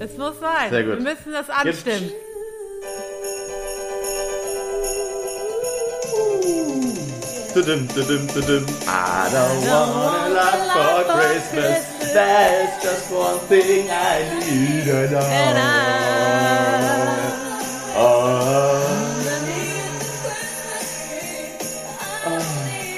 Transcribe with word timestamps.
Es 0.00 0.16
muss 0.16 0.40
sein. 0.40 0.70
Sehr 0.70 0.82
gut. 0.84 0.96
Wir 0.96 1.02
müssen 1.14 1.32
das 1.32 1.50
anstimmen. 1.50 2.10
Tudum, 7.54 7.86
tudum, 7.88 8.26
tudum. 8.28 8.64
I 8.86 9.28
don't 9.30 9.60
want 9.68 10.34
a 10.34 10.66
lot 10.66 11.06
for 11.06 11.14
Christmas. 11.18 12.12
There's 12.12 12.82
just 12.82 13.10
one 13.12 13.38
thing 13.48 13.88
I 13.90 14.22
need 14.40 14.88
and 14.88 15.14
And 15.14 15.58
I... 15.58 15.64
I- 16.86 17.30
Oh. 17.92 18.80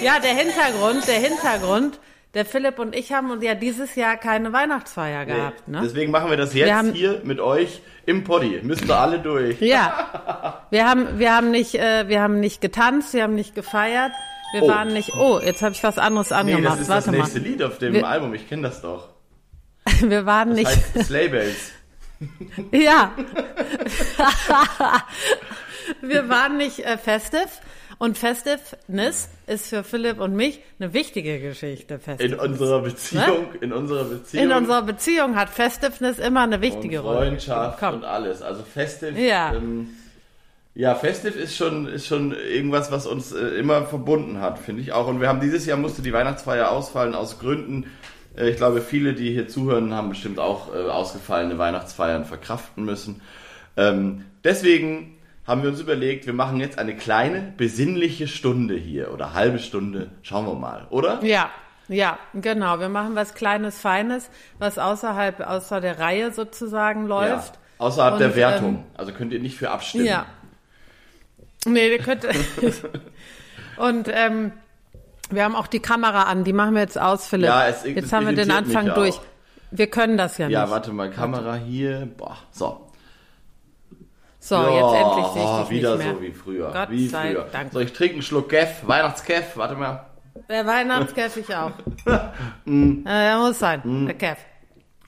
Ja, 0.03 0.19
der 0.19 0.35
Hintergrund, 0.35 1.07
der 1.09 1.19
Hintergrund. 1.19 1.99
Der 2.35 2.47
Philipp 2.47 2.79
und 2.79 2.95
ich 2.97 3.13
haben 3.13 3.31
uns 3.31 3.45
ja 3.45 3.55
dieses 3.55 3.95
Jahr 3.95 4.17
keine 4.17 4.53
Weihnachtsfeier 4.55 5.27
gehabt, 5.27 5.69
ne? 5.69 5.81
Deswegen 5.85 6.11
machen 6.11 6.31
wir 6.31 6.39
das 6.39 6.55
jetzt 6.55 6.67
Wir 6.67 6.77
haben- 6.77 6.93
hier 6.95 7.21
mit 7.25 7.41
euch 7.41 7.83
im 8.07 8.25
Poddy. 8.25 8.61
Müssen 8.63 8.89
wir 8.89 8.97
alle 8.97 9.19
durch. 9.19 9.61
Ja. 9.61 10.63
Wir 10.71 10.89
haben, 10.89 11.19
wir 11.19 11.35
haben 11.37 11.51
nicht, 11.51 11.75
äh, 11.75 12.09
wir 12.09 12.23
haben 12.23 12.41
nicht 12.41 12.63
getanzt, 12.63 13.13
wir 13.13 13.25
haben 13.25 13.35
nicht 13.35 13.55
gefeiert. 13.55 14.13
Wir 14.55 14.63
Oh. 14.63 14.69
waren 14.69 14.89
nicht, 14.95 15.13
oh, 15.15 15.39
jetzt 15.45 15.61
habe 15.63 15.73
ich 15.75 15.83
was 15.85 15.99
anderes 15.99 16.31
Nee, 16.31 16.37
angemacht. 16.37 16.73
das 16.75 16.81
ist 16.81 16.89
Warte 16.89 17.11
das 17.11 17.15
nächste 17.19 17.41
mal. 17.41 17.47
Lied 17.49 17.63
auf 17.63 17.77
dem 17.79 17.93
Wir- 17.93 18.07
Album. 18.09 18.33
Ich 18.33 18.49
kenne 18.49 18.63
das 18.63 18.81
doch. 18.81 19.09
Wir 20.01 20.25
waren 20.25 20.49
Das 20.51 20.57
nicht, 20.59 20.69
heißt 20.71 21.05
Sleigh 21.09 21.29
Bells. 21.29 21.73
ja. 22.73 23.13
wir 26.01 26.29
waren 26.29 26.57
nicht 26.57 26.81
äh, 26.81 26.97
festive. 26.97 27.43
Und 27.99 28.19
Festiveness 28.19 29.29
ist 29.47 29.69
für 29.69 29.85
Philipp 29.85 30.21
und 30.21 30.35
mich 30.35 30.61
eine 30.79 30.93
wichtige 30.93 31.41
Geschichte. 31.41 31.95
In 31.95 32.01
Festiveness. 32.01 32.41
unserer 32.41 32.83
Beziehung, 32.83 33.47
in 33.61 33.73
unserer 33.73 34.05
Beziehung. 34.05 34.45
In 34.45 34.53
unserer 34.53 34.83
Beziehung 34.83 35.37
hat 35.37 35.49
Festiveness 35.51 36.19
immer 36.19 36.43
eine 36.43 36.61
wichtige 36.61 37.03
und 37.03 37.09
Rolle. 37.09 37.27
Freundschaft 37.27 37.83
und 37.83 38.05
alles. 38.05 38.43
Also 38.43 38.63
Festive. 38.63 39.21
Ja. 39.21 39.55
Ähm, 39.55 39.89
ja, 40.75 40.95
Festive 40.95 41.39
ist 41.39 41.57
schon, 41.57 41.87
ist 41.87 42.07
schon 42.07 42.33
irgendwas, 42.33 42.91
was 42.91 43.07
uns 43.07 43.33
äh, 43.33 43.41
immer 43.59 43.85
verbunden 43.85 44.41
hat, 44.41 44.59
finde 44.59 44.81
ich 44.81 44.93
auch. 44.93 45.07
Und 45.07 45.21
wir 45.21 45.29
haben 45.29 45.41
dieses 45.41 45.67
Jahr 45.67 45.77
musste 45.77 46.01
die 46.01 46.15
Weihnachtsfeier 46.15 46.71
ausfallen 46.71 47.15
aus 47.15 47.39
Gründen. 47.39 47.91
Äh, 48.37 48.51
ich 48.51 48.57
glaube, 48.57 48.81
viele, 48.81 49.13
die 49.13 49.33
hier 49.33 49.49
zuhören, 49.49 49.93
haben 49.93 50.09
bestimmt 50.09 50.39
auch 50.39 50.75
äh, 50.75 50.79
ausgefallene 50.79 51.59
Weihnachtsfeiern 51.59 52.25
verkraften 52.25 52.85
müssen. 52.85 53.21
Ähm, 53.77 54.25
deswegen 54.45 55.19
haben 55.47 55.63
wir 55.63 55.71
uns 55.71 55.81
überlegt, 55.81 56.27
wir 56.27 56.33
machen 56.33 56.61
jetzt 56.61 56.79
eine 56.79 56.97
kleine 56.97 57.53
besinnliche 57.57 58.29
Stunde 58.29 58.75
hier 58.77 59.13
oder 59.13 59.35
halbe 59.35 59.59
Stunde. 59.59 60.11
Schauen 60.23 60.47
wir 60.47 60.55
mal, 60.55 60.87
oder? 60.91 61.23
Ja, 61.25 61.51
ja, 61.89 62.19
genau. 62.35 62.79
Wir 62.79 62.89
machen 62.89 63.15
was 63.17 63.35
Kleines, 63.35 63.81
Feines, 63.81 64.31
was 64.59 64.79
außerhalb, 64.79 65.41
außer 65.41 65.81
der 65.81 65.99
Reihe 65.99 66.33
sozusagen 66.33 67.07
läuft. 67.07 67.55
Ja. 67.55 67.61
Außerhalb 67.79 68.19
der 68.19 68.29
Und, 68.29 68.37
Wertung. 68.37 68.69
ähm, 68.77 68.85
also 68.97 69.13
könnt 69.13 69.33
ihr 69.33 69.41
nicht 69.41 69.57
für 69.57 69.71
abstimmen. 69.71 70.05
Ja. 70.07 70.27
Nee, 71.67 71.89
ihr 71.91 71.99
könnt. 71.99 72.25
Und 73.77 74.09
ähm, 74.13 74.53
wir 75.31 75.45
haben 75.45 75.57
auch 75.57 75.67
die 75.67 75.81
Kamera 75.81 76.25
an, 76.25 76.45
die 76.45 76.53
machen 76.53 76.75
wir 76.75 76.83
jetzt 76.83 77.01
aus, 77.01 77.27
Philipp. 77.27 77.47
Ja, 77.47 77.67
es- 77.69 77.85
jetzt 77.85 78.13
haben 78.13 78.27
wir 78.27 78.35
den 78.35 78.51
Anfang 78.51 78.91
auch. 78.91 78.95
durch. 78.95 79.21
Wir 79.71 79.87
können 79.89 80.17
das 80.19 80.39
ja, 80.39 80.49
Ja, 80.49 80.63
nicht. 80.63 80.71
warte 80.71 80.93
mal, 80.93 81.11
Kamera 81.11 81.55
hier. 81.57 82.09
Boah, 82.17 82.37
so. 82.51 82.89
So, 84.45 84.57
Ja, 84.57 84.71
jetzt 84.73 85.01
endlich 85.01 85.27
sehe 85.35 85.45
oh, 85.45 85.61
ich 85.63 85.69
dich 85.69 85.79
wieder 85.79 85.97
nicht 85.97 86.05
mehr. 86.05 86.15
so 86.15 86.21
wie 86.21 86.33
früher. 86.33 86.71
Gott 86.73 86.91
wie 86.91 87.07
sei 87.07 87.31
früher. 87.31 87.47
Dank. 87.53 87.73
So, 87.73 87.79
ich 87.79 87.93
trinke 87.93 88.15
einen 88.15 88.23
Schluck 88.23 88.49
Keff, 88.49 88.85
Weihnachtskeff, 88.85 89.57
warte 89.57 89.77
mal. 89.77 90.05
Der 90.49 90.67
Weihnachtskäfig 90.67 91.55
auch. 91.55 91.71
Mm. 92.65 93.07
ja, 93.07 93.39
muss 93.39 93.61
sein, 93.61 94.07
der 94.07 94.15
Kev. 94.17 94.37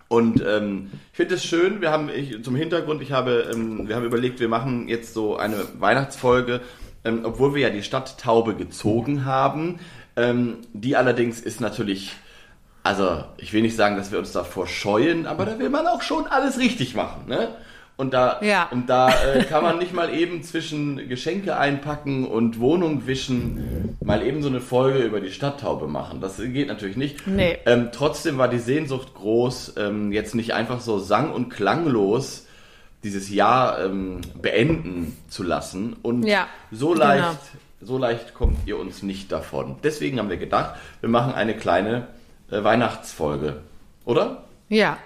Und 0.07 0.41
ähm, 0.47 0.91
ich 1.11 1.17
finde 1.17 1.35
es 1.35 1.45
schön, 1.45 1.81
wir 1.81 1.91
haben 1.91 2.09
ich, 2.09 2.45
zum 2.45 2.55
Hintergrund, 2.55 3.03
ich 3.03 3.11
habe, 3.11 3.49
ähm, 3.53 3.89
wir 3.89 3.97
haben 3.97 4.05
überlegt, 4.05 4.39
wir 4.39 4.49
machen 4.49 4.87
jetzt 4.87 5.15
so 5.15 5.37
eine 5.37 5.57
Weihnachtsfolge, 5.81 6.61
ähm, 7.05 7.23
obwohl 7.25 7.55
wir 7.57 7.63
ja 7.63 7.71
die 7.71 7.83
Stadt 7.83 8.19
Taube 8.19 8.55
gezogen 8.55 9.25
haben. 9.25 9.81
Ähm, 10.15 10.59
die 10.73 10.95
allerdings 10.95 11.41
ist 11.41 11.61
natürlich, 11.61 12.15
also 12.85 13.25
ich 13.37 13.53
will 13.53 13.63
nicht 13.63 13.75
sagen, 13.77 13.97
dass 13.97 14.13
wir 14.13 14.21
uns 14.21 14.31
davor 14.31 14.69
scheuen, 14.69 15.27
aber 15.27 15.45
da 15.45 15.59
will 15.59 15.71
man 15.71 15.89
auch 15.89 16.03
schon 16.03 16.27
alles 16.29 16.59
richtig 16.59 16.95
machen, 16.95 17.27
ne? 17.27 17.49
Und 17.97 18.13
da, 18.13 18.41
Ja. 18.43 18.69
und 18.73 18.89
da 18.91 19.09
äh, 19.25 19.45
kann 19.45 19.63
man 19.63 19.79
nicht 19.79 19.93
mal 19.93 20.13
eben 20.13 20.43
zwischen 20.43 21.09
Geschenke 21.09 21.57
einpacken 21.57 22.27
und 22.27 22.59
Wohnung 22.59 23.07
wischen 23.07 23.97
mal 24.03 24.23
eben 24.27 24.43
so 24.43 24.49
eine 24.49 24.61
Folge 24.61 24.99
über 24.99 25.21
die 25.21 25.31
Stadttaube 25.31 25.87
machen. 25.87 26.21
Das 26.21 26.39
geht 26.39 26.67
natürlich 26.67 26.97
nicht. 26.97 27.25
Nee. 27.27 27.57
Ähm, 27.67 27.91
trotzdem 27.93 28.37
war 28.37 28.49
die 28.49 28.59
Sehnsucht 28.59 29.15
groß, 29.15 29.75
ähm, 29.79 30.11
jetzt 30.11 30.35
nicht 30.35 30.55
einfach 30.55 30.81
so 30.81 30.99
sang- 30.99 31.31
und 31.33 31.51
klanglos 31.51 32.47
dieses 33.05 33.31
Jahr 33.31 33.85
ähm, 33.85 34.23
beenden 34.43 35.17
zu 35.29 35.45
lassen. 35.45 35.95
Und 36.03 36.25
Ja, 36.27 36.49
so 36.73 36.91
genau. 36.95 37.05
leicht, 37.05 37.39
so 37.81 37.97
leicht 37.99 38.35
kommt 38.35 38.57
ihr 38.67 38.77
uns 38.77 39.05
nicht 39.05 39.31
davon. 39.31 39.77
Deswegen 39.85 40.19
haben 40.19 40.31
wir 40.31 40.39
gedacht, 40.39 40.75
wir 41.01 41.09
machen 41.11 41.33
eine 41.35 41.55
kleine 41.55 42.09
äh, 42.51 42.65
Weihnachtsfolge. 42.65 43.59
Oder? 44.05 44.45
Ja, 44.69 44.97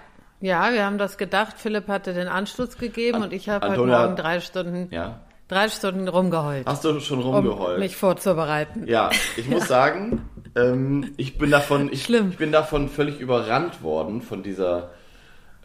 ja, 0.41 0.71
wir 0.73 0.85
haben 0.85 0.97
das 0.97 1.17
gedacht. 1.17 1.55
Philipp 1.57 1.87
hatte 1.87 2.13
den 2.13 2.27
Anschluss 2.27 2.77
gegeben 2.77 3.23
und 3.23 3.33
ich 3.33 3.49
habe 3.49 3.65
heute 3.67 3.73
Antonia- 3.75 4.01
Morgen 4.03 4.15
drei 4.15 4.39
Stunden, 4.39 4.87
Ja. 4.91 5.19
drei 5.47 5.67
Stunden 5.69 6.07
rumgeheult, 6.07 6.65
Hast 6.67 6.83
du 6.85 6.99
schon 6.99 7.23
um 7.23 7.33
rumgeheult? 7.33 7.79
mich 7.79 7.95
vorzubereiten. 7.95 8.83
Ja, 8.87 9.09
ich 9.37 9.47
muss 9.49 9.67
sagen, 9.67 10.29
ähm, 10.55 11.11
ich 11.17 11.37
bin 11.37 11.51
davon, 11.51 11.89
ich, 11.91 12.03
Schlimm. 12.03 12.29
ich 12.31 12.37
bin 12.37 12.51
davon 12.51 12.89
völlig 12.89 13.19
überrannt 13.19 13.83
worden 13.83 14.21
von 14.21 14.43
dieser. 14.43 14.91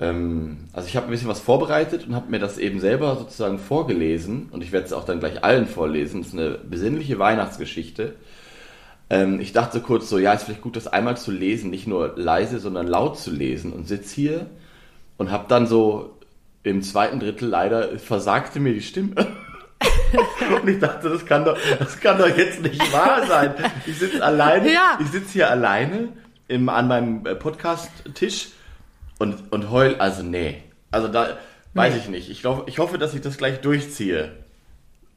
Ähm, 0.01 0.65
also 0.73 0.89
ich 0.89 0.97
habe 0.97 1.07
ein 1.07 1.11
bisschen 1.13 1.29
was 1.29 1.41
vorbereitet 1.41 2.07
und 2.09 2.17
habe 2.17 2.29
mir 2.29 2.41
das 2.41 2.59
eben 2.59 2.81
selber 2.81 3.15
sozusagen 3.15 3.59
vorgelesen 3.61 4.49
und 4.51 4.61
ich 4.63 4.73
werde 4.73 4.87
es 4.87 4.93
auch 4.93 5.05
dann 5.05 5.21
gleich 5.21 5.45
allen 5.45 5.67
vorlesen. 5.69 6.21
Es 6.23 6.29
ist 6.29 6.33
eine 6.33 6.51
besinnliche 6.59 7.21
Weihnachtsgeschichte. 7.21 8.17
Ähm, 9.09 9.39
ich 9.39 9.53
dachte 9.53 9.81
kurz 9.81 10.09
so, 10.09 10.19
ja, 10.19 10.33
ist 10.33 10.43
vielleicht 10.45 10.63
gut, 10.63 10.75
das 10.75 10.89
einmal 10.89 11.17
zu 11.17 11.31
lesen, 11.31 11.71
nicht 11.71 11.87
nur 11.87 12.15
leise, 12.17 12.59
sondern 12.59 12.89
laut 12.89 13.19
zu 13.19 13.31
lesen 13.31 13.73
und 13.73 13.87
sitz 13.87 14.11
hier 14.11 14.47
und 15.17 15.31
habe 15.31 15.47
dann 15.49 15.67
so 15.67 16.19
im 16.63 16.83
zweiten 16.83 17.21
Drittel 17.21 17.49
leider 17.49 17.99
versagte 17.99 18.61
mir 18.61 18.73
die 18.75 18.83
Stimme. 18.83 19.15
Und 20.63 20.69
ich 20.69 20.79
dachte, 20.79 21.11
das 21.11 21.27
kann 21.27 21.45
doch, 21.45 21.59
das 21.79 22.01
kann 22.01 22.17
doch 22.19 22.29
jetzt 22.29 22.63
nicht 22.63 22.93
wahr 22.93 23.27
sein. 23.27 23.53
Ich 23.85 23.99
sitze 23.99 24.23
alleine, 24.25 24.73
Ja. 24.73 24.97
ich 25.01 25.09
sitze 25.09 25.33
hier 25.33 25.51
alleine 25.51 26.09
im, 26.49 26.69
an 26.69 26.87
meinem 26.89 27.27
äh, 27.27 27.35
Podcast-Tisch 27.35 28.49
und, 29.19 29.53
und 29.53 29.71
heul, 29.71 29.97
also 29.97 30.23
nee. 30.23 30.63
Also 30.91 31.09
da 31.09 31.37
weiß 31.75 31.97
ich 31.97 32.09
nicht. 32.09 32.31
Ich, 32.31 32.41
glaub, 32.41 32.69
ich 32.69 32.79
hoffe, 32.79 32.97
dass 32.99 33.13
ich 33.15 33.21
das 33.23 33.37
gleich 33.37 33.61
durchziehe. 33.61 34.33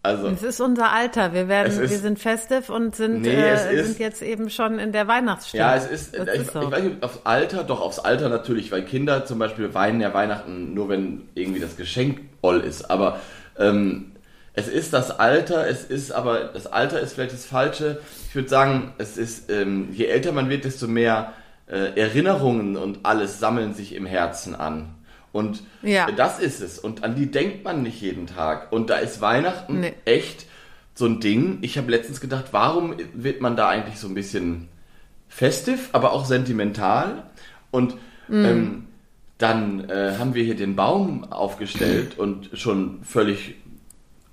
Also, 0.07 0.28
Es 0.28 0.44
ist 0.44 0.59
unser 0.62 0.91
Alter. 0.91 1.34
Wir 1.34 1.47
werden, 1.47 1.72
ist- 1.81 1.91
wir 1.91 2.00
sind 2.00 2.19
festiv 2.19 2.69
und 2.69 2.95
sind, 2.95 3.22
Nee, 3.23 3.29
äh, 3.35 3.75
ist- 3.79 3.85
sind 3.88 4.00
jetzt 4.00 4.22
eben 4.22 4.50
schon 4.50 4.79
in 4.79 4.91
der 4.91 5.07
Weihnachtsstimmung. 5.07 5.68
ja, 5.68 5.75
es 5.75 5.88
ist, 5.88 6.16
ich, 6.16 6.22
ist 6.28 6.53
so. 6.53 6.62
ich 6.62 6.72
weiß 6.72 6.84
nicht, 6.84 7.03
aufs 7.03 7.19
Alter, 7.25 7.63
doch 7.63 7.81
aufs 7.81 8.00
Alter 8.00 8.29
natürlich, 8.29 8.72
weil 8.72 8.84
Kinder 8.84 9.25
zum 9.25 9.40
Beispiel 9.40 9.73
weinen 9.73 10.01
ja 10.01 10.13
Weihnachten 10.13 10.73
nur, 10.73 10.90
wenn 10.90 11.23
irgendwie 11.35 11.59
das 11.59 11.75
Geschenk 11.78 12.22
voll 12.41 12.59
ist. 12.62 12.90
Aber 12.90 13.19
ähm, 13.59 14.12
es 14.53 14.68
ist 14.68 14.94
das 14.94 15.12
Alter, 15.19 15.68
es 15.68 15.84
ist 15.84 16.12
aber, 16.12 16.45
das 16.53 16.66
Alter 16.68 17.00
ist 17.00 17.13
vielleicht 17.13 17.34
das 17.34 17.45
Falsche. 17.45 18.00
Ich 18.29 18.35
würde 18.35 18.50
sagen, 18.50 18.94
es 18.97 19.18
ist, 19.18 19.51
ähm, 19.51 19.89
je 19.91 20.06
älter 20.06 20.31
man 20.31 20.50
wird, 20.50 20.66
desto 20.66 20.88
mehr 20.88 21.34
äh, 21.69 22.00
Erinnerungen 22.00 22.78
und 22.78 23.00
alles 23.03 23.39
sammeln 23.39 23.74
sich 23.74 23.94
im 23.94 24.06
Herzen 24.06 24.56
an. 24.56 24.95
Und 25.38 25.63
Ja. 25.84 26.10
das 26.12 26.39
ist 26.39 26.62
es. 26.62 26.80
Und 26.80 27.04
an 27.04 27.16
die 27.16 27.30
denkt 27.31 27.63
man 27.63 27.84
nicht 27.84 28.01
jeden 28.01 28.25
Tag. 28.28 28.72
Und 28.72 28.89
da 28.89 28.95
ist 28.98 29.22
Weihnachten 29.22 29.80
Nee. 29.81 29.94
echt 30.06 30.45
so 30.95 31.06
ein 31.06 31.19
Ding. 31.19 31.60
Ich 31.62 31.78
habe 31.78 31.92
letztens 31.92 32.19
gedacht, 32.19 32.45
warum 32.51 32.95
wird 33.13 33.39
man 33.39 33.56
da 33.56 33.69
eigentlich 33.69 34.00
so 34.00 34.07
ein 34.07 34.16
bisschen 34.16 34.68
festiv, 35.30 35.89
aber 35.94 36.12
auch 36.12 36.25
sentimental? 36.25 37.24
Und 37.72 37.95
ähm, 38.31 38.86
dann 39.38 39.89
äh, 39.89 40.16
haben 40.18 40.34
wir 40.34 40.44
hier 40.44 40.56
den 40.56 40.75
Baum 40.75 41.31
aufgestellt 41.31 42.18
und 42.18 42.50
schon 42.54 43.00
völlig 43.04 43.56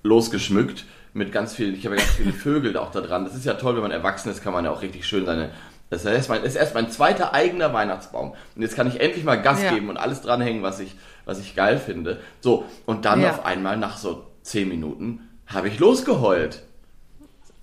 losgeschmückt 0.02 0.84
mit 1.12 1.30
ganz 1.32 1.54
vielen, 1.54 1.74
ich 1.74 1.84
habe 1.86 1.96
ja 1.96 2.02
ganz 2.02 2.14
viele 2.16 2.32
Vögel 2.32 2.76
auch 2.76 2.90
da 2.90 3.00
dran. 3.00 3.24
Das 3.24 3.34
ist 3.34 3.44
ja 3.44 3.54
toll, 3.54 3.74
wenn 3.76 3.82
man 3.82 3.90
erwachsen 3.92 4.30
ist, 4.30 4.42
kann 4.42 4.52
man 4.52 4.64
ja 4.64 4.70
auch 4.70 4.82
richtig 4.82 5.06
schön 5.06 5.26
seine. 5.26 5.50
Das 5.90 6.04
ist 6.04 6.10
erst 6.10 6.28
mein, 6.28 6.42
das 6.42 6.50
ist 6.54 6.56
erst 6.56 6.74
mein 6.74 6.90
zweiter 6.90 7.34
eigener 7.34 7.72
Weihnachtsbaum. 7.72 8.34
Und 8.56 8.62
jetzt 8.62 8.74
kann 8.76 8.86
ich 8.88 9.00
endlich 9.00 9.24
mal 9.24 9.40
Gas 9.40 9.62
Ja. 9.62 9.72
geben 9.72 9.88
und 9.90 9.96
alles 9.96 10.22
dranhängen, 10.22 10.62
was 10.62 10.80
ich, 10.80 10.96
was 11.24 11.38
ich 11.40 11.54
geil 11.54 11.78
finde. 11.78 12.20
So, 12.40 12.64
und 12.86 13.04
dann 13.04 13.20
Ja. 13.20 13.30
auf 13.30 13.44
einmal 13.44 13.76
nach 13.76 13.96
so 13.98 14.26
zehn 14.42 14.68
Minuten 14.68 15.20
habe 15.46 15.68
ich 15.68 15.78
losgeheult. 15.78 16.62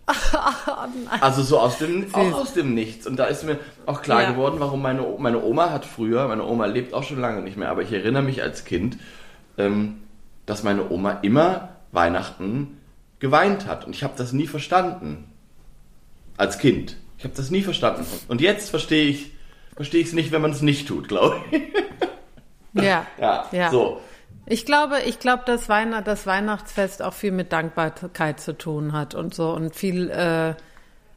Also 1.21 1.41
so 1.43 1.59
aus 1.59 1.77
dem, 1.77 2.05
auch 2.13 2.33
aus 2.33 2.53
dem 2.53 2.73
Nichts. 2.73 3.07
Und 3.07 3.17
da 3.17 3.25
ist 3.25 3.43
mir 3.43 3.59
auch 3.85 4.01
klar 4.01 4.23
Ja. 4.23 4.31
geworden, 4.31 4.55
warum 4.59 4.81
meine, 4.81 5.03
meine 5.19 5.41
Oma 5.43 5.69
hat 5.69 5.85
früher, 5.85 6.27
meine 6.27 6.43
Oma 6.45 6.65
lebt 6.65 6.93
auch 6.93 7.03
schon 7.03 7.19
lange 7.19 7.41
nicht 7.41 7.57
mehr, 7.57 7.69
aber 7.69 7.81
ich 7.81 7.91
erinnere 7.93 8.23
mich 8.23 8.41
als 8.41 8.65
Kind, 8.65 8.97
ähm, 9.57 10.01
dass 10.45 10.63
meine 10.63 10.89
Oma 10.89 11.19
immer 11.21 11.69
Weihnachten 11.91 12.77
geweint 13.19 13.67
hat. 13.67 13.85
Und 13.85 13.95
ich 13.95 14.03
habe 14.03 14.13
das 14.17 14.33
nie 14.33 14.47
verstanden. 14.47 15.25
Als 16.37 16.57
Kind. 16.57 16.97
Ich 17.21 17.25
habe 17.25 17.35
das 17.35 17.51
nie 17.51 17.61
verstanden. 17.61 18.03
Und 18.29 18.41
jetzt 18.41 18.71
verstehe 18.71 19.05
ich 19.05 19.31
verstehe 19.75 20.01
ich 20.01 20.07
es 20.07 20.13
nicht, 20.13 20.31
wenn 20.31 20.41
man 20.41 20.49
es 20.49 20.63
nicht 20.63 20.87
tut, 20.87 21.07
glaube 21.07 21.39
ich. 21.51 21.61
Ja, 22.73 23.05
Ja, 23.19 23.45
ja. 23.51 23.69
so. 23.69 24.01
Ich 24.47 24.65
glaube, 24.65 25.01
ich 25.05 25.19
glaube, 25.19 25.43
dass 25.45 25.69
Weihnacht, 25.69 26.07
das 26.07 26.25
Weihnachtsfest 26.25 27.03
auch 27.03 27.13
viel 27.13 27.31
mit 27.31 27.53
Dankbarkeit 27.53 28.39
zu 28.39 28.57
tun 28.57 28.91
hat 28.91 29.13
und 29.13 29.35
so 29.35 29.51
und 29.51 29.75
viel, 29.75 30.09
äh, 30.09 30.55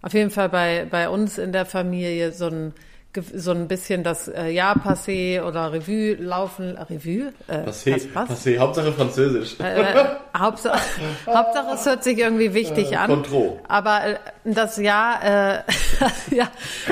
auf 0.03 0.13
jeden 0.13 0.29
Fall 0.29 0.51
bei, 0.51 0.87
bei 0.91 1.09
uns 1.09 1.39
in 1.39 1.53
der 1.53 1.65
Familie 1.65 2.33
so 2.33 2.49
ein, 2.49 2.75
so 3.35 3.53
ein 3.53 3.69
bisschen 3.69 4.03
das 4.03 4.29
äh, 4.29 4.49
Jahr 4.49 4.77
passé 4.77 5.43
oder 5.43 5.73
Revue 5.73 6.15
laufen, 6.15 6.77
Revue? 6.77 7.33
Äh, 7.49 7.69
Passé, 7.69 7.93
was? 8.15 8.29
was? 8.29 8.31
passé, 8.47 8.59
Hauptsache 8.59 8.93
Französisch. 8.93 9.59
Äh, 9.61 9.85
Hauptsache, 10.37 10.81
Hauptsache, 11.27 11.75
es 11.75 11.87
hört 11.87 12.05
sich 12.05 12.19
irgendwie 12.19 12.53
wichtig 12.55 12.93
Äh, 12.93 12.97
an. 12.97 13.11
Contro. 13.11 13.61
Aber 13.69 14.05
äh, 14.05 14.17
das 14.45 14.77
Jahr, 14.77 15.23
äh, 15.25 15.63
ja, 16.35 16.49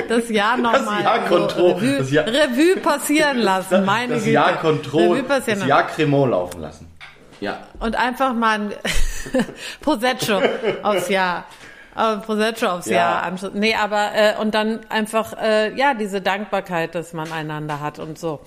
das 0.07 0.29
Jahr 0.29 0.57
nochmal 0.57 1.03
Jahr 1.03 1.19
Contro, 1.25 1.71
Revue, 1.71 1.97
das 1.99 2.11
Jahr- 2.11 2.25
Revue 2.27 2.77
passieren 2.81 3.37
lassen, 3.41 3.83
meine 3.85 4.13
das 4.13 4.23
Güte. 4.23 4.33
Jahr 4.33 4.57
Control, 4.57 5.01
Revue 5.17 5.23
passieren 5.23 5.59
das. 5.59 5.67
Jahr 5.69 5.87
Cremant 5.87 6.31
laufen 6.31 6.61
lassen. 6.61 6.87
Ja. 7.41 7.59
Und 7.79 7.95
einfach 7.97 8.33
mal 8.33 8.59
ein 8.59 8.73
Prosecco 9.81 10.41
aufs 10.83 11.09
Jahr. 11.09 11.45
Äh, 11.95 12.17
Prosecco 12.17 12.67
aufs 12.67 12.87
Ja. 12.87 13.23
Jahr. 13.23 13.33
Nee, 13.53 13.75
aber 13.75 14.11
äh, 14.15 14.33
und 14.41 14.53
dann 14.55 14.79
einfach, 14.89 15.33
äh, 15.41 15.75
ja, 15.77 15.93
diese 15.93 16.21
Dankbarkeit, 16.21 16.95
dass 16.95 17.13
man 17.13 17.31
einander 17.31 17.79
hat 17.79 17.99
und 17.99 18.17
so. 18.17 18.41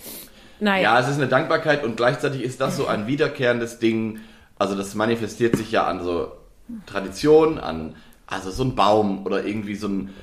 Naja. 0.58 0.82
Ja, 0.94 1.00
es 1.00 1.08
ist 1.08 1.16
eine 1.16 1.28
Dankbarkeit 1.28 1.84
und 1.84 1.96
gleichzeitig 1.96 2.42
ist 2.42 2.60
das 2.60 2.76
so 2.76 2.86
ein 2.86 3.06
wiederkehrendes 3.06 3.78
Ding. 3.78 4.20
Also 4.58 4.74
das 4.74 4.94
manifestiert 4.94 5.56
sich 5.56 5.70
ja 5.70 5.86
an 5.86 6.02
so 6.02 6.32
Tradition, 6.86 7.58
an 7.58 7.94
also 8.26 8.50
so 8.50 8.64
ein 8.64 8.74
Baum 8.74 9.24
oder 9.26 9.44
irgendwie 9.44 9.76
so 9.76 9.88
ein 9.88 10.14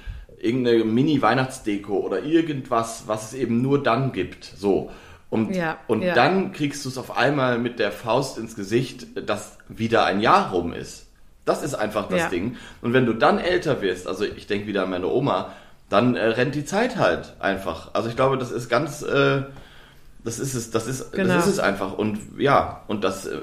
irgendeine 0.41 0.83
Mini-Weihnachtsdeko 0.83 1.95
oder 1.99 2.23
irgendwas, 2.23 3.03
was 3.07 3.31
es 3.31 3.33
eben 3.33 3.61
nur 3.61 3.81
dann 3.81 4.11
gibt. 4.11 4.43
So. 4.43 4.91
Und, 5.29 5.55
Ja, 5.55 5.77
und 5.87 6.01
ja. 6.01 6.13
dann 6.13 6.51
kriegst 6.51 6.83
du 6.83 6.89
es 6.89 6.97
auf 6.97 7.15
einmal 7.15 7.57
mit 7.57 7.79
der 7.79 7.91
Faust 7.91 8.37
ins 8.37 8.55
Gesicht, 8.55 9.07
dass 9.27 9.57
wieder 9.69 10.05
ein 10.05 10.19
Jahr 10.19 10.51
rum 10.51 10.73
ist. 10.73 11.02
Das 11.45 11.61
ist 11.63 11.75
einfach 11.75 12.07
das 12.09 12.19
Ja. 12.21 12.29
Ding. 12.29 12.55
Und 12.81 12.93
wenn 12.93 13.05
du 13.05 13.13
dann 13.13 13.37
älter 13.39 13.81
wirst, 13.81 14.07
also 14.07 14.23
ich 14.23 14.47
denke 14.47 14.67
wieder 14.67 14.83
an 14.83 14.89
meine 14.89 15.07
Oma, 15.07 15.51
dann 15.89 16.15
äh, 16.15 16.25
rennt 16.25 16.55
die 16.55 16.65
Zeit 16.65 16.95
halt 16.97 17.33
einfach. 17.39 17.93
Also 17.93 18.09
ich 18.09 18.15
glaube, 18.15 18.37
das 18.37 18.51
ist 18.51 18.69
ganz, 18.69 19.01
äh, 19.01 19.41
das 20.23 20.39
ist 20.39 20.53
es, 20.53 20.71
das 20.71 20.87
ist, 20.87 21.11
Genau. 21.11 21.33
das 21.35 21.47
ist 21.47 21.53
es 21.53 21.59
einfach. 21.59 21.93
Und 21.97 22.17
ja, 22.39 22.81
und 22.87 23.03
das, 23.03 23.25
äh, 23.27 23.39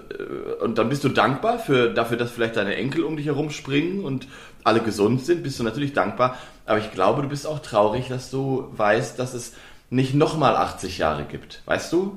und 0.63 0.79
dann 0.79 0.89
bist 0.89 1.05
du 1.05 1.11
dankbar 1.11 1.59
für, 1.59 1.91
dafür, 1.93 2.17
dass 2.17 2.31
vielleicht 2.31 2.57
deine 2.57 2.75
Enkel 2.77 3.05
um 3.05 3.17
dich 3.17 3.27
herum 3.27 3.51
springen 3.51 4.03
und 4.03 4.27
alle 4.65 4.81
gesund 4.81 5.25
sind, 5.25 5.43
bist 5.43 5.59
du 5.61 5.63
natürlich 5.65 5.93
dankbar. 5.93 6.37
Aber 6.67 6.79
ich 6.79 6.91
glaube, 6.93 7.21
du 7.23 7.29
bist 7.29 7.47
auch 7.47 7.59
traurig, 7.61 8.09
dass 8.09 8.31
du 8.31 8.69
weißt, 8.73 9.19
dass 9.19 9.35
es 9.35 9.53
nicht 9.91 10.15
nochmal 10.15 10.57
80 10.57 10.99
Jahre 10.99 11.25
gibt. 11.25 11.63
Weißt 11.67 11.93
du? 11.93 12.17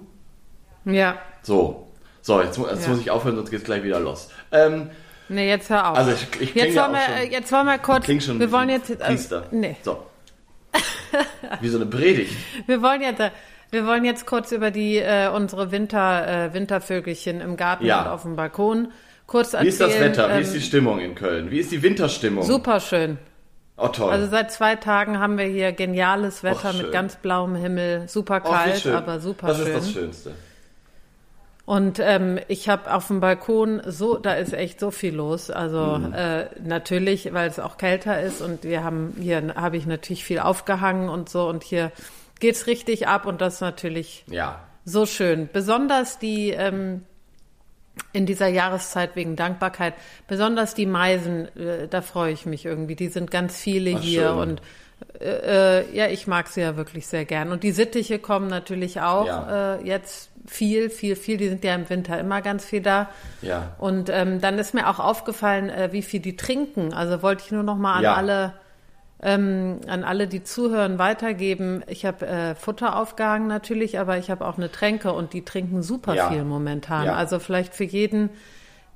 Ja. 0.86 1.16
So. 1.42 1.88
So, 2.22 2.42
jetzt, 2.42 2.58
jetzt 2.58 2.84
Ja. 2.84 2.90
muss 2.90 3.00
ich 3.02 3.12
aufhören, 3.12 3.36
sonst 3.36 3.50
geht's 3.52 3.64
gleich 3.66 3.84
wieder 3.84 4.00
los. 4.00 4.30
Ähm, 4.52 4.90
Nee, 5.30 5.48
jetzt 5.50 5.70
hör 5.70 5.90
auf. 5.92 5.98
Also 5.98 6.12
ich- 6.12 6.42
ich 6.42 6.52
klinge 6.52 6.68
jetzt, 6.68 6.76
ja 6.76 6.84
wollen 6.84 6.96
auch 6.96 7.08
wir, 7.08 7.18
schon- 7.24 7.32
jetzt 7.32 7.52
wollen 7.52 7.66
wir 7.66 7.78
kurz, 7.78 8.04
klingt 8.06 8.24
schon 8.24 8.40
wir 8.40 8.48
wie 8.48 8.52
wollen 8.52 8.70
jetzt, 8.70 8.90
äh, 8.90 8.96
Priester. 8.96 9.44
nee, 9.52 9.76
So. 9.84 10.04
Wie 11.62 11.70
so 11.70 11.78
eine 11.78 11.86
Predigt. 11.86 12.34
wir 12.68 12.82
wollen 12.82 13.02
jetzt, 13.02 13.20
äh, 13.20 13.30
wir 13.72 13.86
wollen 13.86 14.06
jetzt 14.06 14.26
kurz 14.26 14.52
über 14.52 14.72
die, 14.72 14.98
äh, 14.98 15.30
unsere 15.30 15.72
Winter, 15.72 16.28
äh, 16.48 16.54
Wintervögelchen 16.54 17.42
im 17.42 17.58
Garten 17.58 17.86
Ja. 17.86 18.02
und 18.04 18.08
auf 18.10 18.22
dem 18.24 18.36
Balkon 18.36 18.92
kurz 19.28 19.54
erzählen. 19.54 19.66
Wie 19.66 19.70
ist 19.70 19.82
das 19.82 20.00
Wetter? 20.00 20.30
Wie 20.30 20.34
ähm, 20.34 20.42
ist 20.42 20.54
die 20.56 20.62
Stimmung 20.62 21.00
in 21.00 21.16
Köln? 21.16 21.52
Wie 21.52 21.60
ist 21.60 21.72
die 21.72 21.82
Winterstimmung? 21.84 22.44
Super 22.44 22.80
schön. 22.80 23.18
Oh, 23.78 23.88
toll. 23.88 24.12
Also 24.12 24.28
seit 24.28 24.52
zwei 24.52 24.76
Tagen 24.76 25.20
haben 25.20 25.38
wir 25.38 25.46
hier 25.46 25.72
geniales 25.72 26.44
Wetter 26.44 26.72
schön. 26.74 26.84
mit 26.84 26.92
ganz 26.92 27.16
blauem 27.16 27.56
Himmel, 27.56 28.08
super 28.08 28.42
wie 28.44 28.50
kalt, 28.50 28.78
schön. 28.82 28.96
aber 28.96 29.20
super 29.20 29.48
Das 29.48 29.58
schön. 29.58 29.68
ist 29.68 29.76
das 29.76 29.92
Schönste. 29.92 30.32
Und 31.66 32.00
ähm, 32.00 32.40
ich 32.50 32.68
habe 32.68 32.94
auf 32.94 33.08
dem 33.08 33.22
Balkon 33.22 33.82
so, 33.86 34.18
da 34.18 34.34
ist 34.34 34.52
echt 34.54 34.82
so 34.82 34.92
viel 34.92 35.16
los. 35.16 35.50
Also 35.50 35.98
Mhm. 35.98 36.14
äh, 36.14 36.46
natürlich, 36.62 37.34
weil 37.34 37.48
es 37.50 37.58
auch 37.60 37.78
kälter 37.78 38.22
ist 38.22 38.42
und 38.42 38.64
wir 38.66 38.84
haben 38.84 39.16
hier 39.20 39.56
habe 39.56 39.78
ich 39.78 39.86
natürlich 39.86 40.26
viel 40.26 40.40
aufgehangen 40.40 41.08
und 41.08 41.30
so 41.30 41.48
und 41.48 41.64
hier 41.64 41.92
geht's 42.42 42.68
richtig 42.68 43.08
ab 43.08 43.26
und 43.26 43.40
das 43.40 43.56
ist 43.56 43.62
natürlich 43.62 44.26
Ja. 44.30 44.60
so 44.84 45.06
schön. 45.06 45.48
Besonders 45.54 46.20
die 46.20 46.50
ähm, 46.50 47.04
in 48.12 48.26
dieser 48.26 48.48
Jahreszeit 48.48 49.16
wegen 49.16 49.38
Dankbarkeit, 49.38 49.94
besonders 50.28 50.74
die 50.74 50.86
Meisen, 50.88 51.48
äh, 51.56 51.88
da 51.88 52.02
freue 52.02 52.34
ich 52.34 52.46
mich 52.46 52.66
irgendwie. 52.66 52.96
Die 52.96 53.08
sind 53.08 53.32
ganz 53.32 53.58
viele 53.58 53.96
Ach, 53.98 54.02
hier 54.02 54.30
schön. 54.30 54.38
und 54.40 54.62
äh, 55.20 55.80
äh, 55.82 55.96
ja, 55.96 56.08
ich 56.08 56.28
mag 56.28 56.48
sie 56.48 56.62
ja 56.62 56.76
wirklich 56.76 57.08
sehr 57.08 57.26
gern. 57.26 57.52
Und 57.52 57.64
die 57.64 57.72
Sittiche 57.72 58.20
kommen 58.20 58.48
natürlich 58.48 59.02
auch 59.02 59.26
Ja. 59.28 59.76
äh, 59.76 59.86
jetzt 59.86 60.30
viel, 60.46 60.90
viel, 60.90 61.16
viel. 61.16 61.38
Die 61.38 61.48
sind 61.50 61.64
ja 61.64 61.74
im 61.76 61.90
Winter 61.90 62.20
immer 62.20 62.42
ganz 62.42 62.66
viel 62.66 62.82
da. 62.82 63.10
Ja. 63.42 63.76
Und 63.80 64.10
ähm, 64.10 64.42
dann 64.42 64.58
ist 64.60 64.74
mir 64.74 64.90
auch 64.90 65.00
aufgefallen, 65.00 65.70
äh, 65.70 65.90
wie 65.92 66.02
viel 66.02 66.20
die 66.20 66.36
trinken. 66.36 66.94
Also 66.94 67.22
wollte 67.22 67.44
ich 67.46 67.52
nur 67.52 67.64
noch 67.64 67.78
mal 67.78 67.96
an 67.98 68.04
Ja. 68.04 68.14
alle 68.16 68.54
ähm, 69.26 69.80
an 69.88 70.04
alle, 70.04 70.28
die 70.28 70.44
zuhören, 70.44 71.00
weitergeben. 71.00 71.82
Ich 71.88 72.06
habe 72.06 72.28
äh, 72.28 72.56
Futter 72.56 72.98
aufgehangen 72.98 73.48
natürlich, 73.48 73.98
aber 73.98 74.18
ich 74.18 74.30
habe 74.30 74.46
auch 74.46 74.58
eine 74.58 74.70
Tränke 74.70 75.14
und 75.14 75.32
die 75.32 75.46
trinken 75.46 75.82
super 75.82 76.14
Ja. 76.14 76.30
viel 76.30 76.44
momentan. 76.44 77.06
Ja. 77.06 77.16
Also 77.16 77.40
vielleicht 77.40 77.74
für 77.74 77.86
jeden, 77.86 78.30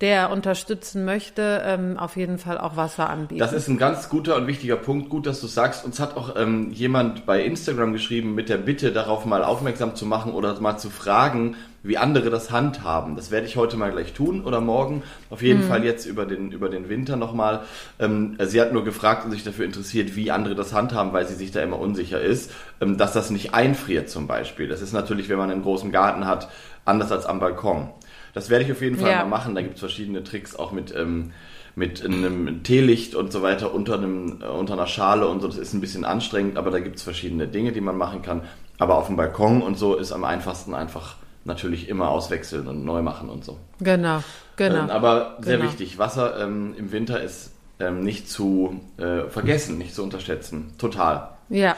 der 0.01 0.29
unterstützen 0.31 1.05
möchte, 1.05 1.63
ähm, 1.65 1.97
auf 1.97 2.17
jeden 2.17 2.38
Fall 2.38 2.59
auch 2.59 2.75
Wasser 2.75 3.09
anbieten. 3.09 3.39
Das 3.39 3.51
ist 3.51 3.67
ein 3.67 3.77
ganz 3.77 4.09
guter 4.09 4.35
und 4.35 4.45
wichtiger 4.45 4.75
Punkt. 4.75 5.09
Gut, 5.09 5.25
dass 5.25 5.41
du 5.41 5.47
sagst. 5.47 5.83
Uns 5.83 5.99
hat 5.99 6.15
auch 6.15 6.35
ähm, 6.35 6.71
jemand 6.71 7.25
bei 7.25 7.44
Instagram 7.44 7.94
geschrieben 7.94 8.35
mit 8.35 8.47
der 8.47 8.57
Bitte, 8.57 8.91
darauf 8.91 9.25
mal 9.25 9.44
aufmerksam 9.44 9.95
zu 9.95 10.05
machen 10.05 10.33
oder 10.33 10.59
mal 10.59 10.77
zu 10.77 10.91
fragen, 10.91 11.55
wie 11.81 11.97
andere 11.97 12.29
das 12.29 12.51
handhaben. 12.51 13.15
Das 13.15 13.31
werde 13.31 13.47
ich 13.47 13.57
heute 13.57 13.75
mal 13.77 13.91
gleich 13.91 14.13
tun 14.13 14.44
oder 14.44 14.61
morgen. 14.61 15.01
Auf 15.31 15.41
jeden 15.41 15.63
Fall 15.63 15.83
jetzt 15.83 16.05
über 16.05 16.25
den, 16.25 16.51
über 16.51 16.69
den 16.69 16.89
Winter 16.89 17.15
nochmal. 17.15 17.61
Ähm, 17.97 18.38
sie 18.39 18.61
hat 18.61 18.73
nur 18.73 18.83
gefragt 18.83 19.25
und 19.25 19.31
sich 19.31 19.43
dafür 19.43 19.65
interessiert, 19.65 20.15
wie 20.15 20.29
andere 20.29 20.53
das 20.53 20.73
handhaben, 20.73 21.13
weil 21.13 21.27
sie 21.27 21.35
sich 21.35 21.51
da 21.51 21.61
immer 21.61 21.79
unsicher 21.79 22.21
ist, 22.21 22.51
ähm, 22.81 22.97
dass 22.97 23.13
das 23.13 23.31
nicht 23.31 23.55
einfriert 23.55 24.09
zum 24.09 24.27
Beispiel. 24.27 24.67
Das 24.67 24.81
ist 24.81 24.93
natürlich, 24.93 25.27
wenn 25.29 25.38
man 25.39 25.50
einen 25.50 25.63
großen 25.63 25.91
Garten 25.91 26.27
hat, 26.27 26.50
anders 26.85 27.11
als 27.11 27.25
am 27.25 27.39
Balkon. 27.39 27.89
Das 28.38 28.51
werde 28.51 28.65
ich 28.65 28.72
auf 28.72 28.82
jeden 28.82 28.98
Fall 28.98 29.10
Ja. 29.10 29.17
mal 29.24 29.29
machen. 29.29 29.56
Da 29.56 29.62
gibt 29.63 29.74
es 29.75 29.79
verschiedene 29.79 30.24
Tricks, 30.24 30.56
auch 30.56 30.72
mit, 30.72 30.94
ähm, 30.96 31.32
mit 31.75 32.06
einem 32.06 32.62
Teelicht 32.62 33.15
und 33.15 33.32
so 33.32 33.41
weiter 33.41 33.74
unter, 33.74 33.96
einem, 33.96 34.41
äh, 34.44 34.46
unter 34.46 34.74
einer 34.74 34.86
Schale 34.86 35.27
und 35.27 35.41
so. 35.41 35.48
Das 35.48 35.58
ist 35.58 35.74
ein 35.74 35.82
bisschen 35.82 36.06
anstrengend, 36.06 36.56
aber 36.56 36.70
da 36.70 36.79
gibt 36.79 36.98
es 36.98 37.01
verschiedene 37.03 37.48
Dinge, 37.48 37.72
die 37.72 37.82
man 37.82 37.98
machen 37.98 38.22
kann. 38.22 38.41
Aber 38.77 38.98
auf 39.00 39.08
dem 39.08 39.15
Balkon 39.15 39.63
und 39.63 39.75
so 39.75 39.96
ist 39.96 40.12
am 40.12 40.24
einfachsten 40.24 40.75
einfach 40.75 41.15
natürlich 41.46 41.89
immer 41.89 42.10
auswechseln 42.10 42.67
und 42.67 42.86
neu 42.86 43.01
machen 43.01 43.27
und 43.29 43.44
so. 43.44 43.58
genau, 43.79 44.22
genau. 44.56 44.84
Ähm, 44.84 44.89
aber 44.91 45.38
sehr 45.41 45.58
Genau. 45.58 45.70
wichtig, 45.72 45.98
Wasser 45.98 46.39
ähm, 46.39 46.75
im 46.77 46.91
Winter 46.91 47.20
ist 47.22 47.53
ähm, 47.79 48.03
nicht 48.03 48.29
zu 48.29 48.82
äh, 48.98 49.29
vergessen, 49.29 49.79
nicht 49.79 49.96
zu 49.96 50.03
unterschätzen. 50.03 50.74
Total. 50.77 51.29
ja, 51.50 51.75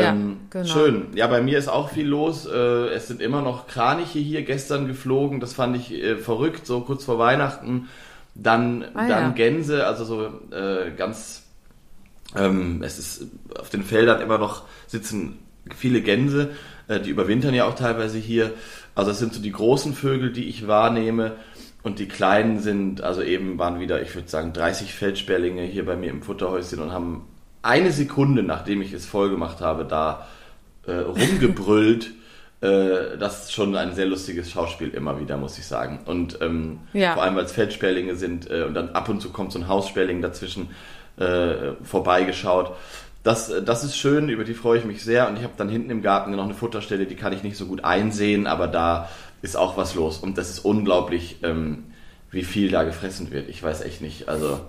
ja, 0.00 0.10
Ähm, 0.12 0.36
genau. 0.50 0.66
Schön. 0.66 1.06
Ja, 1.14 1.26
bei 1.26 1.40
mir 1.40 1.58
ist 1.58 1.68
auch 1.68 1.90
viel 1.90 2.06
los. 2.06 2.46
Äh, 2.46 2.88
es 2.88 3.08
sind 3.08 3.20
immer 3.20 3.42
noch 3.42 3.66
Kraniche 3.66 4.18
hier 4.18 4.42
gestern 4.42 4.86
geflogen. 4.86 5.40
Das 5.40 5.52
fand 5.54 5.76
ich 5.76 5.92
äh, 5.92 6.16
verrückt, 6.16 6.66
so 6.66 6.80
kurz 6.80 7.04
vor 7.04 7.18
Weihnachten. 7.18 7.88
Dann, 8.34 8.84
Ah, 8.94 9.08
dann 9.08 9.08
ja. 9.08 9.28
Gänse, 9.30 9.86
also 9.86 10.04
so 10.04 10.26
äh, 10.54 10.92
ganz. 10.96 11.42
Ähm, 12.36 12.82
es 12.82 12.98
ist 12.98 13.26
auf 13.58 13.70
den 13.70 13.82
Feldern 13.82 14.20
immer 14.20 14.38
noch 14.38 14.62
sitzen 14.86 15.38
viele 15.74 16.02
Gänse. 16.02 16.50
Äh, 16.88 17.00
die 17.00 17.10
überwintern 17.10 17.54
ja 17.54 17.64
auch 17.64 17.74
teilweise 17.74 18.18
hier. 18.18 18.52
Also 18.94 19.10
es 19.12 19.18
sind 19.18 19.34
so 19.34 19.40
die 19.40 19.52
großen 19.52 19.94
Vögel, 19.94 20.32
die 20.32 20.48
ich 20.48 20.66
wahrnehme. 20.66 21.32
Und 21.82 22.00
die 22.00 22.08
kleinen 22.08 22.58
sind, 22.58 23.02
also 23.02 23.22
eben 23.22 23.58
waren 23.58 23.78
wieder, 23.80 24.02
ich 24.02 24.14
würde 24.14 24.28
sagen, 24.28 24.52
30 24.52 24.92
Feldsperlinge 24.94 25.62
hier 25.62 25.86
bei 25.86 25.96
mir 25.96 26.10
im 26.10 26.22
Futterhäuschen 26.22 26.80
und 26.80 26.92
haben 26.92 27.22
eine 27.62 27.92
Sekunde, 27.92 28.42
nachdem 28.42 28.82
ich 28.82 28.92
es 28.92 29.06
voll 29.06 29.30
gemacht 29.30 29.60
habe, 29.60 29.84
da 29.84 30.26
äh, 30.86 30.92
rumgebrüllt. 30.92 32.10
äh, 32.60 33.16
das 33.18 33.44
ist 33.44 33.52
schon 33.52 33.76
ein 33.76 33.94
sehr 33.94 34.06
lustiges 34.06 34.50
Schauspiel 34.50 34.88
immer 34.90 35.20
wieder, 35.20 35.36
muss 35.36 35.58
ich 35.58 35.66
sagen. 35.66 36.00
Und 36.06 36.38
ähm, 36.40 36.80
Ja. 36.92 37.14
vor 37.14 37.22
allem, 37.22 37.36
weil 37.36 37.44
es 37.44 37.52
Feldsperlinge 37.52 38.16
sind 38.16 38.50
äh, 38.50 38.62
und 38.62 38.74
dann 38.74 38.90
ab 38.90 39.08
und 39.08 39.20
zu 39.20 39.30
kommt 39.30 39.52
so 39.52 39.58
ein 39.58 39.68
Haussperling 39.68 40.22
dazwischen 40.22 40.70
äh, 41.18 41.72
vorbeigeschaut. 41.82 42.72
Das, 43.22 43.50
äh, 43.50 43.62
das 43.62 43.84
ist 43.84 43.96
schön, 43.96 44.28
über 44.28 44.44
die 44.44 44.54
freue 44.54 44.78
ich 44.78 44.84
mich 44.84 45.02
sehr. 45.02 45.28
Und 45.28 45.36
ich 45.36 45.42
habe 45.42 45.54
dann 45.56 45.68
hinten 45.68 45.90
im 45.90 46.02
Garten 46.02 46.30
noch 46.32 46.44
eine 46.44 46.54
Futterstelle, 46.54 47.06
die 47.06 47.16
kann 47.16 47.32
ich 47.32 47.42
nicht 47.42 47.56
so 47.56 47.66
gut 47.66 47.84
einsehen, 47.84 48.46
aber 48.46 48.66
da 48.66 49.08
ist 49.42 49.56
auch 49.56 49.76
was 49.76 49.94
los. 49.94 50.18
Und 50.18 50.38
das 50.38 50.50
ist 50.50 50.60
unglaublich, 50.60 51.36
ähm, 51.42 51.84
wie 52.30 52.44
viel 52.44 52.70
da 52.70 52.82
gefressen 52.84 53.30
wird. 53.30 53.48
Ich 53.48 53.62
weiß 53.62 53.82
echt 53.82 54.00
nicht. 54.00 54.28
Also 54.28 54.60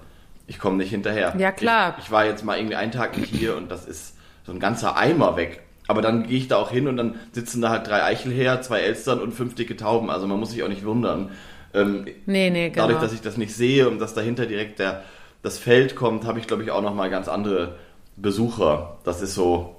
ich 0.50 0.60
komme 0.60 0.78
nicht 0.78 0.90
hinterher. 0.90 1.34
Ja, 1.38 1.52
klar. 1.52 1.96
Ich, 2.00 2.06
ich 2.06 2.12
war 2.12 2.26
jetzt 2.26 2.44
mal 2.44 2.58
irgendwie 2.58 2.76
einen 2.76 2.92
Tag 2.92 3.18
nicht 3.18 3.34
hier 3.34 3.56
und 3.56 3.70
das 3.72 3.86
ist 3.86 4.16
so 4.46 4.52
ein 4.52 4.60
ganzer 4.60 4.98
Eimer 4.98 5.38
weg. 5.38 5.62
Aber 5.88 6.02
dann 6.02 6.28
gehe 6.28 6.38
ich 6.38 6.48
da 6.48 6.58
auch 6.58 6.70
hin 6.72 6.88
und 6.88 6.98
dann 6.98 7.16
sitzen 7.32 7.62
da 7.62 7.70
halt 7.70 7.88
drei 7.88 8.04
Eichelhäher, 8.04 8.62
zwei 8.62 8.80
Elstern 8.82 9.20
und 9.20 9.34
fünf 9.34 9.56
dicke 9.56 9.76
Tauben. 9.78 10.10
Also 10.10 10.28
man 10.28 10.40
muss 10.40 10.52
sich 10.52 10.62
auch 10.64 10.68
nicht 10.68 10.86
wundern. 10.86 11.32
Ähm, 11.74 12.06
Nee, 12.26 12.50
nee, 12.50 12.70
genau. 12.70 12.88
Dadurch, 12.88 13.02
dass 13.02 13.14
ich 13.14 13.22
das 13.22 13.38
nicht 13.38 13.56
sehe 13.56 13.88
und 13.90 14.00
dass 14.00 14.14
dahinter 14.14 14.46
direkt 14.46 14.80
der, 14.80 15.04
das 15.42 15.58
Feld 15.58 15.96
kommt, 15.96 16.26
habe 16.26 16.38
ich, 16.40 16.48
glaube 16.48 16.64
ich, 16.64 16.72
auch 16.72 16.82
nochmal 16.82 17.10
ganz 17.10 17.28
andere 17.28 17.76
Besucher. 18.18 18.98
Das 19.04 19.22
ist 19.22 19.34
so 19.36 19.76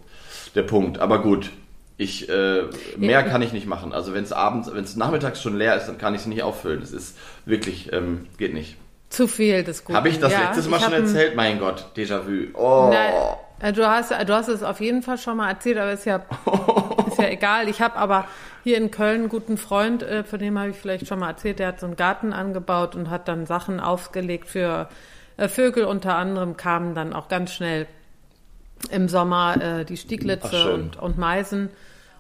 der 0.55 0.63
Punkt. 0.63 0.99
Aber 0.99 1.21
gut, 1.23 1.51
Ich, 1.97 2.29
äh, 2.31 2.63
mehr 2.97 3.23
kann 3.25 3.43
ich 3.43 3.53
nicht 3.53 3.67
machen. 3.67 3.93
Also 3.93 4.15
wenn 4.15 4.25
es 4.25 4.33
abends, 4.33 4.73
wenn 4.73 4.85
es 4.85 4.97
nachmittags 4.97 5.43
schon 5.43 5.57
leer 5.59 5.77
ist, 5.77 5.87
dann 5.87 5.99
kann 5.99 6.15
ich 6.15 6.23
es 6.23 6.27
nicht 6.27 6.43
auffüllen. 6.43 6.81
Das 6.81 6.93
ist 6.93 7.17
wirklich, 7.45 7.93
ähm, 7.93 8.27
geht 8.39 8.55
nicht. 8.55 8.77
Zu 9.11 9.27
viel 9.27 9.65
des 9.65 9.85
Guten. 9.85 9.97
Habe 9.97 10.09
ich 10.09 10.21
das 10.21 10.33
ja, 10.33 10.45
letztes 10.45 10.69
Mal 10.69 10.81
schon 10.81 10.93
erzählt? 10.93 11.35
Mein 11.35 11.59
Gott, 11.59 11.87
Déjà-vu. 11.97 12.57
Oh. 12.57 12.93
Äh, 13.61 13.73
du 13.73 13.87
hast, 13.87 14.13
du 14.13 14.33
hast 14.33 14.49
es 14.49 14.63
auf 14.63 14.81
jeden 14.81 15.03
Fall 15.03 15.19
schon 15.19 15.37
mal 15.37 15.51
erzählt, 15.51 15.79
aber 15.79 15.93
ist 15.93 16.07
ja, 16.07 16.23
ist 17.09 17.19
ja 17.19 17.29
egal. 17.29 17.69
Ich 17.69 17.83
habe 17.83 17.97
aber 17.97 18.27
hier 18.63 18.77
in 18.77 18.93
Köln 18.93 19.23
einen 19.23 19.29
guten 19.29 19.59
Freund, 19.59 20.05
äh, 20.05 20.23
von 20.23 20.39
dem 20.39 20.57
habe 20.59 20.71
ich 20.71 20.77
vielleicht 20.77 21.09
schon 21.09 21.19
mal 21.19 21.29
erzählt, 21.29 21.59
der 21.59 21.69
hat 21.69 21.81
so 21.81 21.87
einen 21.87 21.97
Garten 21.97 22.33
angebaut 22.33 22.95
und 22.95 23.11
hat 23.11 23.27
dann 23.27 23.47
Sachen 23.47 23.81
aufgelegt 23.81 24.49
für 24.49 24.89
äh, 25.37 25.49
Vögel. 25.49 25.87
Unter 25.87 26.15
anderem 26.15 26.57
kamen 26.57 26.95
dann 26.95 27.13
auch 27.13 27.29
ganz 27.29 27.53
schnell 27.53 27.87
im 28.91 29.09
Sommer 29.09 29.61
äh, 29.61 29.85
die 29.85 29.97
Stieglitze 29.97 30.73
und, 30.73 30.97
und 30.97 31.19
Meisen 31.19 31.69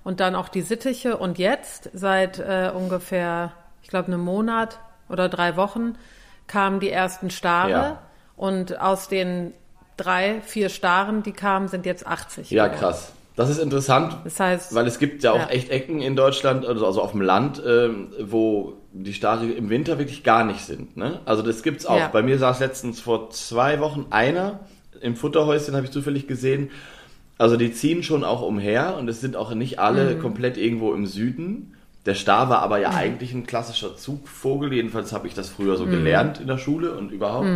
und 0.02 0.18
dann 0.18 0.34
auch 0.34 0.48
die 0.48 0.62
Sittiche. 0.62 1.16
Und 1.16 1.38
jetzt, 1.38 1.88
seit 1.92 2.40
äh, 2.40 2.72
ungefähr, 2.74 3.52
ich 3.82 3.88
glaube, 3.88 4.08
einem 4.08 4.20
Monat 4.20 4.80
oder 5.08 5.28
drei 5.28 5.56
Wochen, 5.56 5.94
kamen 6.50 6.80
die 6.80 6.90
ersten 6.90 7.30
Stare. 7.30 7.70
Ja. 7.70 8.02
Und 8.36 8.78
aus 8.80 9.08
den 9.08 9.52
drei, 9.96 10.40
vier 10.42 10.68
Staren, 10.68 11.22
die 11.22 11.32
kamen, 11.32 11.68
sind 11.68 11.86
jetzt 11.86 12.06
80. 12.06 12.50
Ja, 12.50 12.66
geworden. 12.66 12.80
krass. 12.80 13.12
Das 13.36 13.48
ist 13.48 13.58
interessant, 13.58 14.16
Das 14.24 14.38
heißt, 14.40 14.74
weil 14.74 14.86
es 14.86 14.98
gibt 14.98 15.22
ja 15.22 15.32
auch 15.32 15.38
Ja. 15.38 15.46
echt 15.48 15.70
Ecken 15.70 16.02
in 16.02 16.14
Deutschland, 16.16 16.66
also 16.66 16.84
also 16.84 17.00
auf 17.00 17.12
dem 17.12 17.22
Land, 17.22 17.62
ähm, 17.66 18.08
wo 18.20 18.74
die 18.92 19.14
Stare 19.14 19.46
im 19.46 19.70
Winter 19.70 19.98
wirklich 19.98 20.24
gar 20.24 20.44
nicht 20.44 20.60
sind. 20.66 20.96
Ne? 20.96 21.20
Also 21.24 21.42
das 21.42 21.62
gibt's 21.62 21.86
auch. 21.86 21.96
Ja. 21.98 22.08
Bei 22.08 22.22
mir 22.22 22.38
saß 22.38 22.60
letztens 22.60 23.00
vor 23.00 23.30
zwei 23.30 23.80
Wochen 23.80 24.06
einer 24.10 24.60
im 25.00 25.16
Futterhäuschen, 25.16 25.74
habe 25.74 25.86
ich 25.86 25.92
zufällig 25.92 26.26
gesehen. 26.26 26.70
Also 27.38 27.56
die 27.56 27.72
ziehen 27.72 28.02
schon 28.02 28.24
auch 28.24 28.42
umher 28.42 28.96
und 28.98 29.08
es 29.08 29.20
sind 29.22 29.36
auch 29.36 29.54
nicht 29.54 29.78
alle 29.78 30.16
Mhm. 30.16 30.20
komplett 30.20 30.58
irgendwo 30.58 30.92
im 30.92 31.06
Süden. 31.06 31.74
Der 32.06 32.14
Star 32.14 32.48
war 32.48 32.60
aber 32.60 32.78
ja 32.78 32.90
eigentlich 32.90 33.32
ein 33.34 33.46
klassischer 33.46 33.96
Zugvogel, 33.96 34.72
jedenfalls 34.72 35.12
habe 35.12 35.26
ich 35.28 35.34
das 35.34 35.48
früher 35.50 35.74
Mhm. 35.74 35.78
so 35.78 35.86
gelernt 35.86 36.40
in 36.40 36.46
der 36.46 36.58
Schule 36.58 36.94
und 36.94 37.12
überhaupt. 37.12 37.46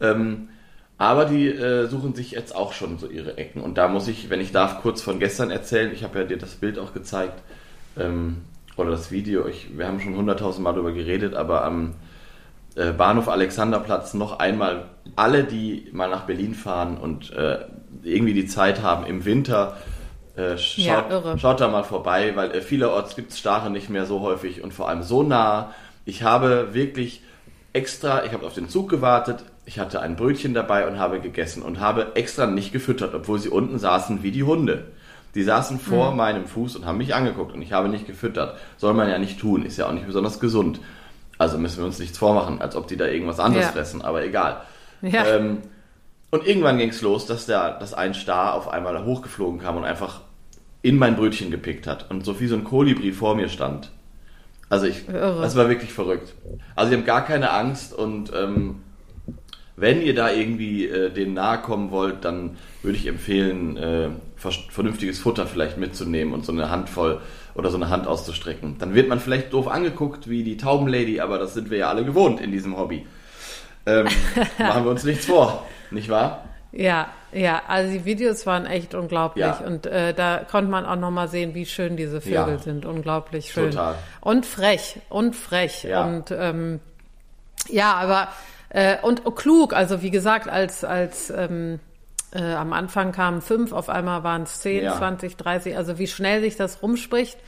Ähm, 0.00 0.48
aber 0.96 1.24
die 1.24 1.48
äh, 1.48 1.86
suchen 1.88 2.14
sich 2.14 2.30
jetzt 2.30 2.54
auch 2.54 2.72
schon 2.72 2.98
so 2.98 3.08
ihre 3.08 3.36
Ecken. 3.36 3.60
Und 3.60 3.76
da 3.76 3.88
muss 3.88 4.06
ich, 4.06 4.30
wenn 4.30 4.40
ich 4.40 4.52
darf, 4.52 4.80
kurz 4.80 5.02
von 5.02 5.18
gestern 5.18 5.50
erzählen. 5.50 5.90
Ich 5.92 6.04
habe 6.04 6.20
ja 6.20 6.24
dir 6.24 6.36
das 6.38 6.54
Bild 6.54 6.78
auch 6.78 6.94
gezeigt. 6.94 7.42
Ähm, 7.98 8.38
oder 8.76 8.90
das 8.90 9.10
Video. 9.10 9.46
Ich, 9.46 9.76
wir 9.76 9.86
haben 9.86 10.00
schon 10.00 10.16
hunderttausend 10.16 10.62
Mal 10.62 10.72
darüber 10.72 10.92
geredet, 10.92 11.34
aber 11.34 11.64
am 11.64 11.94
äh, 12.76 12.92
Bahnhof 12.92 13.28
Alexanderplatz 13.28 14.14
noch 14.14 14.38
einmal 14.38 14.86
alle, 15.16 15.44
die 15.44 15.88
mal 15.92 16.08
nach 16.08 16.26
Berlin 16.26 16.54
fahren 16.54 16.96
und 16.96 17.32
äh, 17.32 17.58
irgendwie 18.02 18.34
die 18.34 18.46
Zeit 18.46 18.82
haben 18.82 19.06
im 19.06 19.24
Winter, 19.24 19.76
äh, 20.36 20.56
schaut, 20.58 21.10
Ja, 21.10 21.38
schaut 21.38 21.60
da 21.60 21.68
mal 21.68 21.84
vorbei, 21.84 22.32
weil 22.34 22.50
äh, 22.52 22.60
vielerorts 22.60 23.14
gibt 23.16 23.32
es 23.32 23.38
Stare 23.38 23.70
nicht 23.70 23.88
mehr 23.90 24.06
so 24.06 24.20
häufig 24.20 24.62
und 24.62 24.72
vor 24.74 24.88
allem 24.88 25.02
so 25.02 25.22
nah. 25.22 25.72
Ich 26.04 26.22
habe 26.22 26.74
wirklich 26.74 27.22
extra, 27.72 28.24
ich 28.24 28.32
habe 28.32 28.46
auf 28.46 28.54
den 28.54 28.68
Zug 28.68 28.88
gewartet, 28.88 29.44
ich 29.66 29.78
hatte 29.78 30.00
ein 30.00 30.16
Brötchen 30.16 30.52
dabei 30.54 30.86
und 30.86 30.98
habe 30.98 31.20
gegessen 31.20 31.62
und 31.62 31.80
habe 31.80 32.12
extra 32.14 32.46
nicht 32.46 32.72
gefüttert, 32.72 33.14
obwohl 33.14 33.38
sie 33.38 33.48
unten 33.48 33.78
saßen 33.78 34.22
wie 34.22 34.30
die 34.30 34.42
Hunde. 34.44 34.86
Die 35.34 35.42
saßen 35.42 35.80
vor 35.80 36.10
Mhm. 36.12 36.16
meinem 36.16 36.46
Fuß 36.46 36.76
und 36.76 36.86
haben 36.86 36.98
mich 36.98 37.14
angeguckt 37.14 37.52
und 37.54 37.62
ich 37.62 37.72
habe 37.72 37.88
nicht 37.88 38.06
gefüttert. 38.06 38.56
Soll 38.76 38.94
man 38.94 39.08
ja 39.08 39.18
nicht 39.18 39.40
tun, 39.40 39.64
ist 39.64 39.76
ja 39.78 39.88
auch 39.88 39.92
nicht 39.92 40.06
besonders 40.06 40.38
gesund. 40.38 40.80
Also 41.38 41.58
müssen 41.58 41.78
wir 41.78 41.86
uns 41.86 41.98
nichts 41.98 42.18
vormachen, 42.18 42.60
als 42.60 42.76
ob 42.76 42.86
die 42.86 42.96
da 42.96 43.06
irgendwas 43.06 43.40
anderes 43.40 43.66
Ja. 43.66 43.72
fressen, 43.72 44.02
aber 44.02 44.22
egal. 44.24 44.58
Ja. 45.02 45.24
Ähm, 45.26 45.58
und 46.34 46.44
irgendwann 46.48 46.78
ging 46.78 46.88
es 46.88 47.00
los, 47.00 47.26
dass, 47.26 47.46
der, 47.46 47.78
dass 47.78 47.94
ein 47.94 48.12
Star 48.12 48.54
auf 48.54 48.66
einmal 48.66 49.04
hochgeflogen 49.04 49.60
kam 49.60 49.76
und 49.76 49.84
einfach 49.84 50.22
in 50.82 50.96
mein 50.98 51.14
Brötchen 51.14 51.52
gepickt 51.52 51.86
hat 51.86 52.10
und 52.10 52.24
so 52.24 52.40
wie 52.40 52.48
so 52.48 52.56
ein 52.56 52.64
Kolibri 52.64 53.12
vor 53.12 53.36
mir 53.36 53.48
stand. 53.48 53.92
Also 54.68 54.86
ich, 54.86 55.08
Irre. 55.08 55.40
das 55.40 55.54
war 55.54 55.68
wirklich 55.68 55.92
verrückt. 55.92 56.34
Also 56.74 56.90
die 56.90 56.96
haben 56.96 57.04
gar 57.04 57.24
keine 57.24 57.52
Angst 57.52 57.94
und 57.94 58.32
ähm, 58.34 58.82
wenn 59.76 60.02
ihr 60.02 60.12
da 60.12 60.32
irgendwie 60.32 60.88
äh, 60.88 61.10
denen 61.10 61.34
nahe 61.34 61.58
kommen 61.58 61.92
wollt, 61.92 62.24
dann 62.24 62.56
würde 62.82 62.98
ich 62.98 63.06
empfehlen, 63.06 63.76
äh, 63.76 64.08
vernünftiges 64.36 65.20
Futter 65.20 65.46
vielleicht 65.46 65.78
mitzunehmen 65.78 66.34
und 66.34 66.44
so 66.44 66.50
eine 66.50 66.68
Handvoll 66.68 67.20
oder 67.54 67.70
so 67.70 67.76
eine 67.76 67.90
Hand 67.90 68.08
auszustrecken. 68.08 68.74
Dann 68.80 68.92
wird 68.96 69.08
man 69.08 69.20
vielleicht 69.20 69.52
doof 69.52 69.68
angeguckt 69.68 70.28
wie 70.28 70.42
die 70.42 70.56
Taubenlady, 70.56 71.20
aber 71.20 71.38
das 71.38 71.54
sind 71.54 71.70
wir 71.70 71.78
ja 71.78 71.88
alle 71.90 72.04
gewohnt 72.04 72.40
in 72.40 72.50
diesem 72.50 72.76
Hobby. 72.76 73.06
Ähm, 73.86 74.08
machen 74.58 74.84
wir 74.84 74.90
uns 74.90 75.04
nichts 75.04 75.26
vor, 75.26 75.64
nicht 75.94 76.08
wahr? 76.08 76.44
Ja, 76.72 77.08
ja, 77.32 77.62
also 77.68 77.92
die 77.92 78.04
Videos 78.04 78.46
waren 78.46 78.66
echt 78.66 78.94
unglaublich 78.94 79.44
Ja. 79.44 79.58
und 79.64 79.86
äh, 79.86 80.12
da 80.12 80.38
konnte 80.38 80.70
man 80.70 80.84
auch 80.84 80.96
nochmal 80.96 81.28
sehen, 81.28 81.54
wie 81.54 81.66
schön 81.66 81.96
diese 81.96 82.20
Vögel 82.20 82.34
Ja. 82.34 82.58
sind. 82.58 82.84
Unglaublich 82.84 83.52
schön. 83.52 83.70
Total. 83.70 83.94
Und 84.20 84.44
frech, 84.44 84.98
und 85.08 85.36
frech. 85.36 85.84
Ja. 85.84 86.04
Und 86.04 86.32
ähm, 86.32 86.80
ja, 87.68 87.94
aber 87.94 88.28
äh, 88.70 88.96
und 89.02 89.22
klug, 89.36 89.72
also 89.72 90.02
wie 90.02 90.10
gesagt, 90.10 90.48
als, 90.48 90.82
als 90.84 91.30
ähm, 91.30 91.78
äh, 92.32 92.42
am 92.54 92.72
Anfang 92.72 93.12
kamen 93.12 93.40
fünf, 93.40 93.72
auf 93.72 93.88
einmal 93.88 94.24
waren 94.24 94.42
es 94.42 94.58
zehn. 94.60 94.90
20, 94.90 95.36
30, 95.36 95.76
also 95.76 95.98
wie 95.98 96.08
schnell 96.08 96.40
sich 96.40 96.56
das 96.56 96.82
rumspricht. 96.82 97.38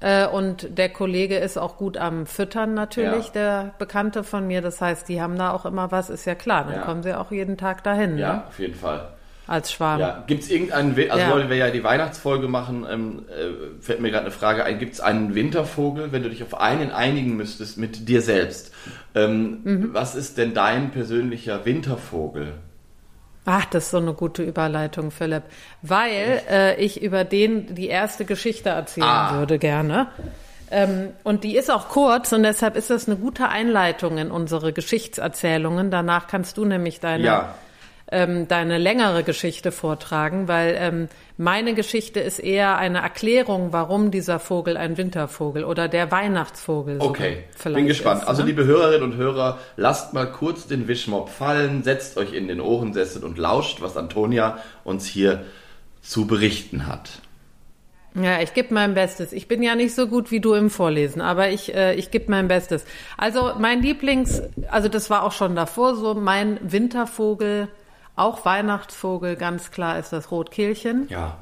Äh, 0.00 0.26
und 0.26 0.76
der 0.76 0.90
Kollege 0.90 1.36
ist 1.38 1.56
auch 1.56 1.78
gut 1.78 1.96
am 1.96 2.26
Füttern 2.26 2.74
natürlich, 2.74 3.26
Ja. 3.28 3.32
der 3.32 3.74
Bekannte 3.78 4.24
von 4.24 4.46
mir. 4.46 4.60
Das 4.60 4.80
heißt, 4.80 5.08
die 5.08 5.22
haben 5.22 5.38
da 5.38 5.52
auch 5.52 5.64
immer 5.64 5.90
was, 5.90 6.10
ist 6.10 6.26
ja 6.26 6.34
klar. 6.34 6.64
Dann 6.64 6.74
Ja. 6.76 6.82
kommen 6.82 7.02
sie 7.02 7.18
auch 7.18 7.30
jeden 7.30 7.56
Tag 7.56 7.82
dahin, 7.82 8.18
Ja, 8.18 8.32
ne? 8.34 8.42
auf 8.48 8.58
jeden 8.58 8.74
Fall. 8.74 9.08
als 9.48 9.70
Schwarm. 9.72 10.00
Ja, 10.00 10.24
gibt 10.26 10.42
es 10.42 10.50
irgendeinen, 10.50 10.96
We- 10.96 11.08
also 11.10 11.24
Ja. 11.24 11.30
wollen 11.32 11.48
wir 11.48 11.56
ja 11.56 11.70
die 11.70 11.84
Weihnachtsfolge 11.84 12.48
machen, 12.48 12.84
ähm, 12.90 13.22
äh, 13.28 13.80
fällt 13.80 14.00
mir 14.00 14.10
gerade 14.10 14.24
eine 14.24 14.32
Frage 14.32 14.64
ein, 14.64 14.80
gibt 14.80 14.94
es 14.94 15.00
einen 15.00 15.36
Wintervogel, 15.36 16.10
wenn 16.10 16.24
du 16.24 16.28
dich 16.30 16.42
auf 16.42 16.58
einen 16.60 16.90
einigen 16.90 17.36
müsstest 17.36 17.78
mit 17.78 18.08
dir 18.08 18.22
selbst? 18.22 18.72
Ähm, 19.14 19.60
Mhm. 19.62 19.90
Was 19.94 20.16
ist 20.16 20.36
denn 20.36 20.52
dein 20.52 20.90
persönlicher 20.90 21.64
Wintervogel? 21.64 22.54
Ach, 23.46 23.64
das 23.66 23.84
ist 23.84 23.90
so 23.92 23.98
eine 23.98 24.12
gute 24.12 24.42
Überleitung, 24.42 25.10
Philipp. 25.10 25.44
Weil 25.82 26.42
äh, 26.50 26.74
ich 26.82 27.00
über 27.00 27.24
den 27.24 27.74
die 27.74 27.86
erste 27.88 28.24
Geschichte 28.24 28.70
erzählen 28.70 29.06
Ah. 29.06 29.38
würde 29.38 29.58
gerne. 29.58 30.08
Ähm, 30.70 31.10
und 31.22 31.44
die 31.44 31.56
ist 31.56 31.70
auch 31.70 31.88
kurz 31.88 32.32
und 32.32 32.42
deshalb 32.42 32.74
ist 32.76 32.90
das 32.90 33.06
eine 33.06 33.16
gute 33.16 33.48
Einleitung 33.48 34.18
in 34.18 34.32
unsere 34.32 34.72
Geschichtserzählungen. 34.72 35.92
Danach 35.92 36.26
kannst 36.26 36.56
du 36.58 36.64
nämlich 36.64 36.98
deine, 36.98 37.24
Ja. 37.24 37.54
Ähm, 38.12 38.46
deine 38.48 38.78
längere 38.78 39.24
Geschichte 39.24 39.72
vortragen, 39.72 40.46
weil 40.48 40.76
ähm, 40.78 41.08
meine 41.36 41.74
Geschichte 41.74 42.20
ist 42.20 42.38
eher 42.38 42.78
eine 42.78 42.98
Erklärung, 42.98 43.72
warum 43.72 44.10
dieser 44.10 44.38
Vogel 44.38 44.76
ein 44.76 44.96
Wintervogel 44.96 45.64
oder 45.64 45.88
der 45.88 46.10
Weihnachtsvogel 46.10 46.98
Okay, 47.00 47.44
vielleicht 47.54 47.76
bin 47.76 47.86
gespannt. 47.86 48.22
Ist, 48.22 48.28
also 48.28 48.42
ne? 48.42 48.48
liebe 48.48 48.64
Hörerinnen 48.64 49.02
und 49.02 49.16
Hörer, 49.16 49.58
lasst 49.76 50.14
mal 50.14 50.30
kurz 50.30 50.66
den 50.66 50.86
Wischmopp 50.88 51.28
fallen, 51.28 51.82
setzt 51.82 52.16
euch 52.16 52.32
in 52.32 52.48
den 52.48 52.60
Ohrensessel 52.60 53.24
und 53.24 53.38
lauscht, 53.38 53.82
was 53.82 53.96
Antonia 53.96 54.58
uns 54.84 55.06
hier 55.06 55.44
zu 56.00 56.26
berichten 56.26 56.86
hat. 56.86 57.20
Ja, 58.14 58.40
ich 58.40 58.54
gebe 58.54 58.72
mein 58.72 58.94
Bestes. 58.94 59.34
Ich 59.34 59.46
bin 59.46 59.62
ja 59.62 59.74
nicht 59.74 59.94
so 59.94 60.06
gut 60.06 60.30
wie 60.30 60.40
du 60.40 60.54
im 60.54 60.70
Vorlesen, 60.70 61.20
aber 61.20 61.50
ich, 61.50 61.74
äh, 61.74 61.94
ich 61.96 62.10
gebe 62.10 62.30
mein 62.30 62.48
Bestes. 62.48 62.86
Also 63.18 63.52
mein 63.58 63.82
Lieblings, 63.82 64.40
also 64.70 64.88
das 64.88 65.10
war 65.10 65.22
auch 65.22 65.32
schon 65.32 65.54
davor 65.54 65.96
so, 65.96 66.14
mein 66.14 66.58
Wintervogel, 66.62 67.68
auch 68.16 68.44
Weihnachtsvogel, 68.44 69.36
ganz 69.36 69.70
klar 69.70 69.98
ist 69.98 70.12
das 70.12 70.30
Rotkehlchen. 70.30 71.06
Ja. 71.08 71.36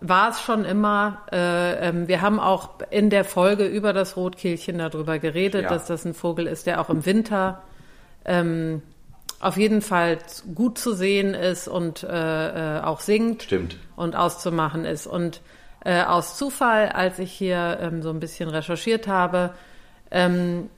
War 0.00 0.30
es 0.30 0.40
schon 0.40 0.64
immer. 0.64 1.18
Äh, 1.30 1.88
ähm, 1.88 2.08
wir 2.08 2.22
haben 2.22 2.40
auch 2.40 2.70
in 2.90 3.10
der 3.10 3.24
Folge 3.24 3.66
über 3.66 3.92
das 3.92 4.16
Rotkehlchen 4.16 4.78
darüber 4.78 5.18
geredet, 5.18 5.64
Ja. 5.64 5.68
dass 5.68 5.86
das 5.86 6.04
ein 6.04 6.14
Vogel 6.14 6.46
ist, 6.46 6.66
der 6.66 6.80
auch 6.80 6.90
im 6.90 7.04
Winter 7.06 7.62
ähm, 8.24 8.82
auf 9.40 9.56
jeden 9.56 9.80
Fall 9.82 10.18
gut 10.54 10.78
zu 10.78 10.92
sehen 10.94 11.34
ist 11.34 11.68
und 11.68 12.02
äh, 12.02 12.78
äh, 12.78 12.82
auch 12.82 13.00
singt 13.00 13.44
Stimmt. 13.44 13.76
und 13.96 14.16
auszumachen 14.16 14.84
ist. 14.84 15.06
Und 15.06 15.40
äh, 15.84 16.02
aus 16.02 16.36
Zufall, 16.36 16.88
als 16.90 17.18
ich 17.18 17.32
hier 17.32 17.78
ähm, 17.80 18.02
so 18.02 18.10
ein 18.10 18.20
bisschen 18.20 18.48
recherchiert 18.50 19.06
habe, 19.06 19.54
ähm, 20.10 20.68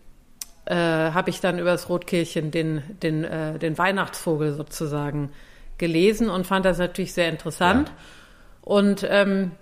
äh, 0.65 0.75
habe 0.75 1.31
ich 1.31 1.41
dann 1.41 1.59
über 1.59 1.71
das 1.71 1.89
Rotkehlchen 1.89 2.51
den, 2.51 2.83
den, 3.03 3.25
äh, 3.25 3.59
den 3.59 3.79
Weihnachtsvogel 3.79 4.55
sozusagen 4.55 5.31
gelesen 5.79 6.31
und 6.31 6.47
fand 6.47 6.65
das 6.65 6.79
natürlich 6.79 7.13
sehr 7.13 7.29
interessant. 7.29 7.89
Ja. 7.89 7.95
Und 8.63 9.07
ähm, 9.09 9.53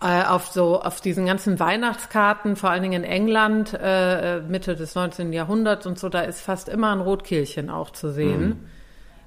äh, 0.00 0.24
auf 0.24 0.48
so 0.48 0.80
auf 0.80 1.00
diesen 1.00 1.26
ganzen 1.26 1.60
Weihnachtskarten, 1.60 2.56
vor 2.56 2.70
allen 2.70 2.82
Dingen 2.82 3.04
in 3.04 3.10
England, 3.10 3.78
äh, 3.80 4.40
Mitte 4.40 4.74
des 4.74 4.94
19. 4.94 5.32
Jahrhunderts 5.32 5.86
und 5.86 5.98
so, 5.98 6.08
da 6.08 6.22
ist 6.22 6.40
fast 6.40 6.68
immer 6.68 6.92
ein 6.92 7.00
Rotkehlchen 7.00 7.70
auch 7.70 7.90
zu 7.90 8.12
sehen. 8.12 8.68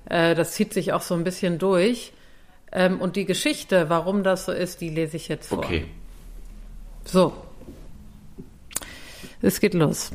Äh, 0.05 0.35
das 0.35 0.53
zieht 0.53 0.73
sich 0.73 0.93
auch 0.93 1.01
so 1.01 1.15
ein 1.15 1.23
bisschen 1.23 1.57
durch. 1.57 2.13
Ähm, 2.73 2.99
und 2.99 3.15
die 3.15 3.25
Geschichte, 3.25 3.89
warum 3.89 4.23
das 4.23 4.45
so 4.45 4.51
ist, 4.51 4.81
die 4.81 4.89
lese 4.89 5.17
ich 5.17 5.27
jetzt 5.27 5.47
vor. 5.49 5.59
Okay. 5.59 5.85
So. 7.05 7.33
Es 9.41 9.59
geht 9.59 9.73
los. 9.73 10.11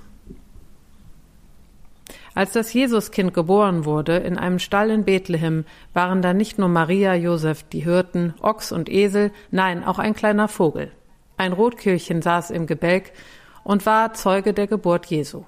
Als 2.36 2.52
das 2.52 2.74
Jesuskind 2.74 3.32
geboren 3.32 3.86
wurde, 3.86 4.18
in 4.18 4.36
einem 4.36 4.58
Stall 4.58 4.90
in 4.90 5.04
Bethlehem, 5.04 5.64
waren 5.94 6.20
da 6.20 6.34
nicht 6.34 6.58
nur 6.58 6.68
Maria, 6.68 7.14
Josef, 7.14 7.62
die 7.62 7.80
Hirten, 7.80 8.34
Ochs 8.42 8.72
und 8.72 8.90
Esel, 8.90 9.32
nein, 9.50 9.82
auch 9.82 9.98
ein 9.98 10.14
kleiner 10.14 10.46
Vogel. 10.46 10.92
Ein 11.38 11.54
Rotkehlchen 11.54 12.20
saß 12.20 12.50
im 12.50 12.66
Gebälk 12.66 13.12
und 13.64 13.86
war 13.86 14.12
Zeuge 14.12 14.52
der 14.52 14.66
Geburt 14.66 15.06
Jesu. 15.06 15.44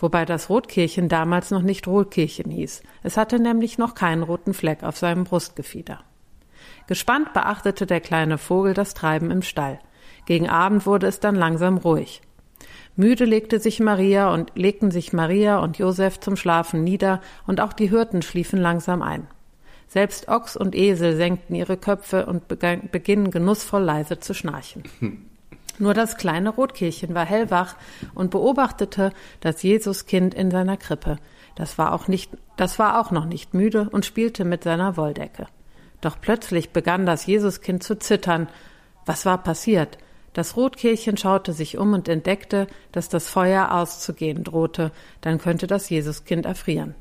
Wobei 0.00 0.24
das 0.24 0.50
Rotkehlchen 0.50 1.08
damals 1.08 1.52
noch 1.52 1.62
nicht 1.62 1.86
Rotkehlchen 1.86 2.50
hieß. 2.50 2.82
Es 3.04 3.16
hatte 3.16 3.38
nämlich 3.38 3.78
noch 3.78 3.94
keinen 3.94 4.24
roten 4.24 4.52
Fleck 4.52 4.82
auf 4.82 4.96
seinem 4.96 5.22
Brustgefieder. 5.22 6.00
Gespannt 6.88 7.32
beachtete 7.34 7.86
der 7.86 8.00
kleine 8.00 8.36
Vogel 8.36 8.74
das 8.74 8.94
Treiben 8.94 9.30
im 9.30 9.42
Stall. 9.42 9.78
Gegen 10.26 10.48
Abend 10.48 10.86
wurde 10.86 11.06
es 11.06 11.20
dann 11.20 11.36
langsam 11.36 11.76
ruhig. 11.76 12.20
Müde 12.96 13.24
legte 13.24 13.58
sich 13.58 13.80
Maria 13.80 14.32
und 14.32 14.52
legten 14.54 14.90
sich 14.90 15.12
Maria 15.12 15.58
und 15.58 15.78
Josef 15.78 16.20
zum 16.20 16.36
Schlafen 16.36 16.84
nieder, 16.84 17.20
und 17.46 17.60
auch 17.60 17.72
die 17.72 17.88
Hirten 17.88 18.22
schliefen 18.22 18.60
langsam 18.60 19.00
ein. 19.00 19.26
Selbst 19.88 20.28
Ochs 20.28 20.56
und 20.56 20.74
Esel 20.74 21.16
senkten 21.16 21.54
ihre 21.54 21.76
Köpfe 21.76 22.26
und 22.26 22.48
beginnen 22.48 23.30
genussvoll 23.30 23.82
leise 23.82 24.20
zu 24.20 24.34
schnarchen. 24.34 24.84
Nur 25.78 25.94
das 25.94 26.16
kleine 26.16 26.50
Rotkehlchen 26.50 27.14
war 27.14 27.24
hellwach 27.24 27.76
und 28.14 28.30
beobachtete 28.30 29.12
das 29.40 29.62
Jesuskind 29.62 30.34
in 30.34 30.50
seiner 30.50 30.76
Krippe. 30.76 31.16
Das 31.56 31.78
war 31.78 31.92
auch 31.92 32.08
nicht, 32.08 32.30
das 32.56 32.78
war 32.78 33.00
auch 33.00 33.10
noch 33.10 33.24
nicht 33.24 33.54
müde 33.54 33.88
und 33.90 34.04
spielte 34.04 34.44
mit 34.44 34.64
seiner 34.64 34.96
Wolldecke. 34.96 35.46
Doch 36.00 36.16
plötzlich 36.20 36.70
begann 36.70 37.06
das 37.06 37.26
Jesuskind 37.26 37.82
zu 37.82 37.98
zittern. 37.98 38.48
Was 39.06 39.24
war 39.24 39.38
passiert? 39.42 39.98
Das 40.32 40.56
Rotkehlchen 40.56 41.16
schaute 41.16 41.52
sich 41.52 41.76
um 41.76 41.92
und 41.92 42.08
entdeckte, 42.08 42.66
dass 42.90 43.08
das 43.08 43.28
Feuer 43.28 43.72
auszugehen 43.72 44.44
drohte, 44.44 44.90
dann 45.20 45.38
könnte 45.38 45.66
das 45.66 45.90
Jesuskind 45.90 46.46
erfrieren. 46.46 46.94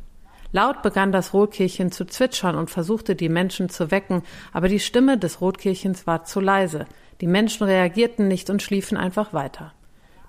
Laut 0.52 0.82
begann 0.82 1.14
das 1.14 1.34
Rotkehlchen 1.34 1.94
zu 1.94 2.06
zwitschern 2.06 2.56
und 2.56 2.70
versuchte 2.70 3.16
die 3.16 3.30
Menschen 3.30 3.70
zu 3.70 3.90
wecken, 3.90 4.24
aber 4.52 4.68
die 4.68 4.82
Stimme 4.82 5.18
des 5.18 5.40
Rotkehlchens 5.40 6.06
war 6.08 6.26
zu 6.26 6.42
leise. 6.42 6.86
Die 7.22 7.28
Menschen 7.28 7.66
reagierten 7.66 8.28
nicht 8.28 8.50
und 8.50 8.62
schliefen 8.62 8.98
einfach 8.98 9.32
weiter. 9.32 9.72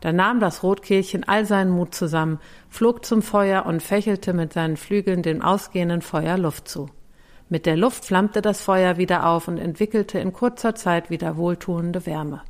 Da 0.00 0.12
nahm 0.12 0.38
das 0.38 0.62
Rotkehlchen 0.62 1.24
all 1.24 1.44
seinen 1.44 1.70
Mut 1.70 1.94
zusammen, 1.94 2.38
flog 2.68 3.04
zum 3.04 3.22
Feuer 3.22 3.66
und 3.66 3.82
fächelte 3.82 4.32
mit 4.32 4.52
seinen 4.52 4.76
Flügeln 4.76 5.22
dem 5.22 5.42
ausgehenden 5.42 6.02
Feuer 6.02 6.38
Luft 6.38 6.68
zu. 6.68 6.88
Mit 7.48 7.66
der 7.66 7.76
Luft 7.76 8.04
flammte 8.04 8.42
das 8.42 8.62
Feuer 8.62 8.96
wieder 8.98 9.26
auf 9.26 9.48
und 9.48 9.58
entwickelte 9.58 10.18
in 10.18 10.32
kurzer 10.32 10.74
Zeit 10.74 11.10
wieder 11.10 11.36
wohltuende 11.36 12.06
Wärme. 12.06 12.42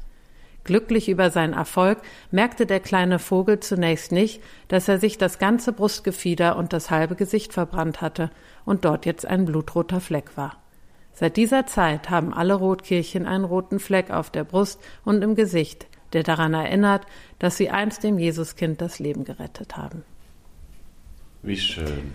Glücklich 0.65 1.09
über 1.09 1.31
seinen 1.31 1.55
Erfolg 1.55 1.99
merkte 2.31 2.67
der 2.67 2.79
kleine 2.79 3.19
Vogel 3.19 3.59
zunächst 3.61 4.13
nicht, 4.13 4.41
dass 4.69 4.89
er 4.89 4.99
sich 4.99 5.19
das 5.19 5.39
ganze 5.39 5.73
Brustgefieder 5.73 6.57
und 6.57 6.73
das 6.73 6.91
halbe 6.91 7.17
Gesicht 7.17 7.53
verbrannt 7.53 8.01
hatte 8.01 8.31
und 8.65 8.85
dort 8.85 9.05
jetzt 9.05 9.27
ein 9.27 9.45
blutroter 9.45 10.01
Fleck 10.01 10.37
war. 10.37 10.57
Seit 11.13 11.37
dieser 11.37 11.67
Zeit 11.67 12.11
haben 12.11 12.33
alle 12.33 12.55
Rotkehlchen 12.55 13.27
einen 13.27 13.45
roten 13.45 13.81
Fleck 13.81 14.11
auf 14.11 14.31
der 14.31 14.45
Brust 14.45 14.81
und 15.05 15.23
im 15.23 15.35
Gesicht, 15.35 15.87
der 16.13 16.23
daran 16.23 16.55
erinnert, 16.55 17.07
dass 17.39 17.57
sie 17.57 17.71
einst 17.71 18.05
dem 18.05 18.19
Jesuskind 18.19 18.81
das 18.81 18.99
Leben 18.99 19.25
gerettet 19.25 19.77
haben. 19.77 20.05
Wie 21.43 21.57
schön. 21.57 22.15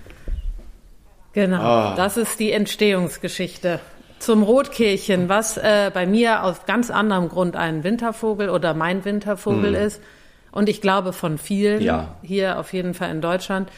Genau, 1.34 1.62
ah. 1.62 1.96
das 1.96 2.18
ist 2.18 2.40
die 2.40 2.52
Entstehungsgeschichte 2.52 3.80
zum 4.20 4.44
Rotkehlchen, 4.44 5.30
was 5.30 5.58
äh, 5.58 5.92
bei 5.94 6.06
mir 6.06 6.44
aus 6.44 6.66
ganz 6.66 6.90
anderem 6.90 7.30
Grund 7.30 7.56
ein 7.56 7.84
Wintervogel 7.84 8.50
oder 8.50 8.74
mein 8.74 9.06
Wintervogel 9.06 9.76
hm. 9.76 9.86
ist. 9.88 10.02
Und 10.52 10.70
ich 10.70 10.82
glaube 10.82 11.14
von 11.14 11.38
vielen 11.38 11.82
ja. 11.82 12.16
hier 12.24 12.60
auf 12.60 12.74
jeden 12.74 12.94
Fall 12.94 13.12
in 13.12 13.22
Deutschland. 13.22 13.70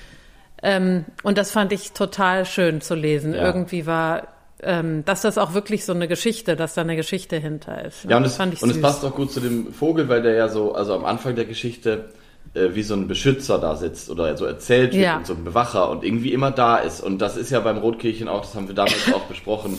Ähm, 0.61 1.05
und 1.23 1.37
das 1.37 1.51
fand 1.51 1.71
ich 1.71 1.91
total 1.91 2.45
schön 2.45 2.81
zu 2.81 2.95
lesen. 2.95 3.33
Ja. 3.33 3.45
Irgendwie 3.45 3.85
war, 3.85 4.27
ähm, 4.61 5.03
dass 5.05 5.21
das 5.21 5.37
auch 5.37 5.53
wirklich 5.53 5.85
so 5.85 5.93
eine 5.93 6.07
Geschichte, 6.07 6.55
dass 6.55 6.73
da 6.73 6.81
eine 6.81 6.95
Geschichte 6.95 7.37
hinter 7.37 7.83
ist. 7.83 8.05
Ja, 8.05 8.17
und, 8.17 8.23
das, 8.23 8.35
fand 8.37 8.53
ich 8.53 8.61
und 8.61 8.69
es 8.69 8.81
passt 8.81 9.03
auch 9.05 9.15
gut 9.15 9.31
zu 9.31 9.39
dem 9.39 9.73
Vogel, 9.73 10.09
weil 10.09 10.21
der 10.21 10.35
ja 10.35 10.49
so, 10.49 10.73
also 10.73 10.93
am 10.95 11.05
Anfang 11.05 11.35
der 11.35 11.45
Geschichte 11.45 12.09
äh, 12.53 12.69
wie 12.73 12.83
so 12.83 12.93
ein 12.93 13.07
Beschützer 13.07 13.59
da 13.59 13.75
sitzt 13.75 14.09
oder 14.09 14.35
so 14.35 14.45
erzählt 14.45 14.93
wird 14.93 15.03
ja. 15.03 15.17
und 15.17 15.27
so 15.27 15.33
ein 15.33 15.43
Bewacher 15.43 15.89
und 15.89 16.03
irgendwie 16.03 16.33
immer 16.33 16.51
da 16.51 16.77
ist. 16.77 17.01
Und 17.01 17.19
das 17.19 17.37
ist 17.37 17.51
ja 17.51 17.59
beim 17.59 17.77
Rotkehlchen 17.77 18.27
auch, 18.27 18.41
das 18.41 18.55
haben 18.55 18.67
wir 18.67 18.75
damals 18.75 19.13
auch 19.13 19.25
besprochen, 19.25 19.77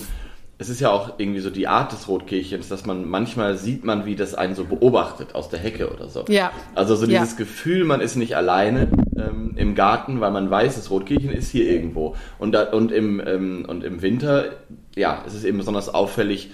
es 0.60 0.68
ist 0.68 0.78
ja 0.80 0.90
auch 0.90 1.14
irgendwie 1.16 1.40
so 1.40 1.48
die 1.48 1.68
Art 1.68 1.90
des 1.90 2.06
Rotkehlchens, 2.06 2.68
dass 2.68 2.84
man 2.84 3.08
manchmal 3.08 3.56
sieht 3.56 3.82
man, 3.82 4.04
wie 4.04 4.14
das 4.14 4.34
einen 4.34 4.54
so 4.54 4.64
beobachtet 4.64 5.34
aus 5.34 5.48
der 5.48 5.58
Hecke 5.58 5.90
oder 5.90 6.10
so. 6.10 6.26
Ja. 6.28 6.52
Also 6.74 6.96
so 6.96 7.06
dieses 7.06 7.32
ja. 7.32 7.38
Gefühl, 7.38 7.84
man 7.84 8.02
ist 8.02 8.16
nicht 8.16 8.36
alleine 8.36 8.88
ähm, 9.16 9.54
im 9.56 9.74
Garten, 9.74 10.20
weil 10.20 10.30
man 10.30 10.50
weiß, 10.50 10.74
das 10.74 10.90
Rotkehlchen 10.90 11.32
ist 11.32 11.50
hier 11.50 11.64
irgendwo. 11.64 12.14
Und, 12.38 12.52
da, 12.52 12.64
und, 12.64 12.92
im, 12.92 13.22
ähm, 13.26 13.64
und 13.66 13.84
im 13.84 14.02
Winter, 14.02 14.50
ja, 14.94 15.24
es 15.26 15.32
ist 15.32 15.44
eben 15.44 15.56
besonders 15.56 15.88
auffällig, 15.88 16.50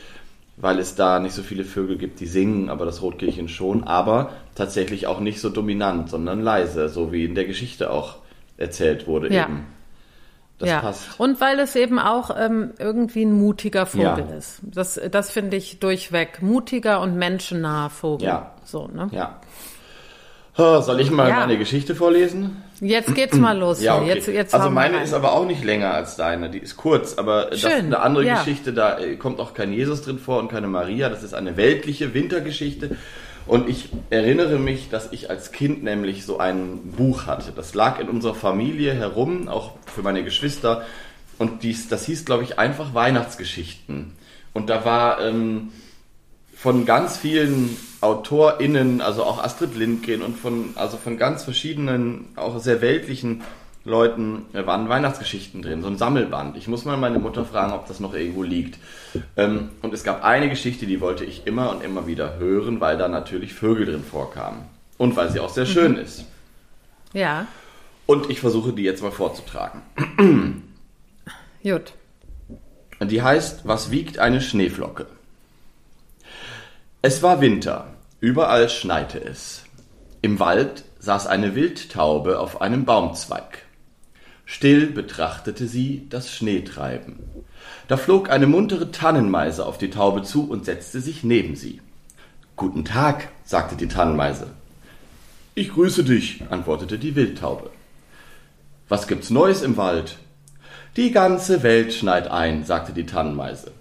weil 0.56 0.78
es 0.78 0.94
da 0.94 1.18
nicht 1.18 1.34
so 1.34 1.42
viele 1.42 1.64
Vögel 1.64 1.98
gibt, 1.98 2.20
die 2.20 2.26
singen, 2.26 2.70
aber 2.70 2.84
das 2.84 3.02
Rotkehlchen 3.02 3.48
schon, 3.48 3.82
aber 3.82 4.30
tatsächlich 4.54 5.08
auch 5.08 5.18
nicht 5.18 5.40
so 5.40 5.50
dominant, 5.50 6.10
sondern 6.10 6.42
leise, 6.42 6.88
so 6.88 7.10
wie 7.10 7.24
in 7.24 7.34
der 7.34 7.44
Geschichte 7.44 7.90
auch 7.90 8.18
erzählt 8.56 9.08
wurde 9.08 9.34
ja. 9.34 9.46
eben. 9.46 9.64
Das 10.58 10.68
ja. 10.68 10.80
passt. 10.80 11.20
Und 11.20 11.40
weil 11.40 11.58
es 11.58 11.76
eben 11.76 11.98
auch 11.98 12.30
ähm, 12.36 12.72
irgendwie 12.78 13.24
ein 13.24 13.32
mutiger 13.32 13.84
Vogel 13.84 14.26
ja. 14.30 14.36
ist. 14.36 14.60
Das, 14.62 14.98
das 15.10 15.30
finde 15.30 15.56
ich 15.58 15.80
durchweg. 15.80 16.40
Mutiger 16.40 17.00
und 17.02 17.16
menschennaher 17.16 17.90
Vogel. 17.90 18.28
Ja. 18.28 18.52
So, 18.64 18.88
ne? 18.88 19.08
Ja. 19.12 19.40
Soll 20.56 21.00
ich 21.00 21.10
mal 21.10 21.28
ja. 21.28 21.40
meine 21.40 21.58
Geschichte 21.58 21.94
vorlesen? 21.94 22.62
Jetzt 22.80 23.14
geht's 23.14 23.36
mal 23.36 23.58
los. 23.58 23.82
ja, 23.82 23.98
okay. 23.98 24.08
jetzt, 24.08 24.26
jetzt 24.26 24.54
also 24.54 24.70
meine 24.70 25.02
ist 25.02 25.12
aber 25.12 25.32
auch 25.32 25.44
nicht 25.44 25.62
länger 25.62 25.92
als 25.92 26.16
deine. 26.16 26.48
Die 26.48 26.58
ist 26.58 26.78
kurz, 26.78 27.18
aber 27.18 27.48
Schön. 27.48 27.50
das 27.50 27.62
ist 27.64 27.84
eine 27.84 28.00
andere 28.00 28.24
ja. 28.24 28.38
Geschichte. 28.38 28.72
Da 28.72 28.98
äh, 28.98 29.16
kommt 29.16 29.38
auch 29.38 29.52
kein 29.52 29.70
Jesus 29.70 30.00
drin 30.00 30.18
vor 30.18 30.38
und 30.38 30.48
keine 30.48 30.66
Maria. 30.66 31.10
Das 31.10 31.22
ist 31.22 31.34
eine 31.34 31.58
weltliche 31.58 32.14
Wintergeschichte. 32.14 32.96
Und 33.46 33.68
ich 33.68 33.90
erinnere 34.10 34.58
mich, 34.58 34.88
dass 34.90 35.12
ich 35.12 35.30
als 35.30 35.52
Kind 35.52 35.84
nämlich 35.84 36.24
so 36.24 36.38
ein 36.38 36.92
Buch 36.96 37.26
hatte. 37.26 37.52
Das 37.54 37.74
lag 37.74 38.00
in 38.00 38.08
unserer 38.08 38.34
Familie 38.34 38.92
herum, 38.92 39.48
auch 39.48 39.72
für 39.86 40.02
meine 40.02 40.24
Geschwister. 40.24 40.84
Und 41.38 41.62
dies, 41.62 41.88
das 41.88 42.06
hieß, 42.06 42.24
glaube 42.24 42.42
ich, 42.42 42.58
einfach 42.58 42.94
Weihnachtsgeschichten. 42.94 44.12
Und 44.52 44.68
da 44.68 44.84
war 44.84 45.20
ähm, 45.20 45.70
von 46.56 46.86
ganz 46.86 47.18
vielen 47.18 47.76
AutorInnen, 48.00 49.00
also 49.00 49.22
auch 49.22 49.42
Astrid 49.42 49.76
Lindgren 49.76 50.22
und 50.22 50.36
von, 50.36 50.70
also 50.74 50.96
von 50.96 51.16
ganz 51.16 51.44
verschiedenen, 51.44 52.28
auch 52.36 52.58
sehr 52.58 52.80
weltlichen 52.80 53.42
Leuten 53.86 54.46
da 54.52 54.66
waren 54.66 54.88
Weihnachtsgeschichten 54.88 55.62
drin, 55.62 55.80
so 55.80 55.88
ein 55.88 55.96
Sammelband. 55.96 56.56
Ich 56.56 56.66
muss 56.66 56.84
mal 56.84 56.96
meine 56.96 57.20
Mutter 57.20 57.44
fragen, 57.44 57.72
ob 57.72 57.86
das 57.86 58.00
noch 58.00 58.14
irgendwo 58.14 58.42
liegt. 58.42 58.78
Ähm, 59.36 59.70
und 59.80 59.94
es 59.94 60.02
gab 60.02 60.24
eine 60.24 60.50
Geschichte, 60.50 60.86
die 60.86 61.00
wollte 61.00 61.24
ich 61.24 61.46
immer 61.46 61.70
und 61.70 61.84
immer 61.84 62.06
wieder 62.06 62.36
hören, 62.38 62.80
weil 62.80 62.98
da 62.98 63.08
natürlich 63.08 63.54
Vögel 63.54 63.86
drin 63.86 64.02
vorkamen. 64.02 64.62
Und 64.98 65.14
weil 65.14 65.30
sie 65.30 65.40
auch 65.40 65.50
sehr 65.50 65.66
schön 65.66 65.92
mhm. 65.92 65.98
ist. 65.98 66.24
Ja. 67.12 67.46
Und 68.06 68.28
ich 68.28 68.40
versuche 68.40 68.72
die 68.72 68.82
jetzt 68.82 69.02
mal 69.02 69.12
vorzutragen. 69.12 69.82
Gut. 71.62 71.92
Die 73.00 73.22
heißt, 73.22 73.68
was 73.68 73.90
wiegt 73.90 74.18
eine 74.18 74.40
Schneeflocke? 74.40 75.06
Es 77.02 77.22
war 77.22 77.40
Winter. 77.40 77.88
Überall 78.20 78.68
schneite 78.68 79.22
es. 79.22 79.64
Im 80.22 80.40
Wald 80.40 80.84
saß 80.98 81.26
eine 81.26 81.54
Wildtaube 81.54 82.40
auf 82.40 82.60
einem 82.60 82.84
Baumzweig. 82.84 83.65
Still 84.48 84.86
betrachtete 84.86 85.66
sie 85.66 86.06
das 86.08 86.30
Schneetreiben. 86.30 87.18
Da 87.88 87.96
flog 87.96 88.30
eine 88.30 88.46
muntere 88.46 88.92
Tannenmeise 88.92 89.66
auf 89.66 89.76
die 89.76 89.90
Taube 89.90 90.22
zu 90.22 90.48
und 90.48 90.64
setzte 90.64 91.00
sich 91.00 91.24
neben 91.24 91.56
sie. 91.56 91.80
Guten 92.54 92.84
Tag, 92.84 93.28
sagte 93.44 93.74
die 93.74 93.88
Tannenmeise. 93.88 94.46
Ich 95.56 95.72
grüße 95.72 96.04
dich, 96.04 96.44
antwortete 96.48 96.96
die 96.96 97.16
Wildtaube. 97.16 97.70
Was 98.88 99.08
gibt's 99.08 99.30
Neues 99.30 99.62
im 99.62 99.76
Wald? 99.76 100.16
Die 100.96 101.10
ganze 101.10 101.64
Welt 101.64 101.92
schneit 101.92 102.28
ein, 102.28 102.64
sagte 102.64 102.92
die 102.92 103.04
Tannenmeise. 103.04 103.72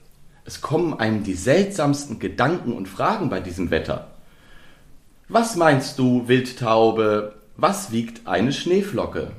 Es 0.46 0.62
kommen 0.62 1.00
einem 1.00 1.24
die 1.24 1.36
seltsamsten 1.36 2.18
Gedanken 2.18 2.74
und 2.74 2.88
Fragen 2.88 3.30
bei 3.30 3.40
diesem 3.40 3.70
Wetter. 3.70 4.08
Was 5.30 5.56
meinst 5.56 6.00
du, 6.00 6.28
Wildtaube, 6.28 7.36
was 7.56 7.92
wiegt 7.92 8.28
eine 8.28 8.52
Schneeflocke? 8.52 9.32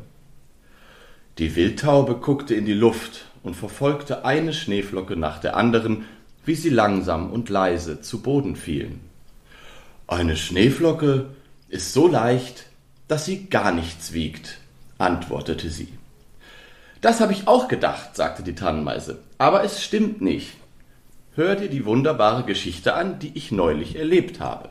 Die 1.38 1.54
Wildtaube 1.54 2.16
guckte 2.16 2.54
in 2.54 2.64
die 2.64 2.72
Luft 2.72 3.26
und 3.42 3.54
verfolgte 3.54 4.24
eine 4.24 4.54
Schneeflocke 4.54 5.16
nach 5.16 5.38
der 5.38 5.54
anderen, 5.56 6.06
wie 6.46 6.54
sie 6.54 6.70
langsam 6.70 7.30
und 7.30 7.50
leise 7.50 8.00
zu 8.00 8.22
Boden 8.22 8.56
fielen. 8.56 9.00
Eine 10.06 10.36
Schneeflocke 10.36 11.26
ist 11.68 11.92
so 11.92 12.08
leicht, 12.08 12.66
dass 13.06 13.26
sie 13.26 13.46
gar 13.46 13.70
nichts 13.70 14.12
wiegt, 14.14 14.58
antwortete 14.96 15.68
sie. 15.68 15.92
Das 17.02 17.20
habe 17.20 17.32
ich 17.32 17.46
auch 17.46 17.68
gedacht, 17.68 18.16
sagte 18.16 18.42
die 18.42 18.54
Tannenmeise, 18.54 19.18
aber 19.36 19.62
es 19.62 19.82
stimmt 19.82 20.22
nicht. 20.22 20.54
Hör 21.34 21.54
dir 21.54 21.68
die 21.68 21.84
wunderbare 21.84 22.44
Geschichte 22.44 22.94
an, 22.94 23.18
die 23.18 23.32
ich 23.34 23.52
neulich 23.52 23.96
erlebt 23.96 24.40
habe. 24.40 24.70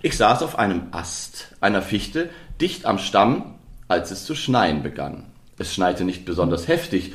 Ich 0.00 0.16
saß 0.16 0.44
auf 0.44 0.58
einem 0.58 0.84
Ast 0.92 1.48
einer 1.60 1.82
Fichte 1.82 2.30
dicht 2.60 2.86
am 2.86 2.98
Stamm 2.98 3.56
als 3.90 4.12
es 4.12 4.24
zu 4.24 4.36
schneien 4.36 4.84
begann. 4.84 5.24
Es 5.58 5.74
schneite 5.74 6.04
nicht 6.04 6.24
besonders 6.24 6.68
heftig, 6.68 7.12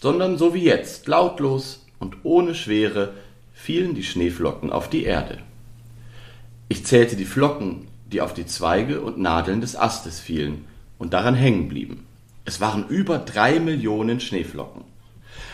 sondern 0.00 0.38
so 0.38 0.54
wie 0.54 0.62
jetzt, 0.62 1.08
lautlos 1.08 1.84
und 1.98 2.18
ohne 2.22 2.54
Schwere, 2.54 3.14
fielen 3.52 3.94
die 3.94 4.04
Schneeflocken 4.04 4.70
auf 4.70 4.88
die 4.88 5.02
Erde. 5.02 5.38
Ich 6.68 6.86
zählte 6.86 7.16
die 7.16 7.24
Flocken, 7.24 7.88
die 8.12 8.20
auf 8.20 8.32
die 8.32 8.46
Zweige 8.46 9.00
und 9.00 9.18
Nadeln 9.18 9.60
des 9.60 9.74
Astes 9.74 10.20
fielen 10.20 10.66
und 10.98 11.12
daran 11.12 11.34
hängen 11.34 11.68
blieben. 11.68 12.06
Es 12.44 12.60
waren 12.60 12.86
über 12.88 13.18
drei 13.18 13.58
Millionen 13.58 14.20
Schneeflocken. 14.20 14.84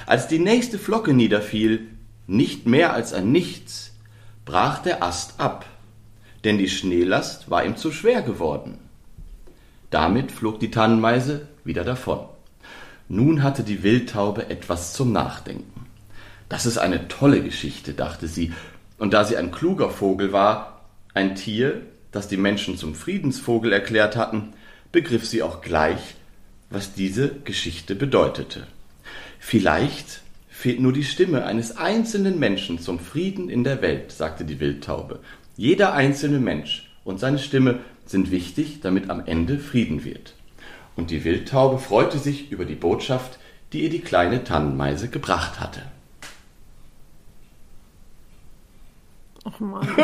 Als 0.04 0.28
die 0.28 0.38
nächste 0.38 0.78
Flocke 0.78 1.14
niederfiel, 1.14 1.86
nicht 2.26 2.66
mehr 2.66 2.92
als 2.92 3.14
ein 3.14 3.32
Nichts, 3.32 3.92
brach 4.44 4.82
der 4.82 5.02
Ast 5.02 5.40
ab, 5.40 5.64
denn 6.44 6.58
die 6.58 6.68
Schneelast 6.68 7.50
war 7.50 7.64
ihm 7.64 7.76
zu 7.76 7.92
schwer 7.92 8.20
geworden. 8.20 8.89
Damit 9.90 10.32
flog 10.32 10.60
die 10.60 10.70
Tannenmeise 10.70 11.48
wieder 11.64 11.84
davon. 11.84 12.20
Nun 13.08 13.42
hatte 13.42 13.64
die 13.64 13.82
Wildtaube 13.82 14.48
etwas 14.48 14.92
zum 14.92 15.12
Nachdenken. 15.12 15.86
Das 16.48 16.64
ist 16.64 16.78
eine 16.78 17.08
tolle 17.08 17.42
Geschichte, 17.42 17.92
dachte 17.94 18.28
sie, 18.28 18.52
und 18.98 19.12
da 19.12 19.24
sie 19.24 19.36
ein 19.36 19.50
kluger 19.50 19.90
Vogel 19.90 20.32
war, 20.32 20.84
ein 21.14 21.34
Tier, 21.34 21.82
das 22.12 22.28
die 22.28 22.36
Menschen 22.36 22.76
zum 22.76 22.94
Friedensvogel 22.94 23.72
erklärt 23.72 24.16
hatten, 24.16 24.52
begriff 24.92 25.26
sie 25.26 25.42
auch 25.42 25.60
gleich, 25.60 26.16
was 26.70 26.94
diese 26.94 27.30
Geschichte 27.44 27.94
bedeutete. 27.94 28.66
Vielleicht 29.38 30.22
fehlt 30.48 30.80
nur 30.80 30.92
die 30.92 31.04
Stimme 31.04 31.46
eines 31.46 31.76
einzelnen 31.76 32.38
Menschen 32.38 32.78
zum 32.78 33.00
Frieden 33.00 33.48
in 33.48 33.64
der 33.64 33.82
Welt, 33.82 34.12
sagte 34.12 34.44
die 34.44 34.60
Wildtaube. 34.60 35.20
Jeder 35.56 35.94
einzelne 35.94 36.38
Mensch 36.38 36.90
und 37.04 37.18
seine 37.18 37.38
Stimme 37.38 37.80
sind 38.10 38.30
wichtig, 38.30 38.80
damit 38.80 39.08
am 39.08 39.22
Ende 39.24 39.58
Frieden 39.58 40.04
wird. 40.04 40.34
Und 40.96 41.10
die 41.10 41.24
Wildtaube 41.24 41.78
freute 41.78 42.18
sich 42.18 42.50
über 42.50 42.64
die 42.64 42.74
Botschaft, 42.74 43.38
die 43.72 43.84
ihr 43.84 43.90
die 43.90 44.00
kleine 44.00 44.42
Tannenmeise 44.42 45.08
gebracht 45.08 45.60
hatte. 45.60 45.82
Ach 49.44 49.60
Mann. 49.60 49.88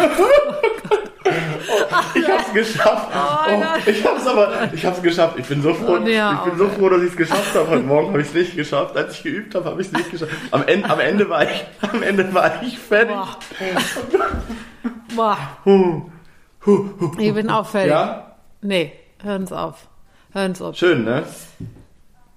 Oh, 1.29 2.19
ich 2.19 2.29
hab's 2.29 2.53
geschafft. 2.53 3.09
Oh, 3.13 3.91
ich 3.91 4.07
hab's 4.07 4.27
aber, 4.29 4.73
ich 4.73 4.87
hab's 4.87 5.03
geschafft. 5.03 5.37
Ich 5.41 5.47
bin 5.47 5.61
so 5.61 5.75
froh, 5.75 5.99
Oh, 6.01 6.07
ich 6.07 6.51
bin 6.51 6.57
so 6.57 6.69
froh, 6.69 6.89
dass 6.89 7.03
ich 7.03 7.11
es 7.11 7.17
geschafft 7.17 7.53
habe. 7.57 7.69
Heute 7.69 7.83
Morgen 7.83 8.09
habe 8.11 8.21
ich 8.21 8.29
es 8.29 8.35
nicht 8.35 8.55
geschafft. 8.55 8.97
Als 8.97 9.15
ich 9.17 9.25
geübt 9.25 9.55
habe, 9.57 9.65
habe 9.65 9.81
ich 9.81 9.89
es 9.89 9.93
nicht 9.93 10.13
geschafft. 10.13 10.31
Am 10.53 10.63
Ende, 10.69 10.89
am 10.89 11.01
Ende 11.01 11.29
war 11.29 11.43
ich, 11.43 11.65
am 11.83 12.03
Ende 12.05 12.33
war 12.33 12.63
ich 12.63 12.79
fertig. 12.79 13.17
Boah. 15.17 15.39
Boah. 15.65 16.11
Ich 17.19 17.35
bin 17.35 17.51
auch 17.51 17.67
fertig. 17.67 17.91
Ja, 17.91 18.37
Nee, 18.63 18.93
hören's 19.23 19.53
auf. 19.53 19.89
Hören's 20.33 20.61
auf. 20.61 20.77
schön, 20.77 21.05
ne? 21.05 21.23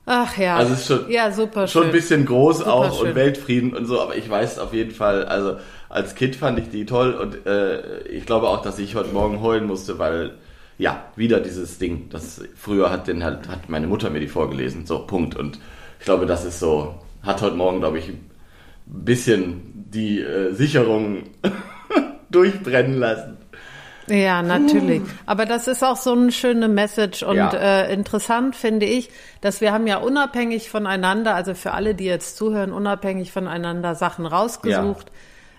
Ach 0.06 0.38
ja. 0.38 0.56
Also 0.58 0.74
es 0.74 0.80
ist 0.82 0.88
schon- 0.88 1.12
ja, 1.12 1.32
super 1.32 1.68
Schon 1.68 1.84
schön. 1.84 1.90
ein 1.92 1.94
bisschen 1.94 2.26
groß 2.26 2.60
Super 2.60 2.74
auch 2.74 3.00
schön. 3.00 3.10
und 3.10 3.16
Weltfrieden 3.16 3.74
und 3.76 3.86
so, 3.86 4.02
aber 4.02 4.16
ich 4.16 4.28
weiß 4.30 4.58
auf 4.60 4.74
jeden 4.74 4.92
Fall, 4.92 5.26
also 5.26 5.58
als 5.88 6.16
Kind 6.16 6.36
fand 6.36 6.58
ich 6.60 6.70
die 6.70 6.86
toll 6.86 7.14
und 7.14 7.46
äh, 7.46 8.02
ich 8.08 8.26
glaube 8.26 8.48
auch, 8.48 8.62
dass 8.62 8.80
ich 8.80 8.96
heute 8.96 9.10
Morgen 9.14 9.42
heulen 9.42 9.66
musste, 9.68 10.00
weil 10.00 10.32
ja, 10.78 11.04
wieder 11.16 11.40
dieses 11.42 11.78
Ding, 11.78 12.10
das 12.10 12.42
früher 12.56 12.90
hat 12.90 13.08
den 13.08 13.24
halt, 13.24 13.50
hat 13.50 13.70
meine 13.70 13.86
Mutter 13.88 14.10
mir 14.10 14.20
die 14.22 14.28
vorgelesen, 14.28 14.86
so, 14.86 15.00
Punkt. 15.00 15.36
Und 15.36 15.60
ich 16.00 16.06
glaube, 16.06 16.26
das 16.26 16.46
ist 16.46 16.60
so, 16.60 16.96
hat 17.22 17.42
heute 17.42 17.56
Morgen, 17.58 17.80
glaube 17.80 18.00
ich, 18.00 18.08
ein 18.10 18.30
bisschen 18.88 19.86
die 19.92 20.22
äh, 20.22 20.54
Sicherung 20.54 21.24
durchbrennen 22.32 22.98
lassen. 22.98 23.38
Ja, 24.10 24.42
natürlich. 24.42 25.02
Aber 25.26 25.46
das 25.46 25.68
ist 25.68 25.84
auch 25.84 25.98
so 25.98 26.14
eine 26.14 26.32
schöne 26.32 26.68
Message 26.68 27.24
und 27.24 27.38
Ja. 27.38 27.52
äh, 27.54 27.94
interessant 27.94 28.56
finde 28.56 28.86
ich, 28.86 29.10
dass 29.42 29.62
wir 29.62 29.72
haben 29.72 29.88
ja 29.88 29.98
unabhängig 29.98 30.70
voneinander, 30.70 31.36
also 31.36 31.54
für 31.54 31.72
alle, 31.74 31.96
die 31.96 32.06
jetzt 32.06 32.38
zuhören, 32.38 32.72
unabhängig 32.72 33.32
voneinander 33.32 33.96
Sachen 33.96 34.26
rausgesucht. 34.26 35.08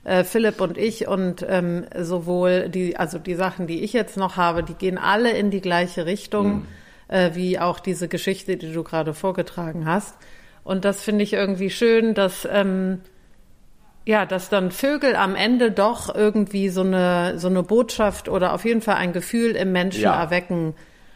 Äh, 0.02 0.24
Philipp 0.24 0.60
und 0.60 0.78
ich 0.78 1.06
und 1.08 1.44
ähm, 1.48 1.84
sowohl 1.98 2.68
die, 2.70 2.96
also 2.96 3.18
die 3.18 3.34
Sachen, 3.34 3.66
die 3.66 3.82
ich 3.82 3.92
jetzt 3.92 4.16
noch 4.16 4.36
habe, 4.36 4.62
die 4.62 4.74
gehen 4.74 4.98
alle 4.98 5.30
in 5.32 5.50
die 5.50 5.60
gleiche 5.60 6.06
Richtung, 6.06 6.66
äh, 7.08 7.30
wie 7.34 7.58
auch 7.58 7.80
diese 7.80 8.08
Geschichte, 8.08 8.56
die 8.56 8.72
du 8.72 8.82
gerade 8.82 9.12
vorgetragen 9.12 9.84
hast. 9.84 10.16
Und 10.64 10.84
das 10.86 11.02
finde 11.02 11.22
ich 11.22 11.34
irgendwie 11.34 11.68
schön, 11.70 12.14
dass 12.14 12.48
ähm, 12.50 13.00
ja, 14.06 14.26
dass 14.26 14.48
dann 14.48 14.70
Vögel 14.70 15.14
am 15.14 15.36
Ende 15.36 15.70
doch 15.70 16.14
irgendwie 16.14 16.68
so 16.68 16.80
eine, 16.80 17.38
so 17.38 17.48
eine 17.48 17.62
Botschaft 17.62 18.28
oder 18.28 18.52
auf 18.54 18.64
jeden 18.64 18.80
Fall 18.80 18.96
ein 18.96 19.12
Gefühl 19.12 19.52
im 19.52 19.72
Menschen 19.72 20.02
Ja. 20.02 20.20
erwecken. 20.22 20.74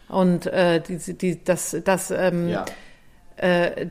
Und 0.09 0.47
äh, 0.47 0.81
die, 0.81 1.14
die, 1.14 1.44
das, 1.44 1.77
das, 1.85 2.11
ähm, 2.11 2.49
Ja. 2.49 2.64
äh, 3.37 3.87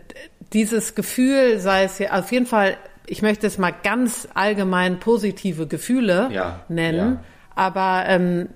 dieses 0.54 0.96
Gefühl, 0.96 1.60
sei 1.60 1.84
es 1.84 1.98
ja 2.00 2.18
auf 2.20 2.32
jeden 2.32 2.46
Fall, 2.46 2.78
ich 3.08 3.22
möchte 3.22 3.48
es 3.48 3.58
mal 3.58 3.74
ganz 3.84 4.28
allgemein 4.34 5.00
positive 5.00 5.68
Gefühle 5.68 6.30
Ja, 6.32 6.62
nennen, 6.70 7.20
aber 7.56 8.04
ähm, 8.08 8.50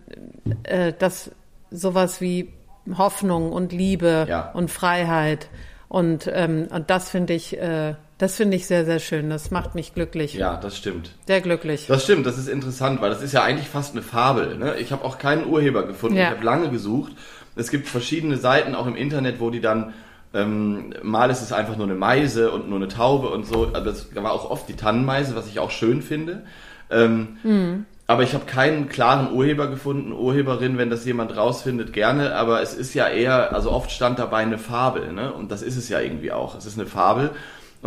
äh, 0.64 0.94
das 0.98 1.32
sowas 1.72 2.22
wie 2.22 2.54
Hoffnung 2.98 3.52
und 3.52 3.74
Liebe 3.74 4.26
und 4.54 4.72
Freiheit 4.72 5.50
und 5.90 6.30
ähm, 6.34 6.68
und 6.72 6.90
das 6.90 7.10
finde 7.10 7.34
ich 7.34 7.58
äh, 7.60 7.96
das 8.18 8.36
finde 8.36 8.58
ich 8.58 8.68
sehr 8.68 8.86
sehr 8.86 9.00
schön. 9.00 9.30
Das 9.30 9.52
macht 9.52 9.76
mich 9.76 9.94
glücklich, 9.94 10.34
Ja, 10.34 10.58
das 10.58 10.78
stimmt. 10.78 11.12
sehr 11.28 11.42
glücklich. 11.42 11.86
Das 11.88 12.04
stimmt, 12.04 12.26
das 12.26 12.38
ist 12.38 12.48
interessant, 12.50 13.02
weil 13.02 13.10
das 13.10 13.22
ist 13.22 13.34
ja 13.34 13.44
eigentlich 13.44 13.70
fast 13.70 13.94
eine 13.94 14.02
Fabel. 14.02 14.58
Ne? 14.58 14.76
Ich 14.78 14.92
habe 14.92 15.04
auch 15.06 15.18
keinen 15.18 15.46
Urheber 15.48 15.86
gefunden. 15.86 16.18
Ja. 16.18 16.26
Ich 16.26 16.30
habe 16.32 16.44
lange 16.46 16.70
gesucht. 16.70 17.12
Es 17.56 17.70
gibt 17.72 17.88
verschiedene 17.88 18.38
Seiten 18.38 18.76
auch 18.76 18.88
im 18.88 18.96
Internet, 18.96 19.40
wo 19.40 19.50
die 19.50 19.62
dann 19.62 19.94
ähm, 20.34 20.94
mal 21.04 21.30
ist 21.32 21.42
es 21.42 21.52
einfach 21.54 21.78
nur 21.78 21.86
eine 21.88 21.96
Meise 21.96 22.52
und 22.52 22.68
nur 22.70 22.78
eine 22.78 22.88
Taube 22.90 23.30
und 23.30 23.46
so. 23.46 23.68
Aber 23.68 23.82
das 23.82 24.14
war 24.16 24.32
auch 24.32 24.50
oft 24.50 24.68
die 24.70 24.76
Tannenmeise, 24.76 25.36
was 25.36 25.48
ich 25.48 25.60
auch 25.60 25.72
schön 25.72 26.02
finde. 26.02 26.44
Ähm, 26.90 27.86
Aber 28.10 28.24
ich 28.24 28.34
habe 28.34 28.46
keinen 28.46 28.88
klaren 28.88 29.34
Urheber 29.34 29.68
gefunden, 29.68 30.14
Urheberin, 30.14 30.78
wenn 30.78 30.90
das 30.90 31.04
jemand 31.06 31.36
rausfindet, 31.36 31.92
gerne. 31.94 32.36
Aber 32.36 32.62
es 32.62 32.74
ist 32.74 32.94
ja 32.94 33.08
eher, 33.10 33.54
also 33.54 33.72
oft 33.72 33.92
stand 33.92 34.18
dabei 34.20 34.38
eine 34.38 34.58
Fabel, 34.58 35.12
ne? 35.12 35.34
Und 35.34 35.52
das 35.52 35.62
ist 35.62 35.76
es 35.76 35.90
ja 35.90 36.00
irgendwie 36.00 36.32
auch. 36.32 36.56
Es 36.58 36.66
ist 36.66 36.78
eine 36.80 36.88
Fabel. 36.88 37.32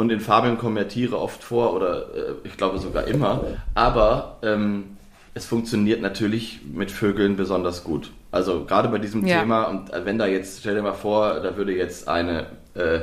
Und 0.00 0.10
in 0.10 0.20
Fabeln 0.20 0.56
kommen 0.58 0.76
ja 0.76 0.84
Tiere 0.84 1.18
oft 1.20 1.42
vor 1.44 1.74
oder 1.74 2.02
äh, 2.14 2.32
ich 2.44 2.56
glaube 2.56 2.78
sogar 2.78 3.06
immer. 3.06 3.44
Aber 3.74 4.38
ähm, 4.42 4.96
es 5.34 5.46
funktioniert 5.46 6.00
natürlich 6.00 6.60
mit 6.72 6.90
Vögeln 6.90 7.36
besonders 7.36 7.84
gut. 7.84 8.10
Also 8.32 8.64
gerade 8.64 8.88
bei 8.88 8.98
diesem 8.98 9.26
Ja. 9.26 9.40
Thema 9.40 9.64
und 9.64 9.92
äh, 9.92 10.04
wenn 10.04 10.18
da 10.18 10.26
jetzt, 10.26 10.60
stell 10.60 10.74
dir 10.74 10.82
mal 10.82 10.92
vor, 10.94 11.40
da 11.40 11.56
würde 11.56 11.72
jetzt 11.74 12.08
eine, 12.08 12.46
äh, 12.74 13.00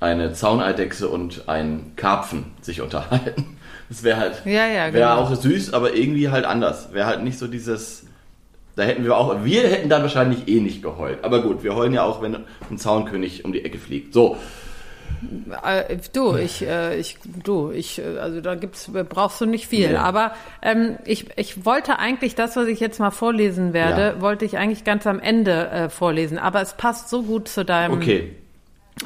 eine 0.00 0.32
Zauneidechse 0.32 1.08
und 1.08 1.48
ein 1.48 1.92
Karpfen 1.96 2.46
sich 2.60 2.80
unterhalten. 2.80 3.56
Das 3.90 4.02
wäre 4.02 4.16
halt, 4.18 4.42
Ja, 4.46 4.66
ja, 4.66 4.92
wäre 4.94 5.10
genau. 5.10 5.16
auch 5.16 5.34
süß, 5.34 5.74
aber 5.74 5.94
irgendwie 5.94 6.30
halt 6.30 6.46
anders. 6.46 6.94
Wäre 6.94 7.06
halt 7.06 7.22
nicht 7.22 7.38
so 7.38 7.46
dieses, 7.46 8.06
da 8.76 8.82
hätten 8.82 9.04
wir 9.04 9.14
auch, 9.14 9.44
wir 9.44 9.60
hätten 9.68 9.90
dann 9.90 10.00
wahrscheinlich 10.00 10.48
eh 10.48 10.60
nicht 10.60 10.82
geheult. 10.82 11.22
Aber 11.22 11.42
gut, 11.42 11.62
wir 11.62 11.74
heulen 11.76 11.92
ja 11.92 12.02
auch, 12.02 12.22
wenn 12.22 12.34
ein 12.70 12.78
Zaunkönig 12.78 13.44
um 13.44 13.52
die 13.52 13.62
Ecke 13.62 13.76
fliegt. 13.76 14.14
So, 14.14 14.38
du, 16.12 16.36
ich, 16.36 16.66
äh, 16.66 16.96
ich, 16.98 17.18
du, 17.42 17.70
ich, 17.70 17.98
äh, 17.98 18.18
also 18.18 18.40
da 18.40 18.54
gibt's, 18.54 18.90
brauchst 19.08 19.40
du 19.40 19.46
nicht 19.46 19.66
viel. 19.68 19.90
Nee. 19.90 19.96
Aber 19.96 20.32
ähm, 20.62 20.96
ich, 21.04 21.26
ich 21.36 21.64
wollte 21.64 21.98
eigentlich 21.98 22.34
das, 22.34 22.56
was 22.56 22.66
ich 22.68 22.80
jetzt 22.80 22.98
mal 23.00 23.10
vorlesen 23.10 23.72
werde, 23.72 24.14
Ja. 24.16 24.20
wollte 24.20 24.44
ich 24.44 24.58
eigentlich 24.58 24.84
ganz 24.84 25.06
am 25.06 25.20
Ende 25.20 25.68
äh, 25.70 25.88
vorlesen. 25.88 26.38
Aber 26.38 26.60
es 26.60 26.74
passt 26.74 27.08
so 27.10 27.22
gut 27.22 27.48
zu 27.48 27.64
deinem, 27.64 27.94
okay. 27.98 28.34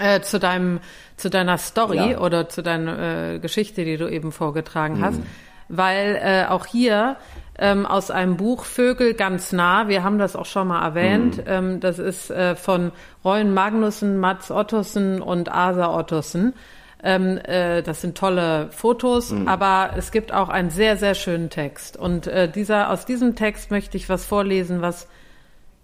äh, 0.00 0.20
zu 0.20 0.38
deinem, 0.38 0.80
zu 1.16 1.30
deiner 1.30 1.58
Story 1.58 2.12
Ja. 2.12 2.18
oder 2.20 2.48
zu 2.48 2.62
deiner 2.62 3.34
äh, 3.34 3.38
Geschichte, 3.38 3.84
die 3.84 3.96
du 3.96 4.08
eben 4.08 4.32
vorgetragen 4.32 4.98
Mhm. 4.98 5.04
hast, 5.04 5.20
weil 5.68 6.18
äh, 6.22 6.46
auch 6.48 6.66
hier 6.66 7.16
ähm, 7.58 7.86
aus 7.86 8.10
einem 8.10 8.36
Buch 8.36 8.64
Vögel 8.64 9.14
ganz 9.14 9.52
nah, 9.52 9.88
wir 9.88 10.04
haben 10.04 10.18
das 10.18 10.36
auch 10.36 10.46
schon 10.46 10.68
mal 10.68 10.82
erwähnt, 10.82 11.38
Mhm. 11.38 11.42
ähm, 11.46 11.80
das 11.80 11.98
ist 11.98 12.30
äh, 12.30 12.54
von 12.54 12.92
Reuen 13.24 13.52
Magnussen, 13.52 14.18
Mats 14.20 14.50
Ottosen 14.50 15.20
und 15.20 15.50
Asa 15.52 15.92
Ottosen. 15.94 16.54
Ähm, 17.02 17.38
äh, 17.44 17.82
das 17.82 18.00
sind 18.00 18.16
tolle 18.18 18.68
Fotos, 18.70 19.30
Mhm. 19.30 19.46
aber 19.48 19.90
es 19.96 20.10
gibt 20.10 20.32
auch 20.32 20.48
einen 20.48 20.70
sehr, 20.70 20.96
sehr 20.96 21.14
schönen 21.14 21.48
Text. 21.50 21.96
Und 21.96 22.26
äh, 22.26 22.50
dieser, 22.50 22.90
aus 22.90 23.06
diesem 23.06 23.36
Text 23.36 23.70
möchte 23.70 23.96
ich 23.96 24.08
was 24.08 24.24
vorlesen, 24.24 24.80
was 24.82 25.06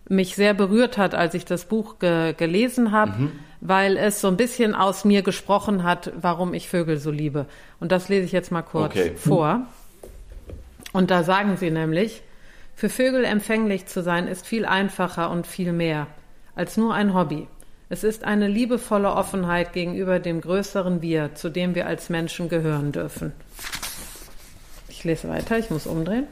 mich 0.08 0.34
sehr 0.34 0.54
berührt 0.54 0.98
hat, 0.98 1.14
als 1.14 1.34
ich 1.34 1.44
das 1.44 1.64
Buch 1.64 1.98
ge 1.98 2.34
gelesen 2.36 2.92
habe, 2.92 3.12
Mhm. 3.12 3.32
weil 3.60 3.96
es 3.96 4.20
so 4.20 4.28
ein 4.28 4.36
bisschen 4.36 4.74
aus 4.74 5.04
mir 5.04 5.22
gesprochen 5.22 5.82
hat, 5.84 6.12
warum 6.20 6.52
ich 6.52 6.68
Vögel 6.68 6.98
so 6.98 7.10
liebe. 7.10 7.46
Und 7.80 7.90
das 7.92 8.08
lese 8.08 8.26
ich 8.26 8.32
jetzt 8.32 8.52
mal 8.52 8.62
kurz 8.62 8.92
Okay. 8.96 9.12
vor. 9.16 9.62
Und 10.94 11.10
da 11.10 11.24
sagen 11.24 11.56
sie 11.56 11.72
nämlich, 11.72 12.22
für 12.76 12.88
Vögel 12.88 13.24
empfänglich 13.24 13.86
zu 13.86 14.00
sein 14.00 14.28
ist 14.28 14.46
viel 14.46 14.64
einfacher 14.64 15.28
und 15.28 15.44
viel 15.44 15.72
mehr 15.72 16.06
als 16.54 16.76
nur 16.76 16.94
ein 16.94 17.14
Hobby. 17.14 17.48
Es 17.88 18.04
ist 18.04 18.22
eine 18.22 18.46
liebevolle 18.46 19.10
Offenheit 19.10 19.72
gegenüber 19.72 20.20
dem 20.20 20.40
größeren 20.40 21.02
Wir, 21.02 21.34
zu 21.34 21.50
dem 21.50 21.74
wir 21.74 21.88
als 21.88 22.10
Menschen 22.10 22.48
gehören 22.48 22.92
dürfen. 22.92 23.32
Ich 24.88 25.02
lese 25.02 25.28
weiter, 25.28 25.58
ich 25.58 25.68
muss 25.68 25.88
umdrehen. 25.88 26.28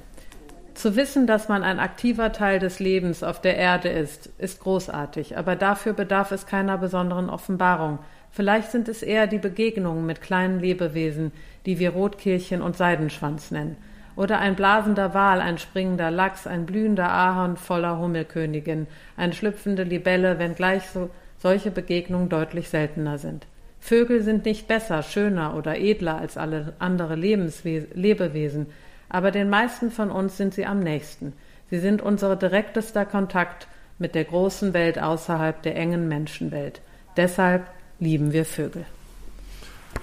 Zu 0.74 0.94
wissen, 0.94 1.26
dass 1.26 1.48
man 1.48 1.64
ein 1.64 1.80
aktiver 1.80 2.30
Teil 2.30 2.60
des 2.60 2.78
Lebens 2.78 3.24
auf 3.24 3.40
der 3.40 3.56
Erde 3.56 3.88
ist, 3.88 4.30
ist 4.38 4.60
großartig, 4.60 5.36
aber 5.36 5.56
dafür 5.56 5.92
bedarf 5.92 6.30
es 6.30 6.46
keiner 6.46 6.78
besonderen 6.78 7.30
Offenbarung. 7.30 7.98
Vielleicht 8.30 8.70
sind 8.70 8.88
es 8.88 9.02
eher 9.02 9.26
die 9.26 9.38
Begegnungen 9.38 10.06
mit 10.06 10.22
kleinen 10.22 10.60
Lebewesen, 10.60 11.32
die 11.66 11.80
wir 11.80 11.90
Rotkehlchen 11.90 12.62
und 12.62 12.76
Seidenschwanz 12.76 13.50
nennen. 13.50 13.76
Oder 14.14 14.38
ein 14.38 14.56
blasender 14.56 15.14
Wal, 15.14 15.40
ein 15.40 15.58
springender 15.58 16.10
Lachs, 16.10 16.46
ein 16.46 16.66
blühender 16.66 17.10
Ahorn 17.10 17.56
voller 17.56 17.98
Hummelkönigin, 17.98 18.86
eine 19.16 19.32
schlüpfende 19.32 19.84
Libelle, 19.84 20.38
wenngleich 20.38 20.82
so, 20.92 21.10
solche 21.38 21.70
Begegnungen 21.70 22.28
deutlich 22.28 22.68
seltener 22.68 23.18
sind. 23.18 23.46
Vögel 23.80 24.22
sind 24.22 24.44
nicht 24.44 24.68
besser, 24.68 25.02
schöner 25.02 25.56
oder 25.56 25.78
edler 25.78 26.18
als 26.18 26.36
alle 26.36 26.74
andere 26.78 27.16
Lebenswe 27.16 27.86
Lebewesen, 27.94 28.66
aber 29.08 29.30
den 29.30 29.50
meisten 29.50 29.90
von 29.90 30.10
uns 30.10 30.36
sind 30.36 30.54
sie 30.54 30.66
am 30.66 30.80
nächsten. 30.80 31.32
Sie 31.68 31.78
sind 31.78 32.00
unser 32.00 32.36
direktester 32.36 33.04
Kontakt 33.04 33.66
mit 33.98 34.14
der 34.14 34.24
großen 34.24 34.72
Welt 34.72 35.00
außerhalb 35.00 35.62
der 35.62 35.76
engen 35.76 36.06
Menschenwelt. 36.06 36.80
Deshalb 37.16 37.66
lieben 37.98 38.32
wir 38.32 38.44
Vögel. 38.44 38.84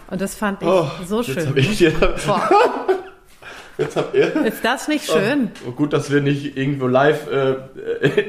Und 0.10 0.22
das 0.22 0.36
fand 0.36 0.62
ich 0.62 0.68
oh, 0.68 0.88
so 1.06 1.24
schön. 1.24 1.56
Ich 1.56 1.78
dir 1.78 1.94
Jetzt 3.80 3.96
habt 3.96 4.14
ihr. 4.14 4.46
Ist 4.46 4.64
das 4.64 4.90
nicht 4.90 5.10
schön? 5.10 5.52
Oh, 5.66 5.72
gut, 5.72 5.94
dass 5.94 6.12
wir 6.12 6.20
nicht 6.20 6.58
irgendwo 6.58 6.88
live 6.88 7.28
äh, 7.32 7.56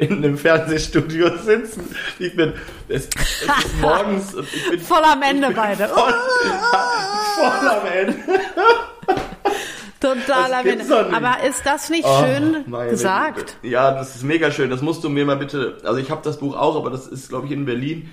in 0.01 0.19
einem 0.19 0.39
Fernsehstudio 0.39 1.37
sitzen. 1.39 1.95
Ich 2.21 2.37
bin, 2.37 2.53
es, 2.89 3.09
es 3.17 3.43
ist 3.43 3.77
morgens 3.81 4.35
ich 4.35 4.71
bin 4.71 4.81
voll 4.81 5.03
am 5.03 5.23
Ende 5.23 5.51
beide. 5.51 5.89
Voll, 5.89 6.15
voll 7.35 7.69
am 7.69 7.87
Ende. 7.93 8.15
Total 9.99 10.55
am 10.55 10.67
Ende. 10.67 11.15
Aber 11.15 11.43
ist 11.45 11.67
das 11.67 11.91
nicht 11.91 12.07
oh, 12.07 12.25
schön 12.25 12.65
gesagt? 12.89 13.57
Ja, 13.63 13.91
das 13.91 14.15
ist 14.15 14.23
mega 14.23 14.53
schön. 14.53 14.71
Das 14.71 14.83
musst 14.83 15.03
du 15.03 15.09
mir 15.09 15.27
mal 15.27 15.37
bitte. 15.37 15.79
Also 15.83 15.99
ich 15.99 16.13
habe 16.13 16.21
das 16.23 16.39
Buch 16.39 16.57
auch, 16.57 16.77
aber 16.77 16.91
das 16.91 17.09
ist, 17.09 17.29
glaube 17.29 17.47
ich, 17.47 17.53
in 17.53 17.65
Berlin. 17.67 18.09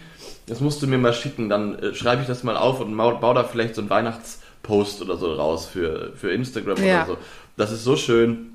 Das 0.47 0.59
musst 0.59 0.81
du 0.81 0.87
mir 0.87 0.97
mal 0.97 1.13
schicken. 1.13 1.49
Dann 1.49 1.77
äh, 1.77 1.93
schreibe 1.93 2.23
ich 2.23 2.27
das 2.27 2.43
mal 2.43 2.57
auf 2.57 2.79
und 2.81 2.97
baue 2.97 3.35
da 3.35 3.43
vielleicht 3.43 3.75
so 3.75 3.83
ein 3.83 3.91
Weihnachts 3.91 4.39
Post 4.67 5.01
oder 5.01 5.17
so 5.17 5.33
raus 5.33 5.65
für, 5.65 6.11
für 6.15 6.31
Instagram 6.31 6.83
ja. 6.83 7.05
oder 7.05 7.05
so. 7.07 7.17
Das 7.55 7.71
ist 7.71 7.83
so 7.83 7.95
schön. 7.95 8.53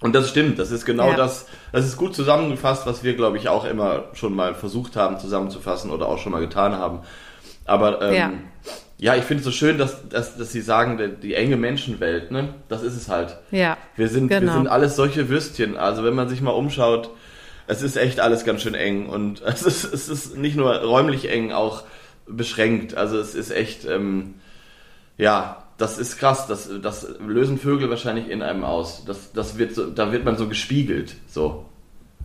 Und 0.00 0.14
das 0.14 0.28
stimmt, 0.28 0.58
das 0.58 0.70
ist 0.70 0.84
genau 0.84 1.08
ja. 1.10 1.16
das, 1.16 1.46
das 1.72 1.86
ist 1.86 1.96
gut 1.96 2.14
zusammengefasst, 2.14 2.86
was 2.86 3.02
wir, 3.02 3.14
glaube 3.14 3.38
ich, 3.38 3.48
auch 3.48 3.64
immer 3.64 4.04
schon 4.12 4.34
mal 4.34 4.54
versucht 4.54 4.94
haben 4.94 5.18
zusammenzufassen 5.18 5.90
oder 5.90 6.06
auch 6.06 6.18
schon 6.18 6.32
mal 6.32 6.40
getan 6.40 6.74
haben. 6.74 7.00
Aber 7.64 8.02
ähm, 8.02 8.14
ja. 8.14 8.32
ja 8.98 9.16
ich 9.16 9.24
finde 9.24 9.38
es 9.40 9.44
so 9.46 9.50
schön, 9.52 9.78
dass, 9.78 10.06
dass, 10.08 10.36
dass 10.36 10.52
Sie 10.52 10.60
sagen, 10.60 10.98
die, 10.98 11.28
die, 11.28 11.34
enge 11.34 11.56
Menschenwelt, 11.56 12.30
ne? 12.30 12.50
Das 12.68 12.82
ist 12.82 12.94
es 12.94 13.08
halt. 13.08 13.38
Ja. 13.50 13.78
Wir 13.96 14.08
sind, 14.08 14.28
genau. 14.28 14.52
wir 14.52 14.52
sind 14.52 14.66
alles 14.66 14.96
solche 14.96 15.30
Würstchen. 15.30 15.78
Also 15.78 16.04
wenn 16.04 16.14
man 16.14 16.28
sich 16.28 16.42
mal 16.42 16.50
umschaut, 16.50 17.08
es 17.66 17.80
ist 17.80 17.96
echt 17.96 18.20
alles 18.20 18.44
ganz 18.44 18.60
schön 18.60 18.74
eng. 18.74 19.06
Und 19.06 19.40
es 19.46 19.62
ist, 19.62 19.84
es 19.84 20.10
ist 20.10 20.36
nicht 20.36 20.56
nur 20.56 20.74
räumlich 20.74 21.30
eng, 21.30 21.52
auch 21.52 21.84
beschränkt. 22.26 22.94
Also 22.94 23.18
es 23.18 23.34
ist 23.34 23.50
echt. 23.50 23.86
Ähm, 23.86 24.34
ja, 25.18 25.64
das 25.78 25.98
ist 25.98 26.18
krass. 26.18 26.46
Das, 26.46 26.68
das 26.82 27.06
lösen 27.20 27.58
Vögel 27.58 27.90
wahrscheinlich 27.90 28.28
in 28.28 28.42
einem 28.42 28.64
aus. 28.64 29.04
Das, 29.04 29.32
das 29.32 29.58
wird 29.58 29.74
so, 29.74 29.90
da 29.90 30.12
wird 30.12 30.24
man 30.24 30.36
so 30.36 30.48
gespiegelt. 30.48 31.16
So. 31.26 31.64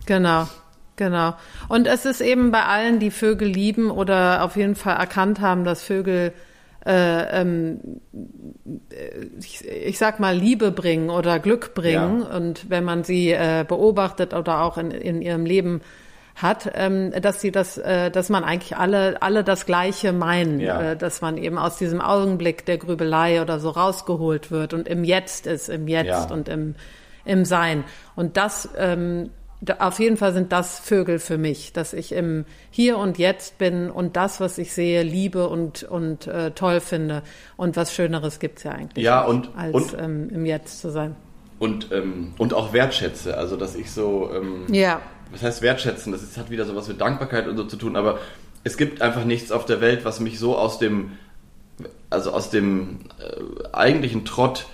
Genau. 0.06 0.48
Genau. 0.96 1.34
Und 1.68 1.86
es 1.86 2.04
ist 2.04 2.20
eben 2.20 2.50
bei 2.50 2.64
allen, 2.64 2.98
die 2.98 3.10
Vögel 3.10 3.48
lieben 3.48 3.90
oder 3.90 4.44
auf 4.44 4.56
jeden 4.56 4.74
Fall 4.74 4.96
erkannt 4.96 5.40
haben, 5.40 5.64
dass 5.64 5.82
Vögel 5.82 6.32
äh, 6.84 7.40
ähm, 7.40 7.80
ich, 9.38 9.64
ich, 9.64 9.98
sag 9.98 10.20
mal, 10.20 10.36
Liebe 10.36 10.70
bringen 10.70 11.10
oder 11.10 11.38
Glück 11.38 11.74
bringen. 11.74 12.22
Ja. 12.22 12.36
Und 12.36 12.68
wenn 12.70 12.84
man 12.84 13.04
sie 13.04 13.30
äh, 13.30 13.64
beobachtet 13.66 14.34
oder 14.34 14.62
auch 14.62 14.78
in, 14.78 14.90
in 14.90 15.22
ihrem 15.22 15.46
Leben 15.46 15.80
hat, 16.36 16.70
ähm, 16.74 17.12
dass 17.20 17.40
sie 17.40 17.52
das, 17.52 17.78
äh, 17.78 18.10
dass 18.10 18.28
man 18.28 18.44
eigentlich 18.44 18.76
alle, 18.76 19.20
alle 19.22 19.44
das 19.44 19.66
Gleiche 19.66 20.12
meinen, 20.12 20.60
ja. 20.60 20.92
äh, 20.92 20.96
dass 20.96 21.20
man 21.20 21.36
eben 21.36 21.58
aus 21.58 21.76
diesem 21.76 22.00
Augenblick 22.00 22.64
der 22.66 22.78
Grübelei 22.78 23.42
oder 23.42 23.58
so 23.60 23.70
rausgeholt 23.70 24.50
wird 24.50 24.74
und 24.74 24.88
im 24.88 25.04
Jetzt 25.04 25.46
ist, 25.46 25.68
im 25.68 25.88
Jetzt 25.88 26.08
ja. 26.08 26.24
und 26.30 26.48
im, 26.48 26.74
im 27.24 27.44
Sein. 27.44 27.84
Und 28.16 28.36
das, 28.36 28.68
ähm, 28.76 29.30
auf 29.78 30.00
jeden 30.00 30.16
Fall 30.16 30.32
sind 30.32 30.50
das 30.50 30.80
Vögel 30.80 31.18
für 31.18 31.38
mich, 31.38 31.72
dass 31.72 31.92
ich 31.92 32.12
im 32.12 32.44
Hier 32.70 32.98
und 32.98 33.18
Jetzt 33.18 33.58
bin 33.58 33.90
und 33.90 34.16
das, 34.16 34.40
was 34.40 34.58
ich 34.58 34.72
sehe, 34.72 35.02
liebe 35.02 35.48
und, 35.48 35.84
und 35.84 36.26
äh, 36.26 36.50
toll 36.50 36.80
finde. 36.80 37.22
Und 37.56 37.76
was 37.76 37.94
Schöneres 37.94 38.40
gibt's 38.40 38.64
ja 38.64 38.72
eigentlich 38.72 39.04
ja, 39.04 39.22
und, 39.22 39.50
als 39.56 39.74
und, 39.74 39.96
ähm, 40.00 40.30
im 40.30 40.46
Jetzt 40.46 40.80
zu 40.80 40.90
sein. 40.90 41.14
Und, 41.60 41.92
ähm, 41.92 42.34
und 42.38 42.54
auch 42.54 42.72
wertschätze, 42.72 43.36
also 43.36 43.56
dass 43.56 43.76
ich 43.76 43.92
so 43.92 44.30
ähm, 44.34 44.64
ja 44.68 45.00
was 45.32 45.42
heißt 45.42 45.62
wertschätzen? 45.62 46.12
Das 46.12 46.22
ist, 46.22 46.36
hat 46.36 46.50
wieder 46.50 46.64
sowas 46.64 46.88
mit 46.88 47.00
Dankbarkeit 47.00 47.48
und 47.48 47.56
so 47.56 47.64
zu 47.64 47.76
tun, 47.76 47.96
aber 47.96 48.18
es 48.64 48.76
gibt 48.76 49.02
einfach 49.02 49.24
nichts 49.24 49.50
auf 49.50 49.64
der 49.64 49.80
Welt, 49.80 50.04
was 50.04 50.20
mich 50.20 50.38
so 50.38 50.56
aus 50.56 50.78
dem, 50.78 51.12
also 52.10 52.32
aus 52.32 52.50
dem 52.50 53.00
äh, 53.18 53.74
eigentlichen 53.74 54.24
Trott 54.24 54.66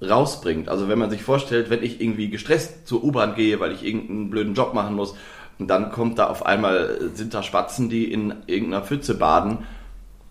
rausbringt. 0.00 0.68
Also 0.68 0.88
wenn 0.88 0.98
man 0.98 1.10
sich 1.10 1.22
vorstellt, 1.22 1.70
wenn 1.70 1.82
ich 1.82 2.00
irgendwie 2.00 2.30
gestresst 2.30 2.86
zur 2.86 3.04
U-Bahn 3.04 3.34
gehe, 3.34 3.60
weil 3.60 3.72
ich 3.72 3.84
irgendeinen 3.84 4.30
blöden 4.30 4.54
Job 4.54 4.74
machen 4.74 4.94
muss, 4.94 5.14
und 5.58 5.68
dann 5.68 5.92
kommt 5.92 6.18
da 6.18 6.26
auf 6.26 6.44
einmal, 6.44 6.98
sind 7.14 7.32
da 7.32 7.42
Spatzen, 7.42 7.88
die 7.88 8.10
in 8.10 8.34
irgendeiner 8.46 8.84
Pfütze 8.84 9.14
baden, 9.14 9.58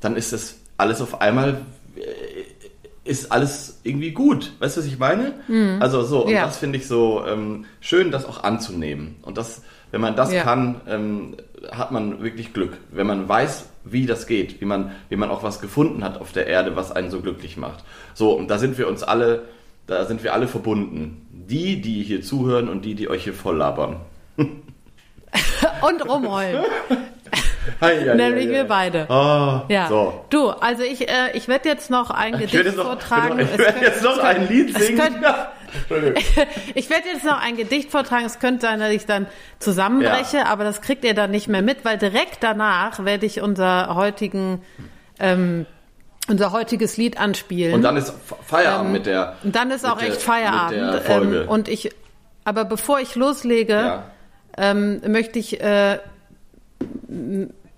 dann 0.01 0.17
ist 0.17 0.33
das 0.33 0.57
alles 0.77 1.01
auf 1.01 1.21
einmal, 1.21 1.61
äh, 1.95 2.32
ist 3.03 3.31
alles 3.31 3.79
irgendwie 3.83 4.11
gut. 4.11 4.53
Weißt 4.59 4.77
du, 4.77 4.81
was 4.81 4.87
ich 4.87 4.99
meine? 4.99 5.33
Mhm. 5.47 5.77
Also 5.79 6.03
so, 6.03 6.25
und 6.25 6.31
ja. 6.31 6.45
das 6.45 6.57
finde 6.57 6.77
ich 6.77 6.87
so 6.87 7.23
ähm, 7.27 7.65
schön, 7.81 8.11
das 8.11 8.25
auch 8.25 8.43
anzunehmen. 8.43 9.15
Und 9.23 9.37
das 9.37 9.61
wenn 9.93 10.01
man 10.01 10.15
das 10.15 10.33
ja. 10.33 10.41
kann, 10.41 10.81
ähm, 10.87 11.37
hat 11.71 11.91
man 11.91 12.23
wirklich 12.23 12.51
Glück. 12.51 12.79
Wenn 12.91 13.05
man 13.05 13.29
weiß, 13.29 13.69
wie 13.83 14.07
das 14.07 14.25
geht, 14.25 14.59
wie 14.59 14.65
man, 14.65 14.91
wie 15.09 15.15
man 15.15 15.29
auch 15.29 15.43
was 15.43 15.61
gefunden 15.61 16.03
hat 16.03 16.19
auf 16.19 16.31
der 16.31 16.47
Erde, 16.47 16.75
was 16.75 16.91
einen 16.91 17.11
so 17.11 17.21
glücklich 17.21 17.57
macht. 17.57 17.83
So, 18.15 18.31
und 18.31 18.47
da 18.47 18.57
sind 18.57 18.79
wir 18.79 18.87
uns 18.87 19.03
alle, 19.03 19.43
da 19.85 20.05
sind 20.05 20.23
wir 20.23 20.33
alle 20.33 20.47
verbunden. 20.47 21.27
Die, 21.31 21.79
die 21.79 22.01
hier 22.01 22.23
zuhören 22.23 22.69
und 22.69 22.85
die, 22.85 22.95
die 22.95 23.07
euch 23.07 23.25
hier 23.25 23.35
voll 23.35 23.57
labern. 23.57 23.97
und 24.37 26.09
rumheulen. 26.09 26.65
Hi, 27.81 28.05
ja, 28.05 28.15
Nämlich 28.15 28.45
ja, 28.45 28.51
wir 28.51 28.63
beide. 28.65 29.05
Oh, 29.09 29.61
ja. 29.69 29.87
So. 29.87 30.25
Du, 30.29 30.49
also 30.49 30.83
ich, 30.83 31.09
äh, 31.09 31.31
ich 31.33 31.47
werde 31.47 31.69
jetzt 31.69 31.89
noch 31.89 32.09
ein 32.09 32.33
ich 32.35 32.51
Gedicht 32.51 32.77
noch, 32.77 32.85
vortragen. 32.85 33.39
Ich 33.39 33.57
werde 33.57 33.79
jetzt 33.79 34.03
noch 34.03 34.19
ein 34.19 34.47
Lied 34.47 34.77
singen. 34.77 34.97
Könnt, 34.97 35.17
ich 36.75 36.89
werde 36.89 37.09
jetzt 37.11 37.25
noch 37.25 37.41
ein 37.41 37.55
Gedicht 37.57 37.91
vortragen. 37.91 38.25
Es 38.25 38.39
könnte 38.39 38.61
sein, 38.67 38.79
dass 38.79 38.91
ich 38.91 39.05
dann 39.05 39.27
zusammenbreche, 39.59 40.37
ja. 40.37 40.45
aber 40.45 40.63
das 40.63 40.81
kriegt 40.81 41.03
ihr 41.03 41.13
dann 41.13 41.31
nicht 41.31 41.47
mehr 41.47 41.61
mit, 41.61 41.83
weil 41.85 41.97
direkt 41.97 42.37
danach 42.41 43.03
werde 43.05 43.25
ich 43.25 43.41
unser 43.41 43.95
heutigen 43.95 44.61
ähm, 45.19 45.65
unser 46.29 46.51
heutiges 46.51 46.97
Lied 46.97 47.19
anspielen. 47.19 47.73
Und 47.73 47.81
dann 47.81 47.97
ist 47.97 48.13
Feierabend 48.45 48.87
ähm, 48.87 48.91
mit 48.93 49.05
der. 49.05 49.35
Und 49.43 49.55
dann 49.55 49.71
ist 49.71 49.85
auch 49.85 50.01
echt 50.01 50.15
der, 50.15 50.19
Feierabend. 50.19 51.01
Ähm, 51.07 51.49
und 51.49 51.67
ich, 51.67 51.89
aber 52.45 52.65
bevor 52.65 52.99
ich 52.99 53.15
loslege, 53.15 53.73
ja. 53.73 54.03
ähm, 54.57 55.01
möchte 55.05 55.39
ich 55.39 55.59
äh, 55.61 55.99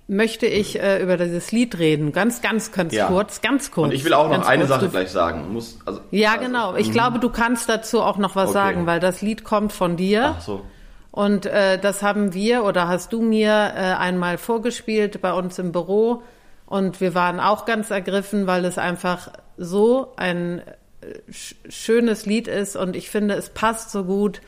möchte 0.08 0.46
ich 0.46 0.80
äh, 0.80 1.02
über 1.02 1.18
dieses 1.18 1.52
Lied 1.52 1.80
reden. 1.80 2.12
Ganz, 2.12 2.42
ganz, 2.42 2.72
ganz 2.72 2.94
ja. 2.94 3.08
kurz, 3.08 3.42
ganz 3.42 3.72
kurz. 3.72 3.90
Und 3.90 3.94
ich 3.94 4.06
will 4.06 4.14
auch 4.14 4.30
noch 4.30 4.46
eine 4.46 4.66
kurz. 4.66 4.70
Sache 4.70 4.90
gleich 4.90 5.10
sagen. 5.10 5.52
Muss, 5.52 5.80
also, 5.86 6.02
ja, 6.12 6.34
also, 6.34 6.46
genau. 6.46 6.76
Ich 6.76 6.90
mhm. 6.90 6.94
glaube, 6.94 7.20
du 7.20 7.30
kannst 7.30 7.70
dazu 7.70 8.02
auch 8.02 8.18
noch 8.18 8.36
was 8.36 8.50
okay. 8.50 8.54
sagen, 8.54 8.86
weil 8.86 9.00
das 9.00 9.22
Lied 9.22 9.44
kommt 9.44 9.74
von 9.74 9.98
dir. 9.98 10.36
Ach 10.38 10.42
so. 10.42 10.66
Und 11.12 11.46
äh, 11.46 11.80
das 11.80 12.04
haben 12.04 12.34
wir 12.34 12.66
oder 12.66 12.88
hast 12.88 13.14
du 13.14 13.22
mir 13.22 13.50
äh, 13.50 13.80
einmal 13.94 14.38
vorgespielt 14.38 15.22
bei 15.22 15.34
uns 15.34 15.58
im 15.58 15.72
Büro. 15.72 16.24
Und 16.66 17.00
wir 17.00 17.16
waren 17.16 17.40
auch 17.40 17.66
ganz 17.66 17.90
ergriffen, 17.90 18.48
weil 18.48 18.66
es 18.66 18.78
einfach 18.78 19.30
so 19.58 20.14
ein 20.18 20.60
äh, 20.60 21.32
schönes 21.70 22.26
Lied 22.26 22.48
ist. 22.48 22.76
Und 22.76 22.96
ich 22.96 23.10
finde, 23.10 23.36
es 23.36 23.50
passt 23.50 23.92
so 23.92 24.04
gut 24.04 24.42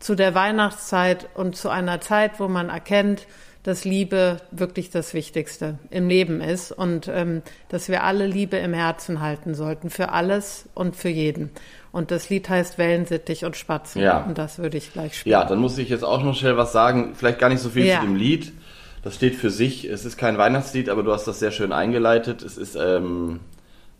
zu 0.00 0.14
der 0.14 0.34
Weihnachtszeit 0.34 1.28
und 1.34 1.56
zu 1.56 1.68
einer 1.68 2.00
Zeit, 2.00 2.40
wo 2.40 2.48
man 2.48 2.68
erkennt, 2.68 3.26
dass 3.68 3.84
Liebe 3.84 4.38
wirklich 4.50 4.88
das 4.88 5.12
Wichtigste 5.12 5.78
im 5.90 6.08
Leben 6.08 6.40
ist 6.40 6.72
und 6.72 7.06
ähm, 7.06 7.42
dass 7.68 7.90
wir 7.90 8.02
alle 8.02 8.26
Liebe 8.26 8.56
im 8.56 8.72
Herzen 8.72 9.20
halten 9.20 9.54
sollten, 9.54 9.90
für 9.90 10.08
alles 10.08 10.70
und 10.72 10.96
für 10.96 11.10
jeden. 11.10 11.50
Und 11.92 12.10
das 12.10 12.30
Lied 12.30 12.48
heißt 12.48 12.78
Wellensittich 12.78 13.44
und 13.44 13.58
Spatzen. 13.58 14.00
Ja. 14.00 14.24
Und 14.24 14.38
das 14.38 14.58
würde 14.58 14.78
ich 14.78 14.94
gleich 14.94 15.18
spielen. 15.18 15.32
Ja, 15.32 15.44
dann 15.44 15.58
muss 15.58 15.76
ich 15.76 15.90
jetzt 15.90 16.02
auch 16.02 16.22
noch 16.22 16.34
schnell 16.34 16.56
was 16.56 16.72
sagen. 16.72 17.12
Vielleicht 17.14 17.38
gar 17.40 17.50
nicht 17.50 17.60
so 17.60 17.68
viel 17.68 17.84
ja. 17.84 18.00
zu 18.00 18.06
dem 18.06 18.16
Lied. 18.16 18.54
Das 19.02 19.16
steht 19.16 19.34
für 19.34 19.50
sich. 19.50 19.84
Es 19.84 20.06
ist 20.06 20.16
kein 20.16 20.38
Weihnachtslied, 20.38 20.88
aber 20.88 21.02
du 21.02 21.12
hast 21.12 21.26
das 21.26 21.38
sehr 21.38 21.50
schön 21.50 21.70
eingeleitet. 21.70 22.42
Es 22.42 22.56
ist, 22.56 22.74
ähm, 22.74 23.40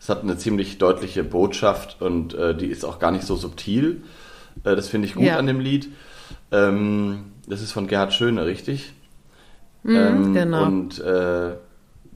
es 0.01 0.09
hat 0.09 0.23
eine 0.23 0.39
ziemlich 0.39 0.79
deutliche 0.79 1.25
Botschaft 1.25 2.01
und 2.01 2.33
äh, 2.33 2.57
die 2.57 2.69
ist 2.69 2.87
auch 2.87 2.99
gar 3.01 3.11
nicht 3.11 3.25
so 3.25 3.37
subtil. 3.37 4.01
Äh, 4.65 4.77
das 4.77 4.89
finde 4.89 5.09
ich 5.09 5.15
gut 5.15 5.25
ja. 5.25 5.37
an 5.37 5.47
dem 5.47 5.61
Lied. 5.61 5.91
Ähm, 6.53 7.33
das 7.47 7.61
ist 7.61 7.73
von 7.73 7.87
Gerhard 7.87 8.15
Schöne, 8.15 8.47
richtig? 8.47 8.95
Mhm, 9.83 9.97
ähm, 9.97 10.35
genau. 10.35 10.65
Und 10.65 11.01
äh, 11.01 11.55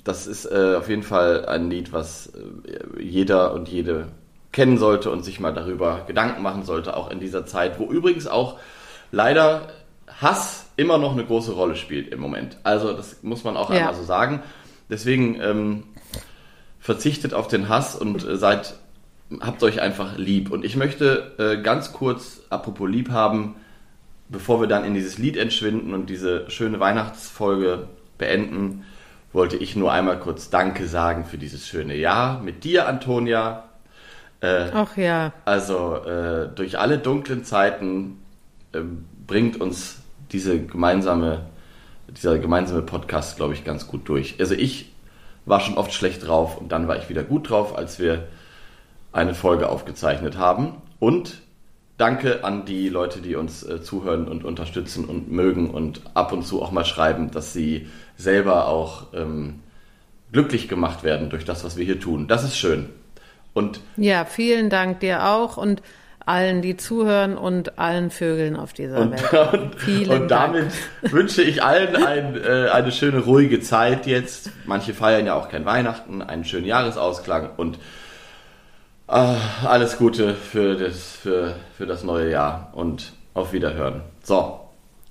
das 0.05 0.27
ist 0.27 0.47
äh, 0.47 0.75
auf 0.77 0.89
jeden 0.89 1.03
Fall 1.03 1.47
ein 1.47 1.71
Lied, 1.71 1.93
was 1.93 2.27
äh, 2.29 3.03
jeder 3.03 3.55
und 3.55 3.69
jede 3.69 4.09
kennen 4.51 4.79
sollte 4.79 5.11
und 5.11 5.25
sich 5.25 5.41
mal 5.41 5.55
darüber 5.55 6.05
Gedanken 6.07 6.43
machen 6.43 6.65
sollte, 6.65 6.97
auch 6.97 7.11
in 7.11 7.21
dieser 7.21 7.47
Zeit, 7.47 7.79
wo 7.79 7.87
übrigens 7.87 8.27
auch 8.27 8.59
leider 9.11 9.69
Hass 10.21 10.67
immer 10.77 10.99
noch 10.99 11.13
eine 11.13 11.25
große 11.25 11.53
Rolle 11.53 11.77
spielt 11.77 12.09
im 12.09 12.21
Moment. 12.21 12.59
Also 12.63 12.93
das 12.93 13.23
muss 13.23 13.45
man 13.45 13.57
auch 13.57 13.71
ja. 13.71 13.79
einmal 13.79 13.95
so 13.95 14.05
sagen. 14.05 14.43
Deswegen 14.91 15.41
ähm, 15.41 15.85
verzichtet 16.81 17.33
auf 17.33 17.49
den 17.49 17.69
Hass 17.69 17.97
und 17.97 18.27
äh, 18.27 18.37
seid, 18.37 18.75
habt 19.41 19.63
euch 19.63 19.81
einfach 19.81 20.19
lieb. 20.19 20.51
Und 20.51 20.65
ich 20.65 20.77
möchte 20.77 21.33
äh, 21.39 21.63
ganz 21.63 21.93
kurz, 21.93 22.43
apropos 22.51 22.91
lieb 22.91 23.11
haben, 23.11 23.57
bevor 24.33 24.61
wir 24.61 24.67
dann 24.67 24.85
in 24.85 24.95
dieses 24.95 25.19
Lied 25.19 25.37
entschwinden 25.37 25.95
und 25.95 26.11
diese 26.11 26.51
schöne 26.51 26.81
Weihnachtsfolge 26.81 27.87
beenden, 28.19 28.85
wollte 29.33 29.57
ich 29.57 29.77
nur 29.77 29.93
einmal 29.93 30.19
kurz 30.19 30.51
Danke 30.51 30.87
sagen 30.87 31.25
für 31.25 31.39
dieses 31.39 31.67
schöne 31.67 31.95
Jahr 31.95 32.41
mit 32.41 32.65
dir, 32.65 32.89
Antonia. 32.89 33.65
Äh, 34.41 34.71
Ach 34.73 34.97
ja. 34.97 35.33
Also 35.45 35.97
äh, 35.97 36.49
durch 36.55 36.79
alle 36.79 36.99
dunklen 36.99 37.45
Zeiten 37.45 38.23
äh, 38.73 38.81
bringt 39.27 39.61
uns 39.61 39.99
diese 40.33 40.61
gemeinsame, 40.61 41.47
dieser 42.09 42.39
gemeinsame 42.39 42.83
Podcast, 42.83 43.37
glaube 43.37 43.55
ich, 43.55 43.65
ganz 43.65 43.87
gut 43.87 44.09
durch. 44.09 44.37
Also 44.41 44.55
ich 44.55 44.93
war 45.45 45.61
schon 45.61 45.77
oft 45.77 45.93
schlecht 45.93 46.27
drauf 46.27 46.59
und 46.59 46.73
dann 46.73 46.89
war 46.89 46.97
ich 46.97 47.09
wieder 47.09 47.23
gut 47.23 47.51
drauf, 47.51 47.77
als 47.77 47.99
wir 47.99 48.29
eine 49.13 49.35
Folge 49.35 49.69
aufgezeichnet 49.69 50.39
haben. 50.39 50.77
Und 50.99 51.43
danke 51.99 52.45
an 52.45 52.65
die 52.65 52.89
Leute, 52.89 53.21
die 53.21 53.37
uns 53.37 53.63
äh, 53.63 53.83
zuhören 53.83 54.29
und 54.29 54.45
unterstützen 54.45 55.05
und 55.05 55.31
mögen 55.31 55.71
und 55.71 56.03
ab 56.15 56.33
und 56.33 56.45
zu 56.45 56.63
auch 56.63 56.73
mal 56.73 56.85
schreiben, 56.85 57.31
dass 57.31 57.53
sie 57.53 57.89
selber 58.17 58.69
auch 58.69 59.13
ähm, 59.15 59.61
glücklich 60.33 60.69
gemacht 60.69 61.05
werden 61.05 61.31
durch 61.31 61.45
das, 61.45 61.65
was 61.65 61.77
wir 61.77 61.85
hier 61.85 62.01
tun. 62.01 62.29
Das 62.29 62.45
ist 62.45 62.57
schön. 62.57 62.89
Und 63.55 63.81
ja, 63.97 64.25
vielen 64.25 64.71
Dank 64.71 65.01
dir 65.01 65.29
auch 65.29 65.57
und 65.57 65.83
allen, 66.25 66.63
die 66.63 66.77
zuhören 66.77 67.37
und 67.37 67.79
allen 67.79 68.11
Vögeln 68.11 68.57
auf 68.57 68.73
dieser 68.73 68.99
und, 68.99 69.13
Welt. 69.13 69.53
Und, 69.53 69.75
Vielen 69.81 70.23
und 70.23 70.29
damit 70.31 70.71
Dank. 71.03 71.13
wünsche 71.13 71.43
ich 71.43 71.63
allen 71.63 71.97
ein, 71.97 72.37
äh, 72.37 72.69
eine 72.71 72.93
schöne, 72.93 73.21
ruhige 73.21 73.61
Zeit 73.61 74.07
jetzt. 74.07 74.51
Manche 74.65 74.95
feiern 74.95 75.27
ja 75.27 75.35
auch 75.35 75.49
kein 75.49 75.65
Weihnachten, 75.65 76.23
einen 76.23 76.45
schönen 76.45 76.67
Jahresausklang 76.67 77.51
und 77.57 77.79
äh, 79.09 79.37
alles 79.65 79.99
Gute 79.99 80.35
für 80.35 80.77
das, 80.77 81.13
für, 81.13 81.57
für 81.77 81.87
das 81.87 82.05
neue 82.05 82.31
Jahr 82.31 82.71
und 82.75 83.13
auf 83.35 83.53
Wiederhören. 83.53 84.03
So. 84.23 84.61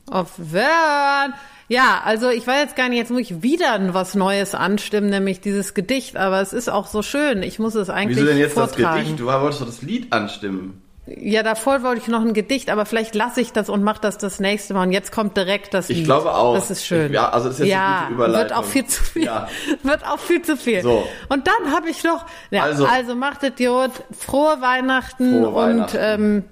Auf 0.09 0.37
Wiederhören. 0.37 1.33
Ja, 1.67 2.01
also 2.03 2.29
ich 2.29 2.45
weiß 2.45 2.63
jetzt 2.63 2.75
gar 2.75 2.89
nicht, 2.89 2.97
jetzt 2.97 3.11
muss 3.11 3.21
ich 3.21 3.43
wieder 3.43 3.79
was 3.93 4.13
Neues 4.13 4.55
anstimmen, 4.55 5.09
nämlich 5.09 5.39
dieses 5.39 5.73
Gedicht, 5.73 6.17
aber 6.17 6.41
es 6.41 6.51
ist 6.51 6.69
auch 6.69 6.85
so 6.85 7.01
schön. 7.01 7.43
Ich 7.43 7.59
muss 7.59 7.75
es 7.75 7.89
eigentlich 7.89 8.17
Wieso 8.17 8.27
denn 8.27 8.37
jetzt 8.37 8.55
vortragen. 8.55 8.83
das 8.83 9.03
Gedicht? 9.03 9.19
Du 9.19 9.25
wolltest 9.27 9.61
doch 9.61 9.67
das 9.67 9.81
Lied 9.81 10.11
anstimmen. 10.11 10.81
Ja, 11.07 11.41
davor 11.41 11.81
wollte 11.81 12.01
ich 12.01 12.07
noch 12.07 12.21
ein 12.21 12.33
Gedicht, 12.33 12.69
aber 12.69 12.85
vielleicht 12.85 13.15
lasse 13.15 13.41
ich 13.41 13.51
das 13.51 13.69
und 13.69 13.83
mache 13.83 13.99
das 14.01 14.19
das 14.19 14.39
nächste 14.39 14.75
Mal. 14.75 14.83
Und 14.85 14.91
jetzt 14.91 15.11
kommt 15.11 15.35
direkt 15.35 15.73
das 15.73 15.89
Lied. 15.89 15.99
Ich 15.99 16.03
glaube 16.03 16.31
auch. 16.33 16.53
Das 16.53 16.69
ist 16.69 16.85
schön. 16.85 17.07
Ich, 17.07 17.13
ja, 17.13 17.29
also 17.29 17.47
das 17.47 17.55
ist 17.55 17.65
jetzt 17.65 17.69
ja, 17.69 17.87
eine 17.87 18.01
gute 18.01 18.13
Überleitung. 18.13 18.49
wird 18.49 18.59
auch 18.59 18.65
viel 18.65 18.85
zu 18.85 19.03
viel. 19.03 19.23
Ja. 19.23 19.47
Wird 19.83 20.05
auch 20.05 20.19
viel 20.19 20.41
zu 20.43 20.57
viel. 20.57 20.83
So. 20.83 21.07
Und 21.29 21.47
dann 21.47 21.73
habe 21.73 21.89
ich 21.89 22.03
noch, 22.03 22.25
ja, 22.51 22.63
also, 22.63 22.85
also 22.85 23.15
macht 23.15 23.41
Idiot, 23.41 23.91
frohe 24.17 24.61
Weihnachten 24.61 25.41
frohe 25.41 25.55
Weihnachten. 25.55 25.97
und 25.97 25.99
ähm, 25.99 26.43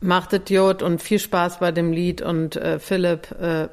macht 0.00 0.32
Idiot 0.32 0.82
und 0.82 1.00
viel 1.00 1.20
Spaß 1.20 1.60
bei 1.60 1.70
dem 1.70 1.92
Lied 1.92 2.22
und 2.22 2.56
äh, 2.56 2.80
Philipp, 2.80 3.30
äh, 3.40 3.68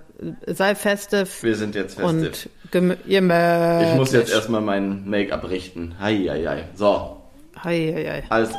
sei 0.45 0.75
festiv. 0.75 1.41
Wir 1.41 1.55
sind 1.55 1.73
jetzt 1.73 1.99
festiv. 1.99 2.49
Und 2.73 2.99
ihr 3.07 3.23
Ich 3.23 3.95
muss 3.95 4.11
jetzt 4.11 4.31
erstmal 4.31 4.61
mein 4.61 5.09
Make-up 5.09 5.49
richten. 5.49 5.95
Hei, 5.99 6.27
hei, 6.29 6.45
hei. 6.45 6.63
So. 6.75 7.17
Hei, 7.63 7.93
hei, 7.95 8.05
hei. 8.11 8.23
Also. 8.29 8.53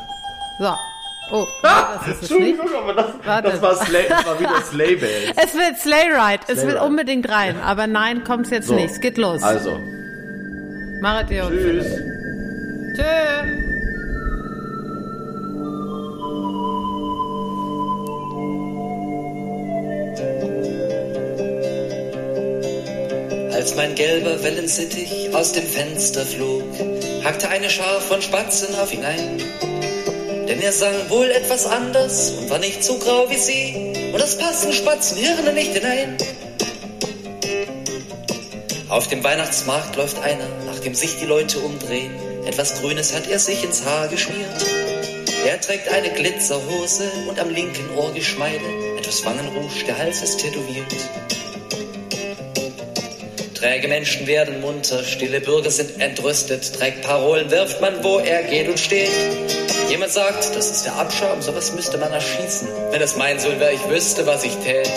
So. 0.61 0.77
Oh, 1.33 1.47
ah, 1.63 1.99
das 2.05 2.17
ist 2.17 2.31
Entschuldigung, 2.31 2.67
nicht. 2.67 2.77
aber 2.77 2.93
das, 2.93 3.07
das, 3.25 3.63
war 3.63 3.77
Slay, 3.77 4.09
das 4.09 4.27
war 4.27 4.39
wieder 4.39 4.63
Slay 4.71 4.97
Bells. 4.97 5.33
Es 5.37 5.55
wird 5.55 5.79
Slay 5.79 6.13
Ride. 6.13 6.43
Es 6.49 6.67
wird 6.67 6.83
unbedingt 6.83 7.31
rein. 7.31 7.59
Aber 7.61 7.87
nein, 7.87 8.25
kommt's 8.25 8.51
jetzt 8.51 8.67
so. 8.67 8.75
nicht. 8.75 8.91
Es 8.91 9.01
geht 9.01 9.17
los. 9.17 9.43
Also. 9.43 9.81
Machet 11.01 11.31
ihr 11.31 11.49
Tschüss. 11.49 11.87
Tschüss. 12.95 13.07
Als 23.55 23.77
mein 23.77 23.95
gelber 23.95 24.43
Wellensittich 24.43 25.35
aus 25.35 25.53
dem 25.53 25.65
Fenster 25.65 26.27
flog, 26.27 26.65
hackte 27.25 27.49
eine 27.49 27.71
Schar 27.71 28.01
von 28.01 28.21
Spatzen 28.21 28.75
auf 28.75 28.93
ihn 28.93 29.05
ein. 29.05 29.41
Denn 30.51 30.61
er 30.61 30.73
sang 30.73 31.09
wohl 31.11 31.31
etwas 31.31 31.65
anders 31.65 32.33
und 32.33 32.51
war 32.51 32.59
nicht 32.59 32.83
so 32.83 32.99
grau 32.99 33.31
wie 33.31 33.37
sie, 33.37 34.11
und 34.13 34.21
das 34.21 34.37
passen 34.37 34.73
Spatzenhirne 34.73 35.53
nicht 35.53 35.73
hinein. 35.75 36.19
Auf 38.89 39.07
dem 39.07 39.23
Weihnachtsmarkt 39.23 39.95
läuft 39.95 40.19
einer, 40.19 40.49
nachdem 40.67 40.97
sich 40.97 41.19
die 41.21 41.27
Leute 41.27 41.61
umdrehen. 41.61 42.13
Etwas 42.47 42.81
Grünes 42.81 43.15
hat 43.15 43.31
er 43.31 43.39
sich 43.39 43.63
ins 43.63 43.85
Haar 43.85 44.09
geschmiert. 44.09 44.67
Er 45.47 45.61
trägt 45.61 45.89
eine 45.89 46.11
Glitzerhose 46.11 47.05
und 47.29 47.39
am 47.39 47.51
linken 47.51 47.89
Ohr 47.97 48.13
Geschmeide. 48.13 48.99
Etwas 48.99 49.25
Wangenrouge, 49.25 49.85
der 49.87 49.99
Hals 49.99 50.21
ist 50.21 50.41
tätowiert. 50.41 50.93
Träge 53.61 53.89
Menschen 53.89 54.27
werden 54.27 54.63
munter, 54.63 55.05
stille 55.05 55.39
Bürger 55.39 55.71
sind 55.71 56.01
entrüstet, 56.01 56.73
trägt 56.73 57.03
Parolen 57.03 57.51
wirft 57.51 57.79
man, 57.83 58.03
wo 58.03 58.19
er 58.19 58.43
geht 58.45 58.67
und 58.71 58.81
steht. 58.81 59.11
Jemand 59.91 60.13
sagt, 60.13 60.57
das 60.57 60.71
ist 60.71 60.87
der 60.87 60.95
Abschaum, 60.95 61.43
sowas 61.43 61.75
müsste 61.75 61.99
man 61.99 62.11
erschießen. 62.11 62.69
Wenn 62.91 63.03
es 63.03 63.19
mein 63.19 63.39
Sohn 63.39 63.61
wäre, 63.61 63.75
ich 63.75 63.87
wüsste, 63.87 64.27
was 64.27 64.45
ich 64.45 64.57
tät. 64.65 64.91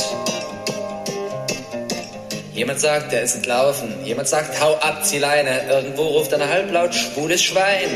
Jemand 2.54 2.80
sagt, 2.80 3.12
er 3.12 3.24
ist 3.24 3.36
entlaufen. 3.36 4.06
Jemand 4.06 4.30
sagt, 4.30 4.58
hau 4.62 4.76
ab, 4.76 5.04
zieh 5.04 5.20
Leine. 5.20 5.68
Irgendwo 5.70 6.04
ruft 6.04 6.34
eine 6.34 6.48
halblaut 6.48 6.96
schwules 6.96 7.44
Schwein. 7.44 7.90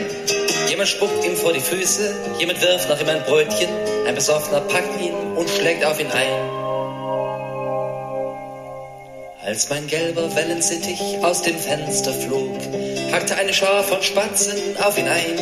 Jemand 0.68 0.90
spuckt 0.90 1.24
ihm 1.24 1.38
vor 1.38 1.54
die 1.54 1.62
Füße. 1.62 2.14
Jemand 2.40 2.62
wirft 2.62 2.90
nach 2.90 3.00
ihm 3.00 3.08
ein 3.08 3.24
Brötchen. 3.24 3.70
Ein 4.06 4.16
Besoffener 4.16 4.60
packt 4.60 5.00
ihn 5.00 5.14
und 5.14 5.50
schlägt 5.50 5.86
auf 5.86 5.98
ihn 6.02 6.12
ein. 6.12 6.57
Als 9.48 9.70
mein 9.70 9.88
gelber 9.88 10.36
Wellensittich 10.36 11.00
aus 11.22 11.42
dem 11.42 11.58
Fenster 11.58 12.12
flog, 12.12 12.52
hackte 13.14 13.34
eine 13.38 13.54
Schar 13.54 13.82
von 13.82 14.04
Spatzen 14.04 14.52
auf 14.84 14.98
ihn 14.98 15.08
ein. 15.08 15.38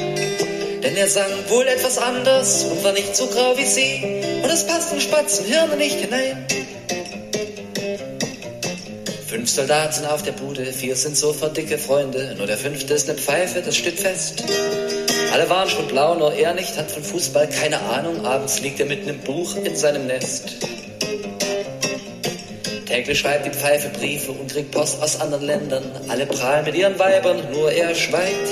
Denn 0.84 0.96
er 0.96 1.08
sang 1.08 1.32
wohl 1.50 1.68
etwas 1.68 1.98
anders 1.98 2.66
und 2.66 2.84
war 2.84 2.92
nicht 2.92 3.16
so 3.16 3.26
grau 3.26 3.58
wie 3.58 3.66
sie, 3.66 4.22
und 4.44 4.50
es 4.52 4.68
passten 4.68 5.02
Spatzenhirne 5.02 5.76
nicht 5.78 5.96
hinein. 5.96 6.46
Fünf 9.28 9.50
Soldaten 9.50 10.06
auf 10.06 10.22
der 10.22 10.34
Bude, 10.34 10.72
vier 10.72 10.96
sind 10.96 11.18
sofort 11.18 11.58
dicke 11.58 11.80
Freunde, 11.80 12.36
nur 12.38 12.46
der 12.46 12.60
fünfte 12.60 12.94
ist 12.94 13.10
eine 13.10 13.18
Pfeife, 13.18 13.64
das 13.64 13.76
steht 13.76 14.00
fest. 14.00 14.44
Alle 15.34 15.50
waren 15.50 15.68
schon 15.68 15.88
blau, 15.88 16.14
nur 16.14 16.32
er 16.32 16.54
nicht, 16.54 16.78
hat 16.78 16.92
von 16.92 17.04
Fußball 17.04 17.50
keine 17.50 17.82
Ahnung, 17.82 18.24
abends 18.24 18.60
liegt 18.60 18.80
er 18.80 18.86
mit 18.86 19.02
einem 19.02 19.18
Buch 19.22 19.56
in 19.56 19.76
seinem 19.76 20.06
Nest. 20.06 20.58
Täglich 23.06 23.20
schreibt 23.20 23.46
die 23.46 23.52
Pfeife 23.52 23.90
Briefe 23.90 24.32
und 24.32 24.52
kriegt 24.52 24.72
Post 24.72 25.00
aus 25.00 25.22
anderen 25.22 25.46
Ländern. 25.46 25.84
Alle 26.08 26.26
prahlen 26.26 26.66
mit 26.66 26.74
ihren 26.74 26.98
Weibern, 26.98 27.38
nur 27.52 27.72
er 27.72 27.94
schweigt. 27.94 28.50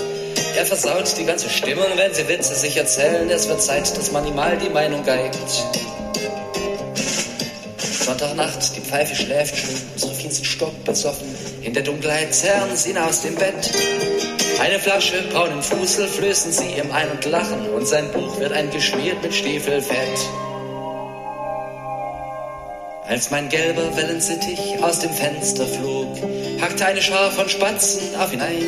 Er 0.56 0.64
versaut 0.64 1.12
die 1.18 1.26
ganze 1.26 1.50
Stimmung, 1.50 1.88
wenn 1.96 2.14
sie 2.14 2.28
Witze 2.28 2.54
sich 2.54 2.78
erzählen. 2.78 3.28
Es 3.32 3.50
wird 3.50 3.64
Zeit, 3.64 3.98
dass 3.98 4.12
man 4.12 4.28
ihm 4.28 4.36
mal 4.36 4.56
die 4.56 4.70
Meinung 4.70 5.04
geigt. 5.04 5.40
Sonntagnacht, 7.80 8.76
die 8.76 8.82
Pfeife 8.82 9.16
schläft 9.16 9.58
schon, 9.58 9.76
Sophien 9.96 10.30
sind 10.30 10.46
stockbesoffen. 10.46 11.28
In 11.64 11.74
der 11.74 11.82
Dunkelheit 11.82 12.36
zerren 12.36 12.76
sie 12.76 12.92
ihn 12.92 13.00
aus 13.00 13.24
dem 13.24 13.34
Bett. 13.34 13.72
Eine 14.60 14.78
Flasche 14.78 15.24
braunen 15.32 15.64
Fusel 15.64 16.08
flößen 16.08 16.52
sie 16.52 16.76
ihm 16.78 16.92
ein 16.92 17.10
und 17.10 17.26
lachen. 17.26 17.70
Und 17.70 17.88
sein 17.88 18.12
Buch 18.12 18.40
wird 18.40 18.54
eingeschmiert 18.54 19.24
mit 19.24 19.34
Stiefelfett. 19.34 20.20
Als 23.06 23.30
mein 23.32 23.50
gelber 23.50 23.96
Wellensittich 23.98 24.82
aus 24.82 25.00
dem 25.00 25.12
Fenster 25.12 25.68
flog, 25.68 26.18
hackte 26.62 26.86
eine 26.86 27.02
Schar 27.02 27.32
von 27.32 27.50
Spatzen 27.50 28.16
auf 28.18 28.32
ihn 28.32 28.40
ein. 28.40 28.64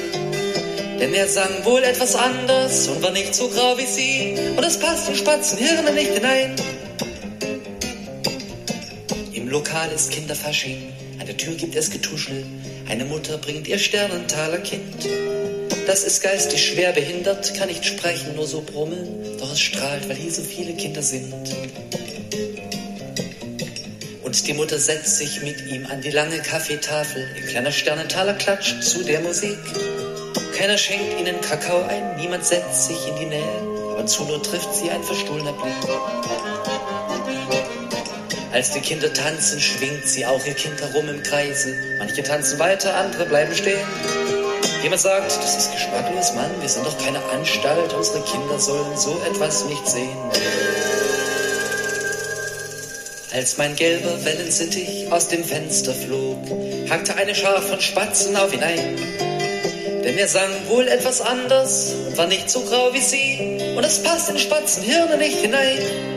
Denn 1.00 1.14
er 1.14 1.28
sang 1.28 1.64
wohl 1.64 1.84
etwas 1.84 2.16
anders 2.16 2.90
und 2.90 3.02
war 3.02 3.12
nicht 3.12 3.34
so 3.34 3.48
grau 3.48 3.78
wie 3.78 3.86
sie, 3.86 4.36
und 4.58 4.64
es 4.64 4.78
passten 4.78 5.16
Spatzenhirne 5.16 5.92
nicht 5.94 6.12
hinein. 6.12 6.56
Im 9.34 9.48
Lokal 9.48 9.90
ist 9.92 10.12
Kinderfasching, 10.12 10.94
an 11.20 11.28
der 11.28 11.38
Tür 11.38 11.56
gibt 11.56 11.76
es 11.76 11.90
Getuschel, 11.90 12.46
eine 12.90 13.06
Mutter 13.06 13.38
bringt 13.38 13.68
ihr 13.70 13.80
Sternentaler 13.80 14.58
Kind. 14.58 15.08
Das 15.88 16.04
ist 16.04 16.22
geistig 16.22 16.66
schwer 16.66 16.92
behindert, 16.92 17.54
kann 17.56 17.70
nicht 17.70 17.86
sprechen, 17.86 18.36
nur 18.36 18.48
so 18.48 18.62
brummeln, 18.62 19.38
doch 19.40 19.52
es 19.52 19.62
strahlt, 19.62 20.10
weil 20.10 20.18
hier 20.18 20.32
so 20.32 20.42
viele 20.42 20.74
Kinder 20.74 21.02
sind. 21.02 21.34
Und 24.36 24.48
die 24.48 24.54
Mutter 24.54 24.78
setzt 24.78 25.16
sich 25.16 25.42
mit 25.44 25.66
ihm 25.66 25.86
an 25.86 26.02
die 26.02 26.10
lange 26.10 26.40
Kaffeetafel. 26.40 27.26
Ihr 27.38 27.42
kleiner 27.44 27.72
Sternentaler 27.72 28.34
klatscht 28.34 28.84
zu 28.84 29.02
der 29.02 29.22
Musik. 29.22 29.58
Keiner 30.58 30.78
schenkt 30.78 31.22
ihnen 31.22 31.40
Kakao 31.40 31.84
ein, 31.88 32.18
niemand 32.18 32.44
setzt 32.46 32.88
sich 32.88 32.98
in 33.08 33.16
die 33.16 33.28
Nähe, 33.28 33.42
ab 33.94 34.00
und 34.00 34.10
zu 34.10 34.26
nur 34.26 34.44
trifft 34.44 34.76
sie 34.76 34.90
ein 34.90 35.02
verstohlener 35.04 35.54
Blick. 35.54 35.74
Als 38.52 38.72
die 38.72 38.82
Kinder 38.82 39.14
tanzen, 39.14 39.62
schwingt 39.62 40.06
sie 40.06 40.26
auch 40.26 40.46
ihr 40.46 40.54
Kind 40.54 40.82
herum 40.82 41.08
im 41.08 41.24
Kreise. 41.24 41.74
Manche 41.98 42.22
tanzen 42.22 42.60
weiter, 42.60 42.94
andere 42.94 43.26
bleiben 43.28 43.56
stehen. 43.56 43.88
Jemand 44.84 45.02
sagt, 45.02 45.32
das 45.32 45.56
ist 45.56 45.72
geschmacklos, 45.72 46.34
Mann, 46.34 46.52
wir 46.60 46.68
sind 46.68 46.86
doch 46.86 46.98
keine 46.98 47.24
Anstalt, 47.30 47.94
unsere 47.94 48.22
Kinder 48.24 48.60
sollen 48.60 48.98
so 48.98 49.18
etwas 49.32 49.64
nicht 49.64 49.88
sehen. 49.88 50.18
Als 53.36 53.58
mein 53.58 53.76
gelber 53.76 54.24
Wellensittich 54.24 55.12
aus 55.12 55.28
dem 55.28 55.44
Fenster 55.44 55.94
flog, 55.94 56.38
hackte 56.90 57.18
eine 57.18 57.36
Schar 57.36 57.62
von 57.62 57.82
Spatzen 57.82 58.34
auf 58.38 58.54
ihn 58.54 58.64
ein. 58.64 58.96
Denn 60.06 60.18
er 60.18 60.30
sang 60.30 60.50
wohl 60.70 60.88
etwas 60.88 61.20
anders 61.20 61.94
und 62.08 62.18
war 62.18 62.28
nicht 62.28 62.50
so 62.50 62.62
grau 62.62 62.94
wie 62.94 63.02
sie, 63.02 63.60
und 63.76 63.84
es 63.84 64.02
passt 64.02 64.30
in 64.30 64.40
Spatzenhirne 64.40 65.18
nicht 65.18 65.40
hinein. 65.40 66.15